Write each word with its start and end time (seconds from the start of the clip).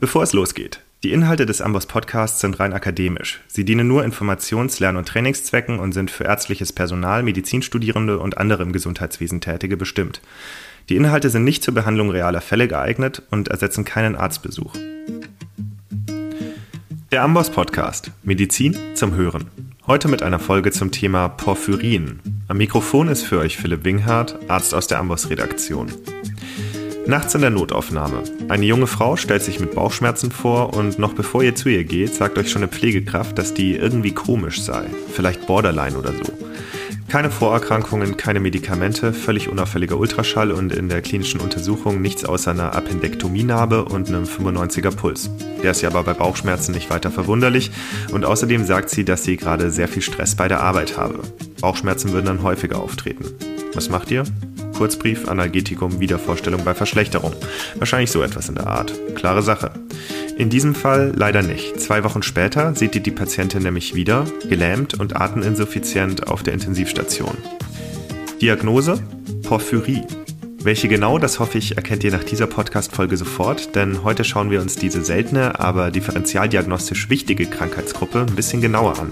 Bevor 0.00 0.22
es 0.22 0.32
losgeht, 0.32 0.80
die 1.04 1.12
Inhalte 1.12 1.46
des 1.46 1.60
Amboss 1.60 1.86
Podcasts 1.86 2.40
sind 2.40 2.58
rein 2.58 2.72
akademisch. 2.72 3.40
Sie 3.46 3.64
dienen 3.64 3.86
nur 3.86 4.04
Informations-, 4.04 4.80
Lern- 4.80 4.96
und 4.96 5.06
Trainingszwecken 5.06 5.78
und 5.78 5.92
sind 5.92 6.10
für 6.10 6.24
ärztliches 6.24 6.72
Personal, 6.72 7.22
Medizinstudierende 7.22 8.18
und 8.18 8.38
andere 8.38 8.62
im 8.62 8.72
Gesundheitswesen 8.72 9.40
Tätige 9.40 9.76
bestimmt. 9.76 10.20
Die 10.88 10.96
Inhalte 10.96 11.30
sind 11.30 11.44
nicht 11.44 11.62
zur 11.62 11.74
Behandlung 11.74 12.10
realer 12.10 12.40
Fälle 12.40 12.68
geeignet 12.68 13.22
und 13.30 13.48
ersetzen 13.48 13.84
keinen 13.84 14.16
Arztbesuch. 14.16 14.74
Der 17.12 17.22
Amboss 17.22 17.50
Podcast 17.50 18.10
Medizin 18.22 18.76
zum 18.94 19.14
Hören. 19.14 19.50
Heute 19.86 20.08
mit 20.08 20.22
einer 20.22 20.40
Folge 20.40 20.72
zum 20.72 20.90
Thema 20.90 21.28
Porphyrin. 21.28 22.20
Am 22.48 22.56
Mikrofon 22.56 23.08
ist 23.08 23.22
für 23.22 23.38
euch 23.38 23.58
Philipp 23.58 23.84
Winghardt, 23.84 24.38
Arzt 24.48 24.74
aus 24.74 24.86
der 24.86 24.98
Amboss 24.98 25.30
Redaktion. 25.30 25.92
Nachts 27.06 27.34
in 27.34 27.42
der 27.42 27.50
Notaufnahme. 27.50 28.22
Eine 28.48 28.64
junge 28.64 28.86
Frau 28.86 29.16
stellt 29.16 29.42
sich 29.42 29.60
mit 29.60 29.74
Bauchschmerzen 29.74 30.30
vor 30.30 30.74
und 30.74 30.98
noch 30.98 31.12
bevor 31.12 31.42
ihr 31.42 31.54
zu 31.54 31.68
ihr 31.68 31.84
geht, 31.84 32.14
sagt 32.14 32.38
euch 32.38 32.50
schon 32.50 32.62
eine 32.62 32.72
Pflegekraft, 32.72 33.36
dass 33.36 33.52
die 33.52 33.76
irgendwie 33.76 34.12
komisch 34.12 34.62
sei. 34.62 34.86
Vielleicht 35.12 35.46
Borderline 35.46 35.98
oder 35.98 36.12
so. 36.12 36.32
Keine 37.08 37.30
Vorerkrankungen, 37.30 38.16
keine 38.16 38.40
Medikamente, 38.40 39.12
völlig 39.12 39.50
unauffälliger 39.50 39.98
Ultraschall 39.98 40.50
und 40.50 40.72
in 40.72 40.88
der 40.88 41.02
klinischen 41.02 41.40
Untersuchung 41.40 42.00
nichts 42.00 42.24
außer 42.24 42.52
einer 42.52 42.74
Appendektomienarbe 42.74 43.84
und 43.84 44.08
einem 44.08 44.24
95er 44.24 44.90
Puls. 44.90 45.30
Der 45.62 45.72
ist 45.72 45.82
ja 45.82 45.90
aber 45.90 46.04
bei 46.04 46.14
Bauchschmerzen 46.14 46.72
nicht 46.72 46.88
weiter 46.88 47.10
verwunderlich 47.10 47.70
und 48.12 48.24
außerdem 48.24 48.64
sagt 48.64 48.88
sie, 48.88 49.04
dass 49.04 49.24
sie 49.24 49.36
gerade 49.36 49.70
sehr 49.70 49.88
viel 49.88 50.02
Stress 50.02 50.34
bei 50.36 50.48
der 50.48 50.62
Arbeit 50.62 50.96
habe. 50.96 51.20
Bauchschmerzen 51.60 52.12
würden 52.12 52.26
dann 52.26 52.42
häufiger 52.42 52.78
auftreten. 52.78 53.26
Was 53.74 53.90
macht 53.90 54.10
ihr? 54.10 54.24
Kurzbrief 54.74 55.28
Analgetikum 55.28 56.00
Wiedervorstellung 56.00 56.64
bei 56.64 56.74
Verschlechterung. 56.74 57.32
Wahrscheinlich 57.76 58.10
so 58.10 58.22
etwas 58.22 58.48
in 58.48 58.56
der 58.56 58.66
Art. 58.66 58.92
Klare 59.14 59.42
Sache. 59.42 59.70
In 60.36 60.50
diesem 60.50 60.74
Fall 60.74 61.12
leider 61.16 61.42
nicht. 61.42 61.80
Zwei 61.80 62.04
Wochen 62.04 62.22
später 62.22 62.74
sieht 62.74 62.94
ihr 62.94 63.02
die 63.02 63.10
Patientin 63.10 63.62
nämlich 63.62 63.94
wieder, 63.94 64.24
gelähmt 64.48 64.94
und 64.94 65.16
ateminsuffizient 65.16 66.28
auf 66.28 66.42
der 66.42 66.54
Intensivstation. 66.54 67.36
Diagnose? 68.40 69.00
Porphyrie. 69.44 70.02
Welche 70.64 70.88
genau, 70.88 71.18
das 71.18 71.40
hoffe 71.40 71.58
ich, 71.58 71.76
erkennt 71.76 72.04
ihr 72.04 72.10
nach 72.10 72.24
dieser 72.24 72.46
Podcast-Folge 72.46 73.18
sofort, 73.18 73.76
denn 73.76 74.02
heute 74.02 74.24
schauen 74.24 74.50
wir 74.50 74.62
uns 74.62 74.76
diese 74.76 75.04
seltene, 75.04 75.60
aber 75.60 75.90
differenzialdiagnostisch 75.90 77.10
wichtige 77.10 77.44
Krankheitsgruppe 77.44 78.20
ein 78.20 78.34
bisschen 78.34 78.62
genauer 78.62 78.98
an. 78.98 79.10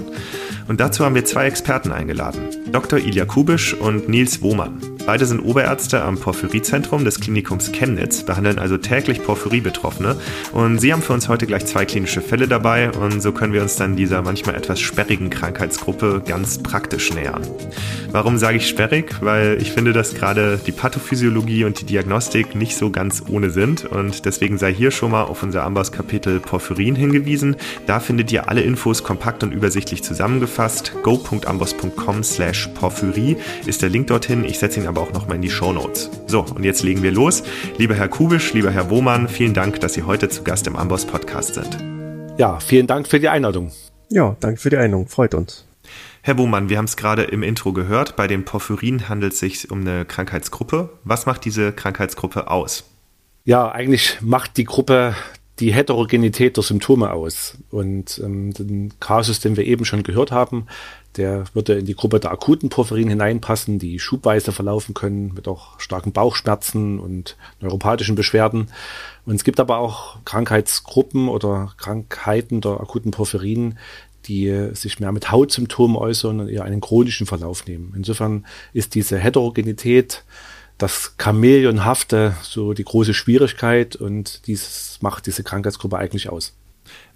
Und 0.66 0.80
dazu 0.80 1.04
haben 1.04 1.14
wir 1.14 1.26
zwei 1.26 1.46
Experten 1.46 1.92
eingeladen, 1.92 2.40
Dr. 2.72 2.98
Ilja 2.98 3.26
Kubisch 3.26 3.74
und 3.74 4.08
Nils 4.08 4.40
Wohmann. 4.40 4.91
Beide 5.04 5.26
sind 5.26 5.40
Oberärzte 5.40 6.02
am 6.02 6.16
Porphyriezentrum 6.16 7.04
des 7.04 7.18
Klinikums 7.18 7.72
Chemnitz, 7.72 8.22
behandeln 8.22 8.60
also 8.60 8.78
täglich 8.78 9.24
Porphyrie-Betroffene. 9.24 10.16
Und 10.52 10.78
sie 10.78 10.92
haben 10.92 11.02
für 11.02 11.12
uns 11.12 11.28
heute 11.28 11.46
gleich 11.46 11.66
zwei 11.66 11.84
klinische 11.84 12.20
Fälle 12.20 12.46
dabei 12.46 12.92
und 12.92 13.20
so 13.20 13.32
können 13.32 13.52
wir 13.52 13.62
uns 13.62 13.74
dann 13.74 13.96
dieser 13.96 14.22
manchmal 14.22 14.54
etwas 14.54 14.80
sperrigen 14.80 15.28
Krankheitsgruppe 15.28 16.22
ganz 16.24 16.62
praktisch 16.62 17.12
nähern. 17.12 17.42
Warum 18.12 18.38
sage 18.38 18.58
ich 18.58 18.68
sperrig? 18.68 19.16
Weil 19.22 19.58
ich 19.60 19.72
finde, 19.72 19.92
dass 19.92 20.14
gerade 20.14 20.60
die 20.66 20.72
Pathophysiologie 20.72 21.64
und 21.64 21.80
die 21.80 21.86
Diagnostik 21.86 22.54
nicht 22.54 22.76
so 22.76 22.90
ganz 22.90 23.24
ohne 23.28 23.50
sind 23.50 23.84
und 23.86 24.24
deswegen 24.24 24.56
sei 24.58 24.72
hier 24.72 24.92
schon 24.92 25.10
mal 25.10 25.24
auf 25.24 25.42
unser 25.42 25.64
Amboss-Kapitel 25.64 26.38
Porphyrin 26.38 26.94
hingewiesen. 26.94 27.56
Da 27.86 27.98
findet 27.98 28.30
ihr 28.30 28.48
alle 28.48 28.60
Infos 28.60 29.02
kompakt 29.02 29.42
und 29.42 29.52
übersichtlich 29.52 30.04
zusammengefasst. 30.04 30.92
go.amboss.com 31.02 32.22
slash 32.22 32.68
Porphyrie 32.74 33.36
ist 33.66 33.82
der 33.82 33.88
Link 33.88 34.06
dorthin. 34.06 34.44
Ich 34.44 34.58
setze 34.58 34.78
ihn 34.80 34.86
aber 34.92 35.00
auch 35.00 35.12
nochmal 35.12 35.36
in 35.36 35.42
die 35.42 35.50
Show 35.50 35.72
Notes. 35.72 36.10
So, 36.26 36.40
und 36.40 36.64
jetzt 36.64 36.82
legen 36.82 37.02
wir 37.02 37.12
los. 37.12 37.42
Lieber 37.78 37.94
Herr 37.94 38.08
Kubisch, 38.08 38.52
lieber 38.52 38.70
Herr 38.70 38.90
Wohmann, 38.90 39.26
vielen 39.26 39.54
Dank, 39.54 39.80
dass 39.80 39.94
Sie 39.94 40.02
heute 40.02 40.28
zu 40.28 40.44
Gast 40.44 40.66
im 40.66 40.76
Amboss 40.76 41.06
Podcast 41.06 41.54
sind. 41.54 41.78
Ja, 42.36 42.60
vielen 42.60 42.86
Dank 42.86 43.08
für 43.08 43.18
die 43.18 43.30
Einladung. 43.30 43.72
Ja, 44.10 44.36
danke 44.40 44.60
für 44.60 44.68
die 44.68 44.76
Einladung. 44.76 45.08
Freut 45.08 45.34
uns. 45.34 45.66
Herr 46.20 46.34
Bohmann, 46.34 46.68
wir 46.68 46.76
haben 46.76 46.84
es 46.84 46.96
gerade 46.96 47.22
im 47.22 47.42
Intro 47.42 47.72
gehört. 47.72 48.16
Bei 48.16 48.26
den 48.26 48.44
Porphyrin 48.44 49.08
handelt 49.08 49.32
es 49.32 49.38
sich 49.38 49.70
um 49.70 49.80
eine 49.80 50.04
Krankheitsgruppe. 50.04 50.90
Was 51.04 51.24
macht 51.24 51.46
diese 51.46 51.72
Krankheitsgruppe 51.72 52.50
aus? 52.50 52.84
Ja, 53.44 53.72
eigentlich 53.72 54.18
macht 54.20 54.58
die 54.58 54.64
Gruppe 54.64 55.16
die 55.58 55.72
Heterogenität 55.72 56.56
der 56.56 56.64
Symptome 56.64 57.12
aus. 57.12 57.56
Und 57.70 58.20
ähm, 58.22 58.52
den 58.52 58.92
Kasus, 59.00 59.40
den 59.40 59.56
wir 59.56 59.64
eben 59.64 59.86
schon 59.86 60.02
gehört 60.02 60.32
haben, 60.32 60.66
der 61.16 61.44
würde 61.52 61.74
in 61.74 61.86
die 61.86 61.94
Gruppe 61.94 62.20
der 62.20 62.30
akuten 62.30 62.68
Porphyrin 62.68 63.08
hineinpassen, 63.08 63.78
die 63.78 63.98
schubweise 63.98 64.52
verlaufen 64.52 64.94
können, 64.94 65.34
mit 65.34 65.48
auch 65.48 65.78
starken 65.78 66.12
Bauchschmerzen 66.12 66.98
und 66.98 67.36
neuropathischen 67.60 68.14
Beschwerden. 68.14 68.68
Und 69.26 69.34
es 69.34 69.44
gibt 69.44 69.60
aber 69.60 69.78
auch 69.78 70.18
Krankheitsgruppen 70.24 71.28
oder 71.28 71.74
Krankheiten 71.76 72.60
der 72.60 72.80
akuten 72.80 73.10
Porphyrin, 73.10 73.78
die 74.24 74.70
sich 74.72 75.00
mehr 75.00 75.12
mit 75.12 75.30
Hautsymptomen 75.30 75.96
äußern 75.96 76.40
und 76.40 76.48
eher 76.48 76.64
einen 76.64 76.80
chronischen 76.80 77.26
Verlauf 77.26 77.66
nehmen. 77.66 77.92
Insofern 77.96 78.46
ist 78.72 78.94
diese 78.94 79.18
Heterogenität 79.18 80.24
das 80.78 81.14
Chamäleonhafte 81.18 82.34
so 82.42 82.72
die 82.72 82.84
große 82.84 83.14
Schwierigkeit 83.14 83.96
und 83.96 84.46
dies 84.46 84.98
macht 85.00 85.26
diese 85.26 85.44
Krankheitsgruppe 85.44 85.98
eigentlich 85.98 86.28
aus. 86.28 86.54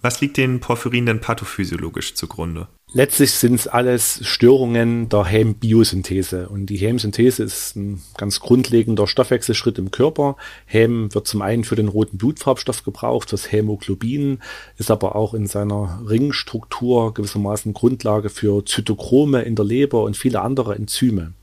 Was 0.03 0.21
liegt 0.21 0.37
den 0.37 0.61
Porphyrin 0.61 1.07
denn 1.07 1.21
pathophysiologisch 1.21 2.15
zugrunde? 2.15 2.69
Letztlich 2.97 3.33
sind 3.33 3.57
es 3.57 3.69
alles 3.69 4.21
Störungen 4.23 5.11
der 5.11 5.27
Hämbiosynthese. 5.27 6.49
Und 6.49 6.65
die 6.65 6.79
Hämsynthese 6.79 7.43
ist 7.43 7.77
ein 7.77 8.01
ganz 8.17 8.41
grundlegender 8.41 9.07
Stoffwechselschritt 9.07 9.77
im 9.77 9.91
Körper. 9.91 10.39
Häm 10.65 11.13
wird 11.13 11.29
zum 11.29 11.43
einen 11.43 11.65
für 11.65 11.77
den 11.77 11.89
roten 11.89 12.17
Blutfarbstoff 12.17 12.85
gebraucht, 12.85 13.35
das 13.35 13.53
Hämoglobin, 13.53 14.39
ist 14.79 14.91
aber 14.91 15.15
auch 15.15 15.35
in 15.35 15.47
seiner 15.47 16.01
Ringstruktur 16.09 17.13
gewissermaßen 17.13 17.75
Grundlage 17.75 18.31
für 18.31 18.65
Zytochrome 18.65 19.43
in 19.43 19.57
der 19.57 19.67
Leber 19.67 20.03
und 20.03 20.17
viele 20.17 20.41
andere 20.41 20.75
Enzyme. 20.75 21.35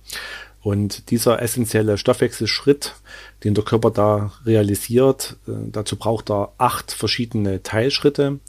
Und 0.63 1.11
dieser 1.11 1.39
essentielle 1.39 1.99
Stoffwechselschritt, 1.99 2.95
den 3.43 3.53
der 3.53 3.63
Körper 3.63 3.91
da 3.91 4.31
realisiert, 4.43 5.35
äh, 5.47 5.51
dazu 5.71 5.97
braucht 5.97 6.31
er 6.31 6.53
acht 6.57 6.91
verschiedene 6.91 7.61
Teilschritte. 7.61 8.39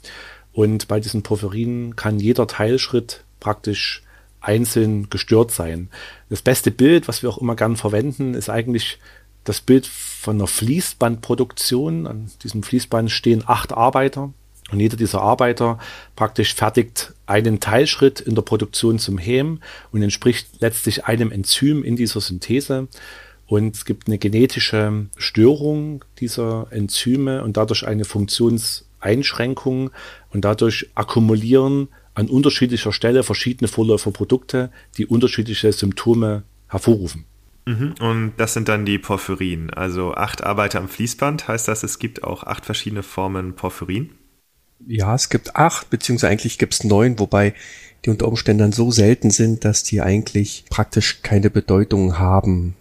Und 0.55 0.87
bei 0.87 1.01
diesen 1.01 1.21
Porphyrinen 1.21 1.97
kann 1.97 2.17
jeder 2.17 2.47
Teilschritt 2.47 3.25
praktisch 3.41 4.01
einzeln 4.39 5.09
gestört 5.09 5.51
sein. 5.51 5.89
Das 6.29 6.41
beste 6.41 6.71
Bild, 6.71 7.09
was 7.09 7.21
wir 7.21 7.29
auch 7.29 7.39
immer 7.39 7.57
gern 7.57 7.75
verwenden, 7.75 8.33
ist 8.35 8.49
eigentlich 8.49 8.97
das 9.43 9.59
Bild 9.59 9.85
von 9.85 10.37
einer 10.37 10.47
Fließbandproduktion. 10.47 12.07
An 12.07 12.31
diesem 12.41 12.63
Fließband 12.63 13.11
stehen 13.11 13.43
acht 13.45 13.73
Arbeiter 13.73 14.31
und 14.71 14.79
jeder 14.79 14.95
dieser 14.95 15.21
Arbeiter 15.21 15.77
praktisch 16.15 16.53
fertigt 16.55 17.13
einen 17.25 17.59
Teilschritt 17.59 18.21
in 18.21 18.33
der 18.33 18.41
Produktion 18.41 18.97
zum 18.97 19.17
Häm 19.17 19.59
und 19.91 20.03
entspricht 20.03 20.47
letztlich 20.61 21.03
einem 21.03 21.33
Enzym 21.33 21.83
in 21.83 21.97
dieser 21.97 22.21
Synthese. 22.21 22.87
Und 23.45 23.75
es 23.75 23.83
gibt 23.83 24.07
eine 24.07 24.19
genetische 24.19 25.07
Störung 25.17 26.05
dieser 26.19 26.67
Enzyme 26.71 27.43
und 27.43 27.57
dadurch 27.57 27.85
eine 27.85 28.05
Funktionseinschränkung 29.05 29.91
und 30.31 30.45
dadurch 30.45 30.89
akkumulieren 30.95 31.89
an 32.13 32.27
unterschiedlicher 32.27 32.91
Stelle 32.91 33.23
verschiedene 33.23 33.67
Vorläuferprodukte, 33.67 34.71
die 34.97 35.05
unterschiedliche 35.05 35.71
Symptome 35.71 36.43
hervorrufen. 36.67 37.25
Mhm. 37.65 37.95
Und 37.99 38.33
das 38.37 38.53
sind 38.53 38.69
dann 38.69 38.85
die 38.85 38.99
Porphyrin, 38.99 39.69
also 39.71 40.13
acht 40.13 40.43
Arbeiter 40.43 40.79
am 40.79 40.87
Fließband. 40.87 41.47
Heißt 41.47 41.67
das, 41.67 41.83
es 41.83 41.99
gibt 41.99 42.23
auch 42.23 42.43
acht 42.43 42.65
verschiedene 42.65 43.03
Formen 43.03 43.55
Porphyrin? 43.55 44.11
Ja, 44.87 45.15
es 45.15 45.29
gibt 45.29 45.55
acht, 45.55 45.89
beziehungsweise 45.89 46.31
eigentlich 46.31 46.57
gibt 46.57 46.73
es 46.73 46.83
neun, 46.83 47.17
wobei 47.17 47.53
die 48.05 48.11
unter 48.11 48.27
Umständen 48.27 48.59
dann 48.59 48.71
so 48.71 48.91
selten 48.91 49.31
sind, 49.31 49.65
dass 49.65 49.83
die 49.83 50.01
eigentlich 50.01 50.65
praktisch 50.69 51.21
keine 51.23 51.49
Bedeutung 51.49 52.19
haben. 52.19 52.75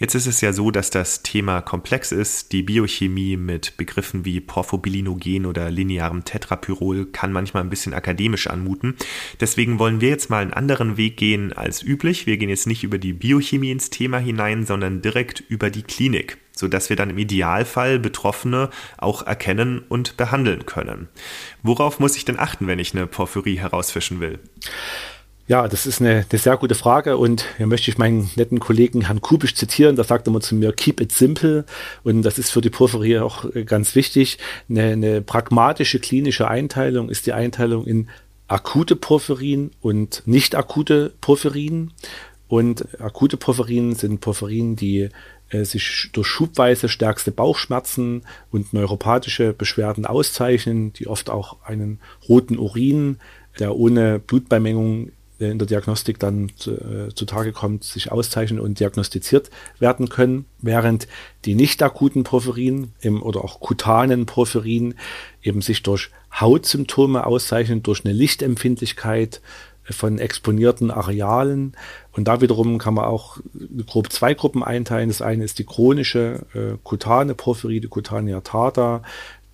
Jetzt 0.00 0.14
ist 0.14 0.26
es 0.26 0.40
ja 0.40 0.54
so, 0.54 0.70
dass 0.70 0.88
das 0.88 1.22
Thema 1.22 1.60
komplex 1.60 2.10
ist. 2.10 2.52
Die 2.52 2.62
Biochemie 2.62 3.36
mit 3.36 3.76
Begriffen 3.76 4.24
wie 4.24 4.40
Porphobilinogen 4.40 5.44
oder 5.44 5.70
linearem 5.70 6.24
Tetrapyrol 6.24 7.04
kann 7.12 7.32
manchmal 7.32 7.62
ein 7.62 7.68
bisschen 7.68 7.92
akademisch 7.92 8.46
anmuten. 8.46 8.96
Deswegen 9.40 9.78
wollen 9.78 10.00
wir 10.00 10.08
jetzt 10.08 10.30
mal 10.30 10.40
einen 10.40 10.54
anderen 10.54 10.96
Weg 10.96 11.18
gehen 11.18 11.52
als 11.52 11.82
üblich. 11.82 12.26
Wir 12.26 12.38
gehen 12.38 12.48
jetzt 12.48 12.66
nicht 12.66 12.82
über 12.82 12.96
die 12.96 13.12
Biochemie 13.12 13.72
ins 13.72 13.90
Thema 13.90 14.16
hinein, 14.16 14.64
sondern 14.64 15.02
direkt 15.02 15.40
über 15.48 15.68
die 15.70 15.82
Klinik 15.82 16.38
sodass 16.52 16.90
wir 16.90 16.96
dann 16.96 17.08
im 17.08 17.16
Idealfall 17.16 17.98
Betroffene 17.98 18.68
auch 18.98 19.26
erkennen 19.26 19.82
und 19.88 20.18
behandeln 20.18 20.66
können. 20.66 21.08
Worauf 21.62 22.00
muss 22.00 22.16
ich 22.18 22.26
denn 22.26 22.38
achten, 22.38 22.66
wenn 22.66 22.78
ich 22.78 22.94
eine 22.94 23.06
Porphyrie 23.06 23.58
herausfischen 23.58 24.20
will? 24.20 24.40
Ja, 25.50 25.66
das 25.66 25.84
ist 25.84 26.00
eine, 26.00 26.24
eine 26.30 26.38
sehr 26.38 26.56
gute 26.56 26.76
Frage 26.76 27.16
und 27.16 27.44
hier 27.56 27.66
möchte 27.66 27.90
ich 27.90 27.98
meinen 27.98 28.30
netten 28.36 28.60
Kollegen 28.60 29.06
Herrn 29.06 29.20
Kubisch 29.20 29.56
zitieren. 29.56 29.96
Da 29.96 30.04
sagt 30.04 30.28
er 30.28 30.30
immer 30.30 30.40
zu 30.40 30.54
mir, 30.54 30.72
keep 30.72 31.00
it 31.00 31.10
simple. 31.10 31.64
Und 32.04 32.22
das 32.22 32.38
ist 32.38 32.52
für 32.52 32.60
die 32.60 32.70
Porphyrie 32.70 33.18
auch 33.18 33.46
ganz 33.66 33.96
wichtig. 33.96 34.38
Eine, 34.68 34.92
eine 34.92 35.22
pragmatische 35.22 35.98
klinische 35.98 36.46
Einteilung 36.46 37.08
ist 37.08 37.26
die 37.26 37.32
Einteilung 37.32 37.84
in 37.84 38.08
akute 38.46 38.94
Porphyrien 38.94 39.72
und 39.80 40.22
nicht 40.24 40.54
akute 40.54 41.14
Porphyrien. 41.20 41.94
Und 42.46 42.86
akute 43.00 43.36
Porphyrien 43.36 43.96
sind 43.96 44.20
Porphyrien, 44.20 44.76
die 44.76 45.08
äh, 45.48 45.64
sich 45.64 46.10
durch 46.12 46.28
schubweise 46.28 46.88
stärkste 46.88 47.32
Bauchschmerzen 47.32 48.22
und 48.52 48.72
neuropathische 48.72 49.52
Beschwerden 49.52 50.06
auszeichnen, 50.06 50.92
die 50.92 51.08
oft 51.08 51.28
auch 51.28 51.56
einen 51.64 51.98
roten 52.28 52.56
Urin, 52.56 53.18
der 53.58 53.74
ohne 53.74 54.20
Blutbeimengung 54.20 55.10
in 55.40 55.58
der 55.58 55.66
Diagnostik 55.66 56.18
dann 56.18 56.50
zu, 56.56 56.72
äh, 56.72 57.14
zutage 57.14 57.52
kommt, 57.52 57.84
sich 57.84 58.12
auszeichnen 58.12 58.60
und 58.60 58.78
diagnostiziert 58.78 59.50
werden 59.78 60.08
können, 60.08 60.44
während 60.60 61.08
die 61.44 61.54
nicht 61.54 61.82
akuten 61.82 62.24
Porphyrin 62.24 62.92
im, 63.00 63.22
oder 63.22 63.42
auch 63.42 63.60
kutanen 63.60 64.26
Porphyrin 64.26 64.94
eben 65.42 65.62
sich 65.62 65.82
durch 65.82 66.10
Hautsymptome 66.38 67.26
auszeichnen, 67.26 67.82
durch 67.82 68.04
eine 68.04 68.12
Lichtempfindlichkeit 68.12 69.40
von 69.84 70.18
exponierten 70.18 70.90
Arealen. 70.90 71.74
Und 72.12 72.28
da 72.28 72.40
wiederum 72.40 72.78
kann 72.78 72.94
man 72.94 73.06
auch 73.06 73.38
grob 73.86 74.12
zwei 74.12 74.34
Gruppen 74.34 74.62
einteilen. 74.62 75.08
Das 75.08 75.22
eine 75.22 75.44
ist 75.44 75.58
die 75.58 75.64
chronische 75.64 76.46
äh, 76.54 76.76
kutane 76.84 77.34
Porphyrie, 77.34 77.80
die 77.80 77.88
Cutanea 77.88 78.40
tarda, 78.42 79.02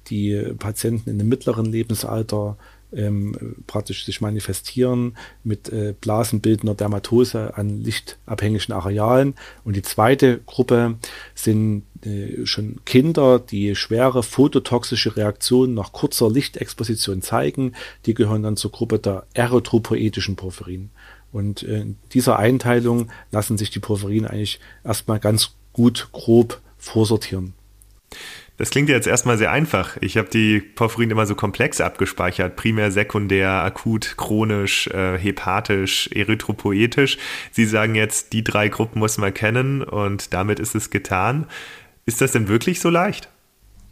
die 0.08 0.52
Patienten 0.58 1.10
in 1.10 1.18
dem 1.18 1.28
mittleren 1.28 1.66
Lebensalter 1.66 2.56
ähm, 2.92 3.56
praktisch 3.66 4.04
sich 4.04 4.20
manifestieren 4.20 5.16
mit 5.44 5.68
äh, 5.68 5.94
blasenbildender 6.00 6.74
Dermatose 6.74 7.56
an 7.56 7.82
lichtabhängigen 7.82 8.74
Arealen. 8.74 9.34
Und 9.64 9.76
die 9.76 9.82
zweite 9.82 10.38
Gruppe 10.46 10.96
sind 11.34 11.84
äh, 12.04 12.46
schon 12.46 12.80
Kinder, 12.84 13.38
die 13.38 13.74
schwere 13.74 14.22
phototoxische 14.22 15.16
Reaktionen 15.16 15.74
nach 15.74 15.92
kurzer 15.92 16.30
Lichtexposition 16.30 17.22
zeigen. 17.22 17.72
Die 18.06 18.14
gehören 18.14 18.42
dann 18.42 18.56
zur 18.56 18.72
Gruppe 18.72 18.98
der 18.98 19.26
erythropoetischen 19.34 20.36
Porphyrin. 20.36 20.90
Und 21.32 21.62
äh, 21.62 21.82
in 21.82 21.98
dieser 22.12 22.38
Einteilung 22.38 23.10
lassen 23.30 23.58
sich 23.58 23.70
die 23.70 23.80
Porphyrin 23.80 24.26
eigentlich 24.26 24.60
erstmal 24.84 25.20
ganz 25.20 25.54
gut 25.72 26.08
grob 26.12 26.60
vorsortieren. 26.78 27.54
Das 28.58 28.70
klingt 28.70 28.88
jetzt 28.88 29.06
erstmal 29.06 29.36
sehr 29.36 29.50
einfach. 29.50 29.98
Ich 30.00 30.16
habe 30.16 30.28
die 30.30 30.60
Porphyrin 30.60 31.10
immer 31.10 31.26
so 31.26 31.34
komplex 31.34 31.80
abgespeichert. 31.80 32.56
Primär, 32.56 32.90
sekundär, 32.90 33.50
akut, 33.50 34.16
chronisch, 34.16 34.86
äh, 34.88 35.18
hepatisch, 35.18 36.08
erythropoetisch. 36.14 37.18
Sie 37.52 37.66
sagen 37.66 37.94
jetzt, 37.94 38.32
die 38.32 38.42
drei 38.42 38.68
Gruppen 38.68 38.98
muss 38.98 39.18
man 39.18 39.34
kennen 39.34 39.82
und 39.82 40.32
damit 40.32 40.58
ist 40.58 40.74
es 40.74 40.88
getan. 40.88 41.46
Ist 42.06 42.20
das 42.20 42.32
denn 42.32 42.48
wirklich 42.48 42.80
so 42.80 42.88
leicht? 42.88 43.28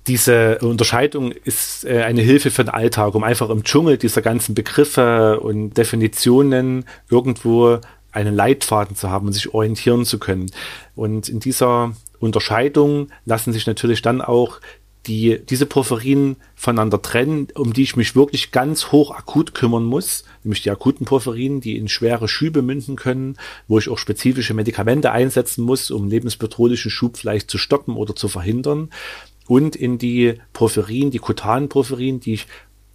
diese 0.07 0.59
Unterscheidung 0.59 1.33
ist 1.33 1.85
äh, 1.85 2.03
eine 2.03 2.23
Hilfe 2.23 2.51
für 2.51 2.65
den 2.65 2.75
Alltag, 2.75 3.15
um 3.15 3.25
einfach 3.25 3.49
im 3.51 3.65
Dschungel 3.65 3.97
dieser 3.97 4.23
ganzen 4.23 4.55
Begriffe 4.55 5.41
und 5.41 5.75
Definitionen 5.79 6.85
irgendwo 7.09 7.79
einen 8.13 8.35
Leitfaden 8.35 8.97
zu 8.97 9.11
haben 9.11 9.27
und 9.27 9.33
sich 9.33 9.55
orientieren 9.55 10.05
zu 10.05 10.19
können. 10.19 10.51
Und 10.95 11.29
in 11.29 11.41
dieser 11.41 11.95
Unterscheidung 12.25 13.09
lassen 13.25 13.53
sich 13.53 13.67
natürlich 13.67 14.03
dann 14.03 14.21
auch 14.21 14.61
die, 15.07 15.39
diese 15.45 15.67
Porphyrien 15.67 16.37
voneinander 16.55 17.03
trennen, 17.03 17.49
um 17.55 17.73
die 17.73 17.83
ich 17.83 17.97
mich 17.97 18.17
wirklich 18.17 18.53
ganz 18.53 18.91
hoch 18.91 19.11
akut 19.11 19.55
kümmern 19.55 19.85
muss, 19.85 20.25
nämlich 20.43 20.63
die 20.63 20.71
akuten 20.71 21.05
Porphyrien, 21.05 21.61
die 21.61 21.77
in 21.77 21.89
schwere 21.89 22.27
Schübe 22.27 22.63
münden 22.63 22.97
können, 22.97 23.37
wo 23.69 23.79
ich 23.79 23.89
auch 23.89 23.99
spezifische 23.99 24.55
Medikamente 24.55 25.13
einsetzen 25.13 25.63
muss, 25.63 25.91
um 25.91 26.09
lebensbedrohlichen 26.09 26.91
Schub 26.91 27.19
vielleicht 27.19 27.51
zu 27.51 27.59
stoppen 27.59 27.97
oder 27.97 28.17
zu 28.17 28.29
verhindern. 28.29 28.91
Und 29.47 29.77
in 29.77 29.99
die 29.99 30.35
Porphyrien, 30.55 31.11
die 31.11 31.19
kutanen 31.19 31.69
Porphyrien, 31.69 32.21
die 32.21 32.35
ich 32.35 32.47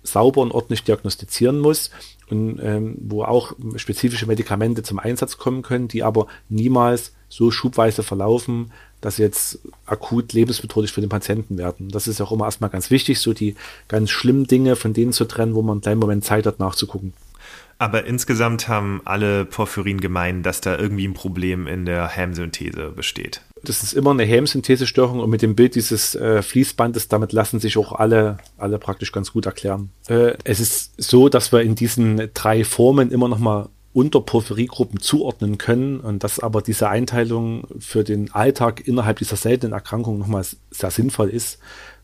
sauber 0.01 0.41
und 0.41 0.51
ordentlich 0.51 0.83
diagnostizieren 0.83 1.59
muss 1.59 1.91
und 2.29 2.59
ähm, 2.63 2.97
wo 3.01 3.23
auch 3.23 3.53
spezifische 3.75 4.25
Medikamente 4.25 4.81
zum 4.81 4.97
Einsatz 4.97 5.37
kommen 5.37 5.61
können, 5.61 5.87
die 5.87 6.03
aber 6.03 6.27
niemals 6.47 7.13
so 7.27 7.51
schubweise 7.51 8.01
verlaufen, 8.01 8.71
dass 9.01 9.17
sie 9.17 9.23
jetzt 9.23 9.59
akut 9.85 10.33
lebensbedrohlich 10.33 10.91
für 10.91 11.01
den 11.01 11.09
Patienten 11.09 11.57
werden. 11.57 11.89
Das 11.89 12.07
ist 12.07 12.21
auch 12.21 12.31
immer 12.31 12.45
erstmal 12.45 12.69
ganz 12.69 12.91
wichtig, 12.91 13.19
so 13.19 13.33
die 13.33 13.55
ganz 13.87 14.09
schlimmen 14.09 14.45
Dinge 14.45 14.75
von 14.75 14.93
denen 14.93 15.13
zu 15.13 15.25
trennen, 15.25 15.55
wo 15.55 15.61
man 15.61 15.73
einen 15.73 15.81
kleinen 15.81 15.99
Moment 15.99 16.25
Zeit 16.25 16.45
hat 16.45 16.59
nachzugucken. 16.59 17.13
Aber 17.81 18.05
insgesamt 18.05 18.67
haben 18.67 19.01
alle 19.05 19.45
Porphyrin 19.45 20.01
gemein, 20.01 20.43
dass 20.43 20.59
da 20.59 20.77
irgendwie 20.77 21.07
ein 21.07 21.13
Problem 21.13 21.65
in 21.65 21.85
der 21.85 22.09
Hämsynthese 22.09 22.91
besteht. 22.93 23.41
Das 23.63 23.83
ist 23.83 23.93
immer 23.93 24.11
eine 24.11 24.23
Hämsynthesestörung 24.23 25.21
und 25.21 25.29
mit 25.29 25.41
dem 25.41 25.55
Bild 25.55 25.75
dieses 25.75 26.13
äh, 26.15 26.41
Fließbandes, 26.41 27.07
damit 27.07 27.31
lassen 27.31 27.61
sich 27.61 27.77
auch 27.77 27.93
alle, 27.93 28.37
alle 28.57 28.79
praktisch 28.79 29.13
ganz 29.13 29.31
gut 29.31 29.45
erklären. 29.45 29.91
Äh, 30.07 30.33
es 30.43 30.59
ist 30.59 31.01
so, 31.01 31.29
dass 31.29 31.53
wir 31.53 31.61
in 31.61 31.75
diesen 31.75 32.29
drei 32.33 32.65
Formen 32.65 33.11
immer 33.11 33.29
noch 33.29 33.39
mal 33.93 33.99
Unterporphiriegruppen 33.99 34.99
zuordnen 34.99 35.57
können 35.57 35.99
und 35.99 36.23
dass 36.23 36.39
aber 36.39 36.61
diese 36.61 36.89
Einteilung 36.89 37.67
für 37.79 38.03
den 38.03 38.31
Alltag 38.33 38.87
innerhalb 38.87 39.19
dieser 39.19 39.35
seltenen 39.35 39.73
Erkrankung 39.73 40.19
nochmal 40.19 40.45
sehr 40.71 40.91
sinnvoll 40.91 41.29
ist, 41.29 41.59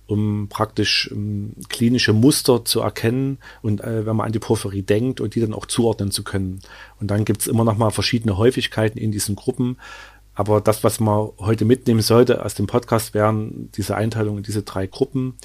um 0.07 0.47
praktisch 0.49 1.11
um, 1.11 1.53
klinische 1.69 2.13
Muster 2.13 2.65
zu 2.65 2.81
erkennen 2.81 3.37
und 3.61 3.81
äh, 3.81 4.05
wenn 4.05 4.15
man 4.15 4.27
an 4.27 4.31
die 4.31 4.39
Porphyrie 4.39 4.81
denkt 4.81 5.21
und 5.21 5.35
die 5.35 5.41
dann 5.41 5.53
auch 5.53 5.65
zuordnen 5.65 6.11
zu 6.11 6.23
können. 6.23 6.59
Und 6.99 7.11
dann 7.11 7.25
gibt's 7.25 7.47
immer 7.47 7.63
noch 7.63 7.77
mal 7.77 7.91
verschiedene 7.91 8.37
Häufigkeiten 8.37 8.97
in 8.97 9.11
diesen 9.11 9.35
Gruppen. 9.35 9.77
Aber 10.33 10.61
das, 10.61 10.83
was 10.83 10.99
man 10.99 11.29
heute 11.37 11.65
mitnehmen 11.65 12.01
sollte 12.01 12.43
aus 12.43 12.55
dem 12.55 12.67
Podcast, 12.67 13.13
wären 13.13 13.71
diese 13.77 13.95
Einteilungen 13.95 14.39
in 14.39 14.43
diese 14.43 14.63
drei 14.63 14.85
Gruppen, 14.85 15.35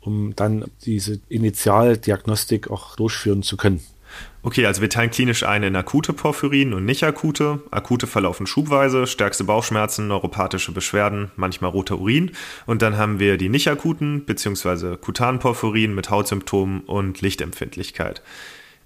um 0.00 0.34
dann 0.34 0.64
diese 0.84 1.20
Initialdiagnostik 1.28 2.70
auch 2.70 2.96
durchführen 2.96 3.42
zu 3.42 3.56
können. 3.56 3.80
Okay, 4.42 4.64
also 4.64 4.80
wir 4.80 4.88
teilen 4.88 5.10
klinisch 5.10 5.42
ein 5.42 5.62
in 5.62 5.76
akute 5.76 6.14
Porphyrin 6.14 6.72
und 6.72 6.86
nicht 6.86 7.04
akute. 7.04 7.60
Akute 7.70 8.06
verlaufen 8.06 8.46
schubweise, 8.46 9.06
stärkste 9.06 9.44
Bauchschmerzen, 9.44 10.08
neuropathische 10.08 10.72
Beschwerden, 10.72 11.30
manchmal 11.36 11.70
roter 11.70 11.98
Urin. 11.98 12.30
Und 12.64 12.80
dann 12.80 12.96
haben 12.96 13.18
wir 13.18 13.36
die 13.36 13.50
nicht 13.50 13.68
akuten 13.68 14.24
bzw. 14.24 14.96
kutanen 14.96 15.40
Porphyrin 15.40 15.94
mit 15.94 16.08
Hautsymptomen 16.08 16.80
und 16.80 17.20
Lichtempfindlichkeit. 17.20 18.22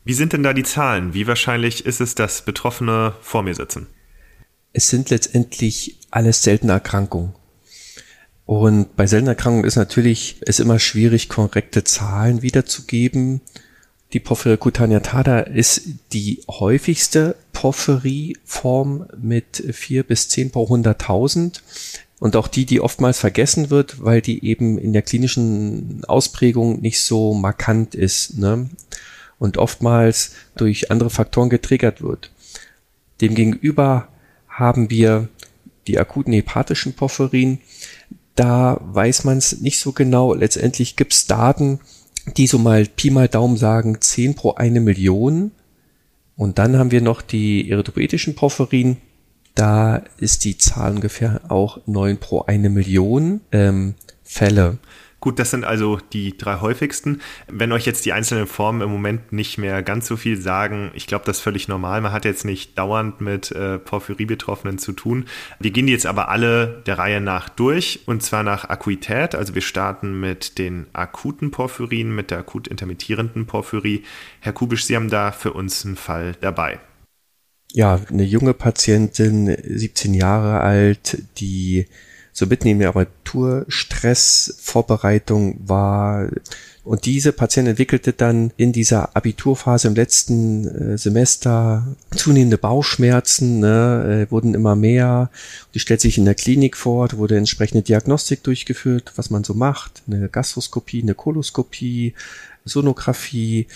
Wie 0.05 0.15
sind 0.15 0.33
denn 0.33 0.43
da 0.43 0.53
die 0.53 0.65
Zahlen? 0.65 1.15
Wie 1.15 1.29
wahrscheinlich 1.29 1.87
ist 1.87 2.01
es, 2.01 2.17
dass 2.17 2.45
Betroffene 2.45 3.15
vor 3.23 3.45
mir 3.45 3.55
sitzen? 3.55 3.87
Es 4.73 4.89
sind 4.89 5.09
letztendlich 5.11 6.01
alles 6.11 6.43
seltene 6.43 6.73
Erkrankungen. 6.73 7.33
Und 8.45 8.97
bei 8.97 9.06
seltenen 9.06 9.31
Erkrankungen 9.31 9.65
ist 9.65 9.77
natürlich 9.77 10.37
es 10.43 10.59
immer 10.59 10.81
schwierig, 10.81 11.29
korrekte 11.29 11.85
Zahlen 11.85 12.43
wiederzugeben. 12.43 13.41
Die 14.14 14.20
Porphyria 14.20 14.56
cutaneatada 14.56 15.40
ist 15.40 15.82
die 16.12 16.40
häufigste 16.49 17.34
Porphyrieform 17.52 19.08
mit 19.20 19.64
vier 19.72 20.05
bis 20.05 20.28
zehn 20.28 20.52
pro 20.52 20.69
hunderttausend 20.69 21.64
und 22.20 22.37
auch 22.37 22.46
die, 22.46 22.64
die 22.64 22.81
oftmals 22.81 23.19
vergessen 23.19 23.70
wird, 23.70 24.05
weil 24.05 24.20
die 24.20 24.44
eben 24.44 24.78
in 24.78 24.93
der 24.93 25.02
klinischen 25.02 26.05
Ausprägung 26.06 26.81
nicht 26.81 27.02
so 27.02 27.34
markant 27.34 27.96
ist 27.96 28.39
ne? 28.39 28.70
und 29.41 29.58
oftmals 29.58 30.31
durch 30.56 30.93
andere 30.93 31.10
Faktoren 31.10 31.50
getriggert 31.50 32.00
wird. 32.00 32.31
Demgegenüber 33.20 34.06
haben 34.48 34.91
wir 34.91 35.29
die 35.89 35.98
akuten 35.98 36.32
hepatischen 36.32 36.93
Porphyrien. 36.93 37.58
Da 38.36 38.81
weiß 38.81 39.24
man 39.24 39.39
es 39.39 39.60
nicht 39.60 39.81
so 39.81 39.91
genau. 39.91 40.34
Letztendlich 40.34 40.94
gibt 40.94 41.15
es 41.15 41.27
Daten, 41.27 41.81
die 42.36 42.46
so 42.46 42.58
mal 42.58 42.86
Pi 42.86 43.10
mal 43.10 43.28
Daumen 43.28 43.56
sagen 43.56 44.00
10 44.00 44.34
pro 44.34 44.54
eine 44.54 44.81
Million. 44.81 45.52
Und 46.36 46.58
dann 46.58 46.76
haben 46.76 46.90
wir 46.90 47.00
noch 47.00 47.22
die 47.22 47.70
erythropoetischen 47.70 48.34
Porphyrin. 48.34 48.96
Da 49.54 50.02
ist 50.19 50.44
die 50.44 50.58
Zahl 50.58 50.94
ungefähr 50.94 51.43
auch 51.48 51.78
9 51.86 52.19
pro 52.19 52.43
eine 52.43 52.70
Million 52.70 53.40
ähm, 53.52 53.94
Fälle. 54.24 54.78
Gut, 55.24 55.38
das 55.38 55.52
sind 55.52 55.64
also 55.64 55.98
die 56.12 56.36
drei 56.36 56.60
häufigsten. 56.60 57.22
Wenn 57.48 57.72
euch 57.72 57.86
jetzt 57.86 58.04
die 58.04 58.12
einzelnen 58.12 58.46
Formen 58.46 58.82
im 58.82 58.90
Moment 58.90 59.32
nicht 59.32 59.56
mehr 59.56 59.82
ganz 59.82 60.06
so 60.06 60.19
viel 60.19 60.38
sagen, 60.38 60.90
ich 60.93 61.06
glaube, 61.06 61.24
das 61.24 61.38
ist 61.38 61.43
völlig 61.43 61.66
normal. 61.66 62.02
Man 62.02 62.12
hat 62.12 62.26
jetzt 62.26 62.44
nicht 62.44 62.76
dauernd 62.76 63.22
mit 63.22 63.50
äh, 63.50 63.78
Porphyrie-Betroffenen 63.78 64.76
zu 64.76 64.93
tun. 64.93 65.24
Wir 65.58 65.70
gehen 65.70 65.88
jetzt 65.88 66.04
aber 66.04 66.28
alle 66.28 66.82
der 66.84 66.98
Reihe 66.98 67.22
nach 67.22 67.48
durch 67.48 68.00
und 68.04 68.22
zwar 68.22 68.43
nach 68.43 68.69
Akuität. 68.69 69.34
Also 69.34 69.54
wir 69.54 69.62
starten 69.62 70.20
mit 70.20 70.58
den 70.58 70.88
akuten 70.93 71.50
Porphyrien, 71.50 72.14
mit 72.14 72.31
der 72.31 72.40
akut 72.40 72.69
intermittierenden 72.69 73.46
Porphyrie. 73.46 74.04
Herr 74.40 74.52
Kubisch, 74.52 74.84
Sie 74.84 74.94
haben 74.94 75.08
da 75.08 75.32
für 75.32 75.54
uns 75.54 75.86
einen 75.86 75.96
Fall 75.96 76.36
dabei. 76.43 76.81
Ja, 77.72 77.98
eine 78.10 78.24
junge 78.24 78.52
Patientin, 78.52 79.46
17 79.46 80.12
Jahre 80.12 80.60
alt, 80.60 81.22
die 81.38 81.86
so 82.34 82.46
mitten 82.46 82.69
in 82.69 82.81
der 82.81 82.91
Abiturstress 82.91 84.56
Vorbereitung 84.60 85.56
war 85.67 86.29
Und 86.82 87.06
diese 87.06 87.32
Patientin 87.32 87.70
entwickelte 87.70 88.12
dann 88.12 88.50
in 88.58 88.72
dieser 88.72 89.17
Abiturphase 89.17 89.88
im 89.88 89.94
letzten 89.94 90.67
äh, 90.67 90.98
Semester 90.98 91.86
zunehmende 92.14 92.58
Bauchschmerzen, 92.58 93.60
ne, 93.60 94.26
äh, 94.26 94.31
wurden 94.31 94.53
immer 94.53 94.76
mehr. 94.76 95.31
Die 95.72 95.79
stellt 95.79 96.03
sich 96.03 96.19
in 96.19 96.26
der 96.26 96.34
Klinik 96.34 96.76
vor, 96.76 97.08
da 97.08 97.17
wurde 97.17 97.38
entsprechende 97.38 97.82
Diagnostik 97.82 98.43
durchgeführt, 98.43 99.12
was 99.17 99.31
man 99.31 99.44
so 99.44 99.55
macht, 99.55 100.03
eine 100.06 100.29
Gastroskopie, 100.29 101.03
eine 101.03 101.14
Koloskopie, 101.14 102.14
Sonographie 102.67 103.67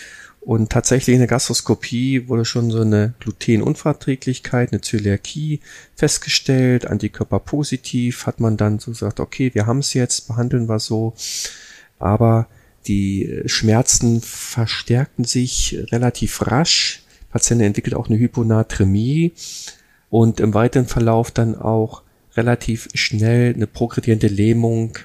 und 0.41 0.71
tatsächlich 0.71 1.15
in 1.15 1.19
der 1.19 1.27
Gastroskopie 1.27 2.27
wurde 2.27 2.45
schon 2.45 2.71
so 2.71 2.81
eine 2.81 3.13
Glutenunverträglichkeit, 3.19 4.71
eine 4.71 4.81
Zöliakie 4.81 5.59
festgestellt, 5.95 6.87
Antikörper 6.87 7.39
positiv, 7.39 8.25
hat 8.25 8.39
man 8.39 8.55
dann 8.55 8.79
so 8.79 8.91
gesagt, 8.91 9.19
okay, 9.19 9.51
wir 9.53 9.65
haben 9.65 9.79
es 9.79 9.93
jetzt, 9.93 10.27
behandeln 10.27 10.69
wir 10.69 10.79
so. 10.79 11.13
Aber 11.99 12.47
die 12.87 13.41
Schmerzen 13.45 14.21
verstärkten 14.21 15.25
sich 15.25 15.77
relativ 15.91 16.47
rasch. 16.47 17.03
Patientin 17.31 17.67
entwickelt 17.67 17.95
auch 17.95 18.07
eine 18.07 18.17
Hyponatremie 18.17 19.33
und 20.09 20.39
im 20.39 20.53
weiteren 20.53 20.87
Verlauf 20.87 21.31
dann 21.31 21.55
auch 21.55 22.01
relativ 22.35 22.87
schnell 22.93 23.53
eine 23.53 23.67
progrediente 23.67 24.27
Lähmung 24.27 24.97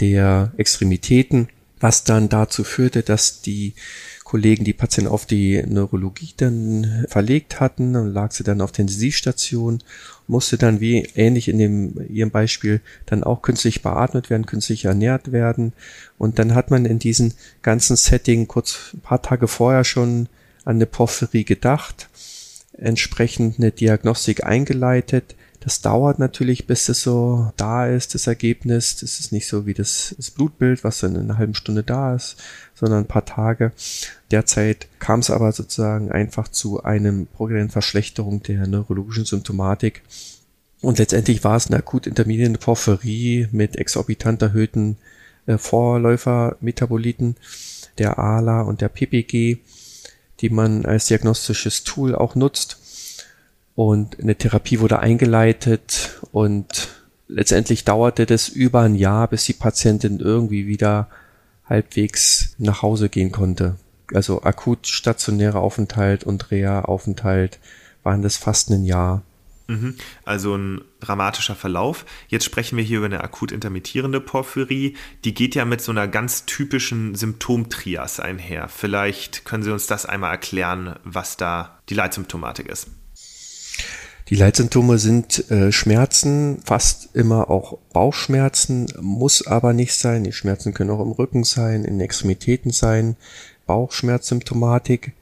der 0.00 0.52
Extremitäten, 0.56 1.48
was 1.80 2.04
dann 2.04 2.28
dazu 2.28 2.64
führte, 2.64 3.02
dass 3.02 3.42
die 3.42 3.74
Kollegen 4.26 4.64
die 4.64 4.72
Patienten 4.72 5.08
auf 5.08 5.24
die 5.24 5.62
Neurologie 5.62 6.34
dann 6.36 7.06
verlegt 7.08 7.60
hatten 7.60 7.94
und 7.94 8.12
lag 8.12 8.32
sie 8.32 8.42
dann 8.42 8.60
auf 8.60 8.72
der 8.72 8.82
Intensivstation, 8.82 9.78
musste 10.26 10.58
dann 10.58 10.80
wie 10.80 11.08
ähnlich 11.14 11.46
in 11.46 11.58
dem 11.58 11.94
ihrem 12.08 12.32
Beispiel 12.32 12.80
dann 13.06 13.22
auch 13.22 13.40
künstlich 13.40 13.82
beatmet 13.82 14.28
werden, 14.28 14.44
künstlich 14.44 14.86
ernährt 14.86 15.30
werden. 15.30 15.74
Und 16.18 16.40
dann 16.40 16.56
hat 16.56 16.72
man 16.72 16.86
in 16.86 16.98
diesem 16.98 17.34
ganzen 17.62 17.94
Setting 17.94 18.48
kurz 18.48 18.90
ein 18.94 19.00
paar 19.00 19.22
Tage 19.22 19.46
vorher 19.46 19.84
schon 19.84 20.28
an 20.64 20.74
eine 20.74 20.86
Porphyrie 20.86 21.44
gedacht, 21.44 22.08
entsprechend 22.72 23.60
eine 23.60 23.70
Diagnostik 23.70 24.42
eingeleitet, 24.42 25.36
das 25.66 25.80
dauert 25.80 26.20
natürlich, 26.20 26.68
bis 26.68 26.88
es 26.88 27.02
so 27.02 27.50
da 27.56 27.88
ist, 27.88 28.14
das 28.14 28.28
Ergebnis. 28.28 28.98
Das 28.98 29.18
ist 29.18 29.32
nicht 29.32 29.48
so 29.48 29.66
wie 29.66 29.74
das, 29.74 30.14
das 30.16 30.30
Blutbild, 30.30 30.84
was 30.84 31.00
dann 31.00 31.16
in 31.16 31.22
einer 31.22 31.38
halben 31.38 31.56
Stunde 31.56 31.82
da 31.82 32.14
ist, 32.14 32.36
sondern 32.72 33.00
ein 33.00 33.08
paar 33.08 33.24
Tage. 33.24 33.72
Derzeit 34.30 34.86
kam 35.00 35.18
es 35.18 35.28
aber 35.28 35.50
sozusagen 35.50 36.12
einfach 36.12 36.46
zu 36.46 36.84
einem 36.84 37.26
progredienten 37.26 37.72
Verschlechterung 37.72 38.44
der 38.44 38.68
neurologischen 38.68 39.24
Symptomatik. 39.24 40.02
Und 40.82 41.00
letztendlich 41.00 41.42
war 41.42 41.56
es 41.56 41.66
eine 41.66 41.78
akut 41.78 42.06
intermediate 42.06 42.58
Porphyrie 42.58 43.48
mit 43.50 43.74
exorbitant 43.74 44.42
erhöhten 44.42 44.98
äh, 45.46 45.58
Vorläufermetaboliten 45.58 47.34
der 47.98 48.20
ALA 48.20 48.60
und 48.60 48.82
der 48.82 48.88
PPG, 48.88 49.58
die 50.38 50.48
man 50.48 50.86
als 50.86 51.06
diagnostisches 51.06 51.82
Tool 51.82 52.14
auch 52.14 52.36
nutzt 52.36 52.85
und 53.76 54.18
eine 54.18 54.34
Therapie 54.34 54.80
wurde 54.80 54.98
eingeleitet 54.98 56.18
und 56.32 56.88
letztendlich 57.28 57.84
dauerte 57.84 58.24
das 58.26 58.48
über 58.48 58.80
ein 58.80 58.94
Jahr, 58.94 59.28
bis 59.28 59.44
die 59.44 59.52
Patientin 59.52 60.18
irgendwie 60.18 60.66
wieder 60.66 61.08
halbwegs 61.66 62.54
nach 62.58 62.80
Hause 62.82 63.10
gehen 63.10 63.30
konnte. 63.30 63.76
Also 64.14 64.42
akut 64.42 64.86
stationärer 64.86 65.60
Aufenthalt 65.60 66.24
und 66.24 66.50
Reha-Aufenthalt 66.50 67.58
waren 68.02 68.22
das 68.22 68.38
fast 68.38 68.70
ein 68.70 68.84
Jahr. 68.84 69.22
Mhm. 69.66 69.96
Also 70.24 70.56
ein 70.56 70.80
dramatischer 71.00 71.56
Verlauf. 71.56 72.06
Jetzt 72.28 72.44
sprechen 72.44 72.78
wir 72.78 72.84
hier 72.84 72.98
über 72.98 73.06
eine 73.06 73.22
akut 73.22 73.52
intermittierende 73.52 74.20
Porphyrie. 74.20 74.96
Die 75.24 75.34
geht 75.34 75.54
ja 75.54 75.66
mit 75.66 75.82
so 75.82 75.92
einer 75.92 76.08
ganz 76.08 76.46
typischen 76.46 77.14
Symptomtrias 77.14 78.20
einher. 78.20 78.68
Vielleicht 78.68 79.44
können 79.44 79.64
Sie 79.64 79.72
uns 79.72 79.86
das 79.86 80.06
einmal 80.06 80.30
erklären, 80.30 80.94
was 81.04 81.36
da 81.36 81.80
die 81.90 81.94
Leitsymptomatik 81.94 82.68
ist. 82.68 82.88
Die 84.28 84.34
Leitsymptome 84.34 84.98
sind 84.98 85.50
äh, 85.52 85.70
Schmerzen, 85.70 86.58
fast 86.64 87.10
immer 87.14 87.48
auch 87.48 87.78
Bauchschmerzen, 87.92 88.88
muss 89.00 89.46
aber 89.46 89.72
nicht 89.72 89.94
sein. 89.94 90.24
Die 90.24 90.32
Schmerzen 90.32 90.74
können 90.74 90.90
auch 90.90 91.00
im 91.00 91.12
Rücken 91.12 91.44
sein, 91.44 91.84
in 91.84 92.00
Extremitäten 92.00 92.72
sein, 92.72 93.14
Bauchschmerzsymptomatik, 93.66 95.12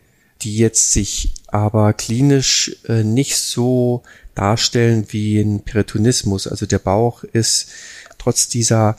die 0.40 0.56
jetzt 0.56 0.92
sich 0.92 1.34
aber 1.48 1.92
klinisch 1.92 2.76
äh, 2.88 3.04
nicht 3.04 3.36
so 3.36 4.02
darstellen 4.34 5.06
wie 5.10 5.38
ein 5.38 5.60
Peritonismus. 5.60 6.46
Also 6.46 6.64
der 6.64 6.78
Bauch 6.78 7.24
ist 7.24 7.68
trotz 8.16 8.48
dieser 8.48 8.96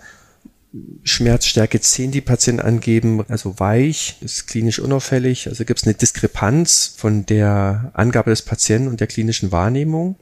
Schmerzstärke 1.03 1.79
10 1.79 2.11
die 2.11 2.21
Patienten 2.21 2.61
angeben, 2.61 3.23
also 3.27 3.59
weich, 3.59 4.17
ist 4.21 4.47
klinisch 4.47 4.79
unauffällig. 4.79 5.47
Also 5.47 5.65
gibt 5.65 5.79
es 5.79 5.85
eine 5.85 5.93
Diskrepanz 5.93 6.95
von 6.97 7.25
der 7.25 7.91
Angabe 7.93 8.31
des 8.31 8.41
Patienten 8.41 8.89
und 8.89 8.99
der 8.99 9.07
klinischen 9.07 9.51
Wahrnehmung. 9.51 10.15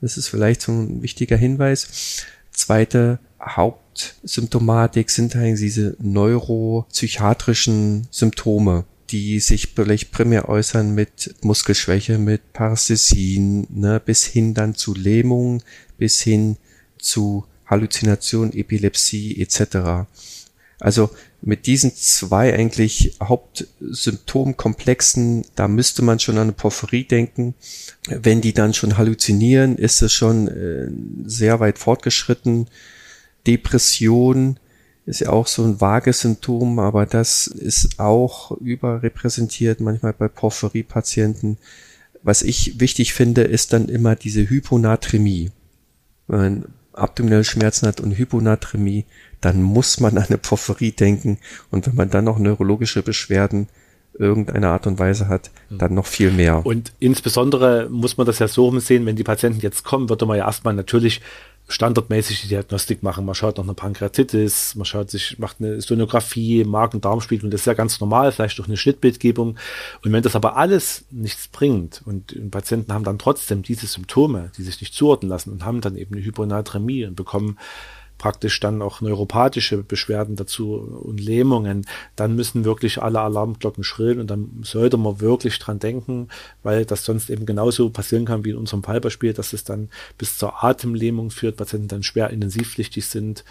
Das 0.00 0.16
ist 0.16 0.28
vielleicht 0.28 0.62
so 0.62 0.72
ein 0.72 1.02
wichtiger 1.02 1.36
Hinweis. 1.36 2.24
Zweite 2.52 3.18
Hauptsymptomatik 3.40 5.10
sind 5.10 5.36
eigentlich 5.36 5.60
diese 5.60 5.96
neuropsychiatrischen 6.00 8.08
Symptome, 8.10 8.84
die 9.10 9.40
sich 9.40 9.72
vielleicht 9.74 10.12
primär 10.12 10.48
äußern 10.48 10.94
mit 10.94 11.34
Muskelschwäche, 11.42 12.18
mit 12.18 12.52
Parästhesien, 12.52 13.66
ne, 13.70 14.00
bis 14.04 14.24
hin 14.24 14.54
dann 14.54 14.74
zu 14.74 14.94
Lähmung, 14.94 15.62
bis 15.98 16.20
hin 16.20 16.56
zu 16.98 17.44
Halluzination, 17.68 18.52
Epilepsie 18.52 19.40
etc. 19.40 20.06
Also 20.80 21.10
mit 21.40 21.66
diesen 21.66 21.94
zwei 21.94 22.52
eigentlich 22.54 23.16
Hauptsymptomkomplexen, 23.22 25.44
da 25.54 25.68
müsste 25.68 26.02
man 26.02 26.18
schon 26.18 26.38
an 26.38 26.54
Porphyrie 26.54 27.04
denken. 27.04 27.54
Wenn 28.08 28.40
die 28.40 28.52
dann 28.52 28.74
schon 28.74 28.98
halluzinieren, 28.98 29.76
ist 29.76 30.02
es 30.02 30.12
schon 30.12 30.48
äh, 30.48 30.88
sehr 31.24 31.60
weit 31.60 31.78
fortgeschritten. 31.78 32.66
Depression 33.46 34.58
ist 35.06 35.20
ja 35.20 35.30
auch 35.30 35.46
so 35.46 35.62
ein 35.64 35.80
vages 35.80 36.20
Symptom, 36.20 36.78
aber 36.78 37.06
das 37.06 37.46
ist 37.46 37.98
auch 37.98 38.50
überrepräsentiert 38.52 39.80
manchmal 39.80 40.12
bei 40.12 40.28
Porphyrie-Patienten. 40.28 41.56
Was 42.22 42.42
ich 42.42 42.78
wichtig 42.78 43.14
finde, 43.14 43.40
ist 43.42 43.72
dann 43.72 43.88
immer 43.88 44.16
diese 44.16 44.50
Hyponatremie. 44.50 45.50
Abdominelle 47.00 47.44
Schmerzen 47.44 47.86
hat 47.86 48.00
und 48.00 48.16
Hyponatremie, 48.16 49.04
dann 49.40 49.62
muss 49.62 50.00
man 50.00 50.16
an 50.18 50.24
eine 50.24 50.38
Porphyrie 50.38 50.92
denken. 50.92 51.38
Und 51.70 51.86
wenn 51.86 51.94
man 51.94 52.10
dann 52.10 52.24
noch 52.24 52.38
neurologische 52.38 53.02
Beschwerden 53.02 53.68
irgendeiner 54.18 54.70
Art 54.70 54.86
und 54.86 54.98
Weise 54.98 55.28
hat, 55.28 55.50
hm. 55.68 55.78
dann 55.78 55.94
noch 55.94 56.06
viel 56.06 56.30
mehr. 56.30 56.64
Und 56.66 56.92
insbesondere 56.98 57.88
muss 57.88 58.16
man 58.16 58.26
das 58.26 58.38
ja 58.38 58.48
so 58.48 58.76
sehen, 58.80 59.06
wenn 59.06 59.16
die 59.16 59.24
Patienten 59.24 59.60
jetzt 59.60 59.84
kommen, 59.84 60.08
würde 60.08 60.26
man 60.26 60.38
ja 60.38 60.46
erstmal 60.46 60.74
natürlich 60.74 61.20
standardmäßig 61.68 62.42
die 62.42 62.48
Diagnostik 62.48 63.02
machen. 63.02 63.26
Man 63.26 63.34
schaut 63.34 63.58
nach 63.58 63.64
einer 63.64 63.74
Pankreatitis, 63.74 64.74
man 64.74 64.86
schaut 64.86 65.10
sich, 65.10 65.38
macht 65.38 65.56
eine 65.60 65.80
Sonographie, 65.82 66.64
Magen-Darm-Spiegel, 66.64 67.50
das 67.50 67.60
ist 67.60 67.66
ja 67.66 67.74
ganz 67.74 68.00
normal, 68.00 68.32
vielleicht 68.32 68.58
durch 68.58 68.68
eine 68.68 68.78
Schnittbildgebung. 68.78 69.58
Und 70.02 70.12
wenn 70.12 70.22
das 70.22 70.34
aber 70.34 70.56
alles 70.56 71.04
nichts 71.10 71.48
bringt 71.48 72.02
und 72.06 72.50
Patienten 72.50 72.92
haben 72.92 73.04
dann 73.04 73.18
trotzdem 73.18 73.62
diese 73.62 73.86
Symptome, 73.86 74.50
die 74.56 74.62
sich 74.62 74.80
nicht 74.80 74.94
zuordnen 74.94 75.28
lassen 75.28 75.52
und 75.52 75.64
haben 75.64 75.82
dann 75.82 75.96
eben 75.96 76.14
eine 76.14 76.24
Hyponatremie 76.24 77.04
und 77.04 77.16
bekommen 77.16 77.58
praktisch 78.18 78.60
dann 78.60 78.82
auch 78.82 79.00
neuropathische 79.00 79.78
Beschwerden 79.78 80.36
dazu 80.36 80.74
und 80.74 81.20
Lähmungen, 81.20 81.86
dann 82.16 82.34
müssen 82.34 82.64
wirklich 82.64 83.00
alle 83.00 83.20
Alarmglocken 83.20 83.84
schrillen 83.84 84.20
und 84.20 84.28
dann 84.28 84.60
sollte 84.62 84.96
man 84.96 85.20
wirklich 85.20 85.58
dran 85.58 85.78
denken, 85.78 86.28
weil 86.62 86.84
das 86.84 87.04
sonst 87.04 87.30
eben 87.30 87.46
genauso 87.46 87.90
passieren 87.90 88.24
kann 88.24 88.44
wie 88.44 88.50
in 88.50 88.56
unserem 88.56 88.82
Fallbeispiel, 88.82 89.32
dass 89.32 89.52
es 89.52 89.64
dann 89.64 89.88
bis 90.18 90.36
zur 90.36 90.64
Atemlähmung 90.64 91.30
führt, 91.30 91.56
Patienten 91.56 91.88
dann 91.88 92.02
schwer 92.02 92.30
intensivpflichtig 92.30 93.06
sind 93.06 93.44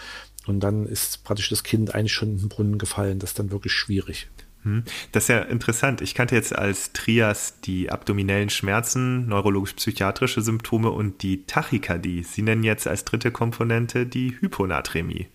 und 0.48 0.60
dann 0.60 0.86
ist 0.86 1.24
praktisch 1.24 1.50
das 1.50 1.64
Kind 1.64 1.96
eigentlich 1.96 2.14
schon 2.14 2.32
in 2.32 2.38
den 2.38 2.50
Brunnen 2.50 2.78
gefallen. 2.78 3.20
Das 3.20 3.32
ist 3.32 3.40
dann 3.40 3.52
wirklich 3.52 3.74
schwierig. 3.74 4.28
Hm. 4.68 4.84
Das 5.14 5.24
ist 5.24 5.30
ja 5.30 5.40
interessant. 5.40 6.02
Ich 6.02 6.14
kannte 6.14 6.36
jetzt 6.36 6.54
als 6.54 6.92
Trias 6.92 7.62
die 7.62 7.90
abdominellen 7.90 8.50
Schmerzen, 8.50 9.28
neurologisch-psychiatrische 9.28 10.42
Symptome 10.42 10.90
und 10.92 11.24
die 11.24 11.46
Tachykardie. 11.46 12.24
Sie 12.24 12.42
nennen 12.42 12.64
jetzt 12.64 12.86
als 12.86 13.06
dritte 13.06 13.32
Komponente 13.32 14.06
die 14.06 14.36
Hyponatremie. 14.42 15.28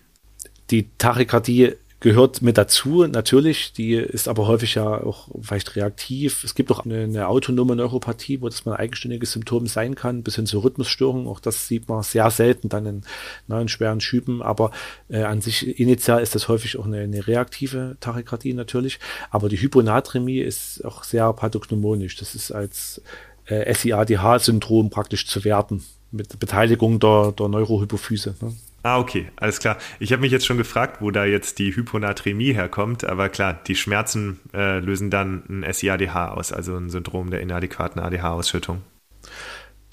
Die 0.69 0.87
Tachykardie 0.99 1.73
gehört 2.03 2.41
mit 2.41 2.57
dazu, 2.57 3.07
natürlich. 3.07 3.73
Die 3.73 3.93
ist 3.93 4.27
aber 4.27 4.45
häufig 4.45 4.75
ja 4.75 5.03
auch 5.03 5.29
vielleicht 5.41 5.75
reaktiv. 5.75 6.43
Es 6.43 6.53
gibt 6.53 6.69
auch 6.71 6.85
eine, 6.85 7.03
eine 7.03 7.27
autonome 7.27 7.75
Neuropathie, 7.75 8.41
wo 8.41 8.49
das 8.49 8.65
mal 8.65 8.73
ein 8.73 8.79
eigenständiges 8.79 9.31
Symptom 9.31 9.65
sein 9.65 9.95
kann, 9.95 10.21
bis 10.21 10.35
hin 10.35 10.45
zur 10.45 10.63
Rhythmusstörung. 10.63 11.27
Auch 11.27 11.39
das 11.39 11.67
sieht 11.67 11.87
man 11.87 12.03
sehr 12.03 12.29
selten 12.29 12.69
dann 12.69 12.85
in 12.85 13.01
neuen 13.47 13.69
schweren 13.69 14.01
Schüben. 14.01 14.43
Aber 14.43 14.71
äh, 15.09 15.23
an 15.23 15.41
sich 15.41 15.79
initial 15.79 16.21
ist 16.21 16.35
das 16.35 16.49
häufig 16.49 16.77
auch 16.77 16.85
eine, 16.85 16.99
eine 16.99 17.25
reaktive 17.25 17.95
Tachykardie 18.01 18.53
natürlich. 18.53 18.99
Aber 19.31 19.47
die 19.47 19.59
Hyponatremie 19.59 20.39
ist 20.39 20.85
auch 20.85 21.03
sehr 21.03 21.31
pathognomonisch. 21.31 22.17
Das 22.17 22.35
ist 22.35 22.51
als 22.51 23.01
äh, 23.45 23.73
SIADH-Syndrom 23.73 24.89
praktisch 24.89 25.25
zu 25.25 25.43
werten 25.45 25.83
mit 26.11 26.37
Beteiligung 26.37 26.99
der, 26.99 27.31
der 27.31 27.47
Neurohypophyse. 27.47 28.35
Ne? 28.41 28.53
Ah, 28.85 28.99
okay, 28.99 29.31
alles 29.37 29.59
klar. 29.59 29.77
Ich 29.99 30.11
habe 30.11 30.21
mich 30.21 30.31
jetzt 30.31 30.45
schon 30.45 30.57
gefragt, 30.57 31.01
wo 31.01 31.09
da 31.09 31.23
jetzt 31.23 31.57
die 31.57 31.73
Hyponatremie 31.73 32.53
herkommt, 32.53 33.05
aber 33.05 33.29
klar, 33.29 33.53
die 33.53 33.75
Schmerzen 33.75 34.41
äh, 34.53 34.79
lösen 34.79 35.09
dann 35.09 35.43
ein 35.63 35.73
SIADH 35.73 36.33
aus, 36.33 36.51
also 36.51 36.75
ein 36.75 36.89
Syndrom 36.89 37.29
der 37.29 37.39
inadäquaten 37.39 38.01
ADH-Ausschüttung. 38.01 38.83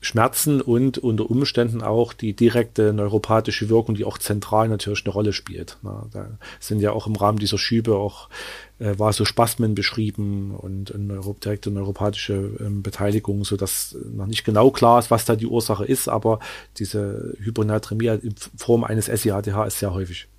Schmerzen 0.01 0.61
und 0.63 0.99
unter 0.99 1.31
Umständen 1.31 1.83
auch 1.83 2.15
die 2.15 2.33
direkte 2.33 2.93
neuropathische 2.93 3.69
Wirkung, 3.69 3.95
die 3.95 4.05
auch 4.05 4.17
zentral 4.17 4.69
natürlich 4.69 5.05
eine 5.05 5.13
Rolle 5.13 5.33
spielt. 5.33 5.77
Na, 5.83 6.07
da 6.13 6.27
sind 6.59 6.81
ja 6.81 6.93
auch 6.93 7.07
im 7.07 7.17
Rahmen 7.17 7.39
dieser 7.39 7.59
Schübe 7.59 7.97
auch 7.97 8.31
äh, 8.79 8.99
Vasospasmen 8.99 9.75
beschrieben 9.75 10.55
und, 10.57 10.91
und 10.91 11.07
neuro, 11.07 11.35
direkte 11.35 11.71
neuropathische 11.71 12.57
ähm, 12.61 12.83
Beteiligung, 12.83 13.45
so 13.45 13.57
dass 13.57 13.95
noch 14.11 14.27
nicht 14.27 14.45
genau 14.45 14.71
klar 14.71 14.99
ist, 14.99 15.11
was 15.11 15.27
da 15.27 15.37
die 15.37 15.47
Ursache 15.47 15.85
ist, 15.85 16.09
aber 16.09 16.39
diese 16.79 17.37
Hyponatremie 17.39 18.19
in 18.23 18.35
Form 18.57 18.85
eines 18.85 19.07
SIADH 19.07 19.67
ist 19.67 19.81
sehr 19.81 19.93
häufig. 19.93 20.30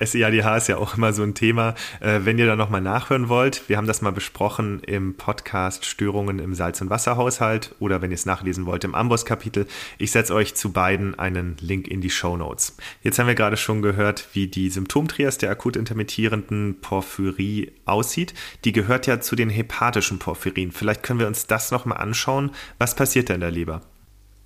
SEADH 0.00 0.56
ist 0.56 0.68
ja 0.68 0.76
auch 0.76 0.96
immer 0.96 1.12
so 1.12 1.22
ein 1.22 1.34
Thema. 1.34 1.74
Äh, 2.00 2.20
wenn 2.24 2.38
ihr 2.38 2.46
da 2.46 2.56
nochmal 2.56 2.80
nachhören 2.80 3.28
wollt, 3.28 3.68
wir 3.68 3.76
haben 3.76 3.86
das 3.86 4.02
mal 4.02 4.12
besprochen 4.12 4.80
im 4.86 5.14
Podcast 5.14 5.84
Störungen 5.84 6.38
im 6.38 6.54
Salz- 6.54 6.80
und 6.80 6.90
Wasserhaushalt 6.90 7.74
oder 7.80 8.00
wenn 8.00 8.10
ihr 8.10 8.14
es 8.14 8.26
nachlesen 8.26 8.66
wollt 8.66 8.84
im 8.84 8.94
Amboss-Kapitel. 8.94 9.66
Ich 9.98 10.12
setze 10.12 10.34
euch 10.34 10.54
zu 10.54 10.72
beiden 10.72 11.18
einen 11.18 11.56
Link 11.60 11.88
in 11.88 12.00
die 12.00 12.10
Show 12.10 12.36
Notes. 12.36 12.76
Jetzt 13.02 13.18
haben 13.18 13.26
wir 13.26 13.34
gerade 13.34 13.56
schon 13.56 13.82
gehört, 13.82 14.28
wie 14.32 14.46
die 14.46 14.70
Symptomtrias 14.70 15.38
der 15.38 15.50
akut 15.50 15.76
intermittierenden 15.76 16.80
Porphyrie 16.80 17.72
aussieht. 17.84 18.34
Die 18.64 18.72
gehört 18.72 19.06
ja 19.06 19.20
zu 19.20 19.34
den 19.34 19.50
hepatischen 19.50 20.18
Porphyrien. 20.18 20.72
Vielleicht 20.72 21.02
können 21.02 21.20
wir 21.20 21.26
uns 21.26 21.46
das 21.46 21.70
nochmal 21.70 21.98
anschauen. 21.98 22.52
Was 22.78 22.94
passiert 22.94 23.30
da 23.30 23.34
in 23.34 23.40
der 23.40 23.50
Leber? 23.50 23.82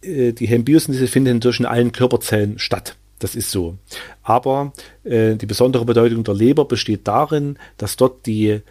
Äh, 0.02 0.33
die 0.33 0.47
Hembiosynthese 0.47 1.07
findet 1.07 1.45
in 1.45 1.66
allen 1.66 1.92
Körperzellen 1.92 2.59
statt. 2.59 2.97
Das 3.23 3.37
ist 3.37 3.52
so. 3.52 3.79
Aber 4.25 4.73
äh, 5.05 5.37
die 5.37 5.47
besondere 5.47 5.85
Bedeutung 5.85 6.25
der 6.25 6.35
Leber 6.35 6.64
besteht 6.64 7.07
darin, 7.07 7.57
dass 7.76 7.95
dort 7.95 8.26
die, 8.26 8.62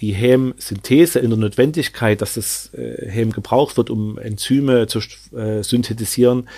die 0.00 0.12
Hämsynthese 0.12 1.20
in 1.20 1.30
der 1.30 1.38
Notwendigkeit, 1.38 2.20
dass 2.20 2.34
das 2.34 2.74
äh, 2.74 3.08
Häm 3.08 3.30
gebraucht 3.30 3.76
wird, 3.76 3.88
um 3.88 4.18
Enzyme 4.18 4.88
zu 4.88 4.98
äh, 5.36 5.62
synthetisieren, 5.62 6.48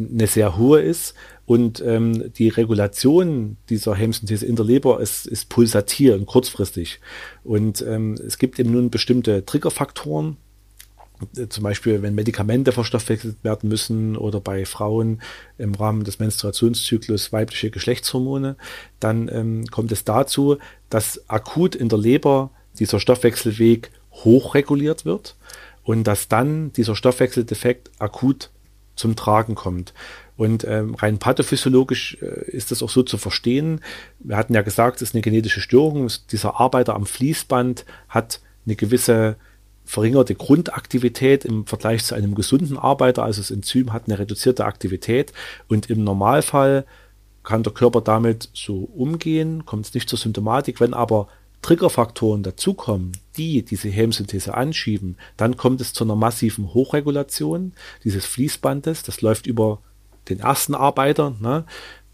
eine 0.00 0.26
sehr 0.26 0.56
hohe 0.56 0.80
ist. 0.80 1.14
Und 1.44 1.80
ähm, 1.80 2.32
die 2.36 2.48
Regulation 2.48 3.56
dieser 3.70 3.94
Hämsynthese 3.94 4.44
in 4.44 4.56
der 4.56 4.64
Leber 4.64 5.00
ist, 5.00 5.28
ist 5.28 5.48
pulsatierend, 5.48 6.26
kurzfristig. 6.26 6.98
Und 7.44 7.82
ähm, 7.82 8.14
es 8.14 8.36
gibt 8.38 8.58
eben 8.58 8.72
nun 8.72 8.90
bestimmte 8.90 9.46
Triggerfaktoren, 9.46 10.38
zum 11.48 11.64
Beispiel, 11.64 12.02
wenn 12.02 12.14
Medikamente 12.14 12.72
verstoffwechselt 12.72 13.36
werden 13.42 13.68
müssen 13.68 14.16
oder 14.16 14.40
bei 14.40 14.64
Frauen 14.64 15.22
im 15.58 15.74
Rahmen 15.74 16.04
des 16.04 16.18
Menstruationszyklus 16.18 17.32
weibliche 17.32 17.70
Geschlechtshormone, 17.70 18.56
dann 19.00 19.28
ähm, 19.28 19.66
kommt 19.66 19.92
es 19.92 20.04
dazu, 20.04 20.58
dass 20.90 21.28
akut 21.28 21.74
in 21.74 21.88
der 21.88 21.98
Leber 21.98 22.50
dieser 22.78 23.00
Stoffwechselweg 23.00 23.90
hochreguliert 24.12 25.04
wird 25.04 25.36
und 25.84 26.04
dass 26.04 26.28
dann 26.28 26.72
dieser 26.72 26.96
Stoffwechseldefekt 26.96 27.90
akut 27.98 28.50
zum 28.96 29.14
Tragen 29.14 29.54
kommt. 29.54 29.94
Und 30.36 30.64
ähm, 30.64 30.94
rein 30.94 31.18
pathophysiologisch 31.18 32.18
äh, 32.20 32.50
ist 32.50 32.70
das 32.70 32.82
auch 32.82 32.90
so 32.90 33.02
zu 33.02 33.16
verstehen. 33.16 33.80
Wir 34.18 34.36
hatten 34.36 34.54
ja 34.54 34.62
gesagt, 34.62 34.96
es 34.96 35.10
ist 35.10 35.14
eine 35.14 35.22
genetische 35.22 35.60
Störung. 35.60 36.10
Dieser 36.30 36.60
Arbeiter 36.60 36.94
am 36.94 37.06
Fließband 37.06 37.86
hat 38.08 38.40
eine 38.66 38.76
gewisse 38.76 39.36
verringerte 39.86 40.34
Grundaktivität 40.34 41.44
im 41.44 41.66
Vergleich 41.66 42.04
zu 42.04 42.14
einem 42.14 42.34
gesunden 42.34 42.76
Arbeiter. 42.76 43.22
Also 43.22 43.40
das 43.40 43.50
Enzym 43.50 43.92
hat 43.92 44.04
eine 44.06 44.18
reduzierte 44.18 44.66
Aktivität 44.66 45.32
und 45.68 45.88
im 45.88 46.04
Normalfall 46.04 46.84
kann 47.42 47.62
der 47.62 47.72
Körper 47.72 48.00
damit 48.00 48.50
so 48.52 48.90
umgehen, 48.94 49.64
kommt 49.64 49.86
es 49.86 49.94
nicht 49.94 50.10
zur 50.10 50.18
Symptomatik. 50.18 50.80
Wenn 50.80 50.92
aber 50.92 51.28
Triggerfaktoren 51.62 52.42
dazukommen, 52.42 53.12
die 53.36 53.64
diese 53.64 53.88
Hemsynthese 53.88 54.54
anschieben, 54.54 55.16
dann 55.36 55.56
kommt 55.56 55.80
es 55.80 55.92
zu 55.92 56.04
einer 56.04 56.16
massiven 56.16 56.74
Hochregulation 56.74 57.72
dieses 58.04 58.26
Fließbandes. 58.26 59.04
Das 59.04 59.20
läuft 59.20 59.46
über 59.46 59.80
den 60.28 60.40
ersten 60.40 60.74
Arbeiter, 60.74 61.36
ne, 61.40 61.64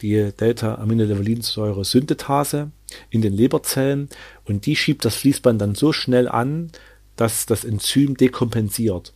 die 0.03 0.33
Delta-Aminolevullinsäure-Synthetase 0.33 2.71
in 3.09 3.23
den 3.23 3.33
Leberzellen 3.33 4.11
und 4.45 4.67
die 4.67 4.77
schiebt 4.77 5.05
das 5.05 5.17
Fließband 5.17 5.61
dann 5.61 5.75
so 5.75 5.93
schnell 5.93 6.29
an, 6.29 6.71
dass 7.17 7.47
das 7.47 7.65
Enzym 7.65 8.17
dekompensiert. 8.17 9.13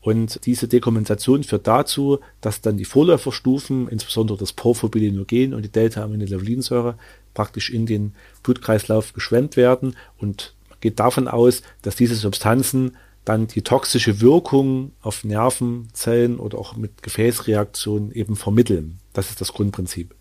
Und 0.00 0.44
diese 0.46 0.66
Dekompensation 0.66 1.44
führt 1.44 1.68
dazu, 1.68 2.18
dass 2.40 2.60
dann 2.60 2.76
die 2.76 2.84
Vorläuferstufen, 2.84 3.88
insbesondere 3.88 4.36
das 4.36 4.52
Porphobilinogen 4.52 5.54
und 5.54 5.62
die 5.62 5.70
Delta-Aminolevullinsäure, 5.70 6.98
praktisch 7.34 7.70
in 7.70 7.86
den 7.86 8.14
Blutkreislauf 8.42 9.12
geschwemmt 9.12 9.56
werden 9.56 9.96
und 10.18 10.54
geht 10.80 10.98
davon 10.98 11.28
aus, 11.28 11.62
dass 11.82 11.94
diese 11.94 12.16
Substanzen 12.16 12.96
dann 13.24 13.46
die 13.46 13.62
toxische 13.62 14.20
Wirkung 14.20 14.90
auf 15.00 15.22
Nervenzellen 15.22 16.38
oder 16.38 16.58
auch 16.58 16.76
mit 16.76 17.04
Gefäßreaktionen 17.04 18.10
eben 18.12 18.34
vermitteln. 18.34 18.98
Das 19.12 19.30
ist 19.30 19.40
das 19.40 19.52
Grundprinzip. 19.52 20.14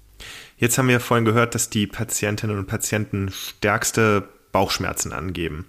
Jetzt 0.57 0.77
haben 0.77 0.87
wir 0.87 0.99
vorhin 0.99 1.25
gehört, 1.25 1.55
dass 1.55 1.71
die 1.71 1.87
Patientinnen 1.87 2.59
und 2.59 2.67
Patienten 2.67 3.31
stärkste 3.31 4.29
Bauchschmerzen 4.51 5.13
angeben. 5.13 5.65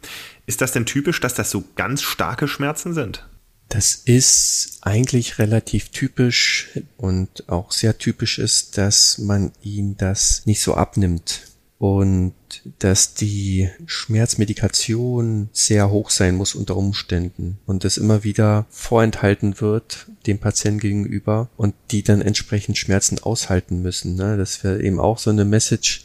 Ist 0.47 0.61
das 0.61 0.73
denn 0.73 0.87
typisch, 0.87 1.21
dass 1.21 1.35
das 1.35 1.51
so 1.51 1.65
ganz 1.77 2.03
starke 2.03 2.49
Schmerzen 2.49 2.95
sind? 2.95 3.27
Das 3.69 3.95
ist 3.95 4.79
eigentlich 4.83 5.39
relativ 5.39 5.89
typisch 5.89 6.69
und 6.99 7.49
auch 7.49 7.73
sehr 7.73 7.97
typisch 7.97 8.39
ist, 8.39 8.77
dass 8.77 9.17
man 9.17 9.53
ihnen 9.63 9.97
das 9.97 10.43
nicht 10.45 10.61
so 10.61 10.75
abnimmt 10.75 11.53
und 11.79 12.35
dass 12.79 13.15
die 13.15 13.69
Schmerzmedikation 13.87 15.49
sehr 15.53 15.91
hoch 15.91 16.11
sein 16.11 16.37
muss 16.37 16.55
unter 16.55 16.77
Umständen 16.77 17.59
und 17.67 17.83
das 17.83 17.97
immer 17.97 18.23
wieder 18.23 18.67
vorenthalten 18.71 19.61
wird 19.61 20.07
dem 20.27 20.39
Patienten 20.39 20.79
gegenüber 20.79 21.49
und 21.57 21.75
die 21.91 22.05
dann 22.05 22.23
entsprechend 22.23 22.79
Schmerzen 22.79 23.19
aushalten 23.19 23.83
müssen. 23.83 24.15
Ne? 24.15 24.37
Das 24.37 24.63
wäre 24.63 24.81
eben 24.81 25.01
auch 25.01 25.19
so 25.19 25.31
eine 25.31 25.45
Message 25.45 26.05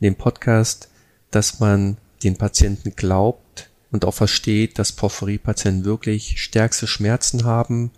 in 0.00 0.04
dem 0.04 0.14
Podcast, 0.14 0.90
dass 1.30 1.60
man 1.60 1.96
den 2.26 2.36
Patienten 2.36 2.94
glaubt 2.96 3.70
und 3.90 4.04
auch 4.04 4.14
versteht, 4.14 4.78
dass 4.78 4.92
Porphyrie-Patienten 4.92 5.84
wirklich 5.84 6.42
stärkste 6.42 6.86
Schmerzen 6.86 7.44
haben, 7.44 7.92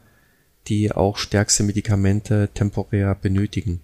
die 0.67 0.93
auch 0.93 1.17
stärkste 1.17 1.63
Medikamente 1.63 2.51
temporär 2.53 3.15
benötigen. 3.15 3.81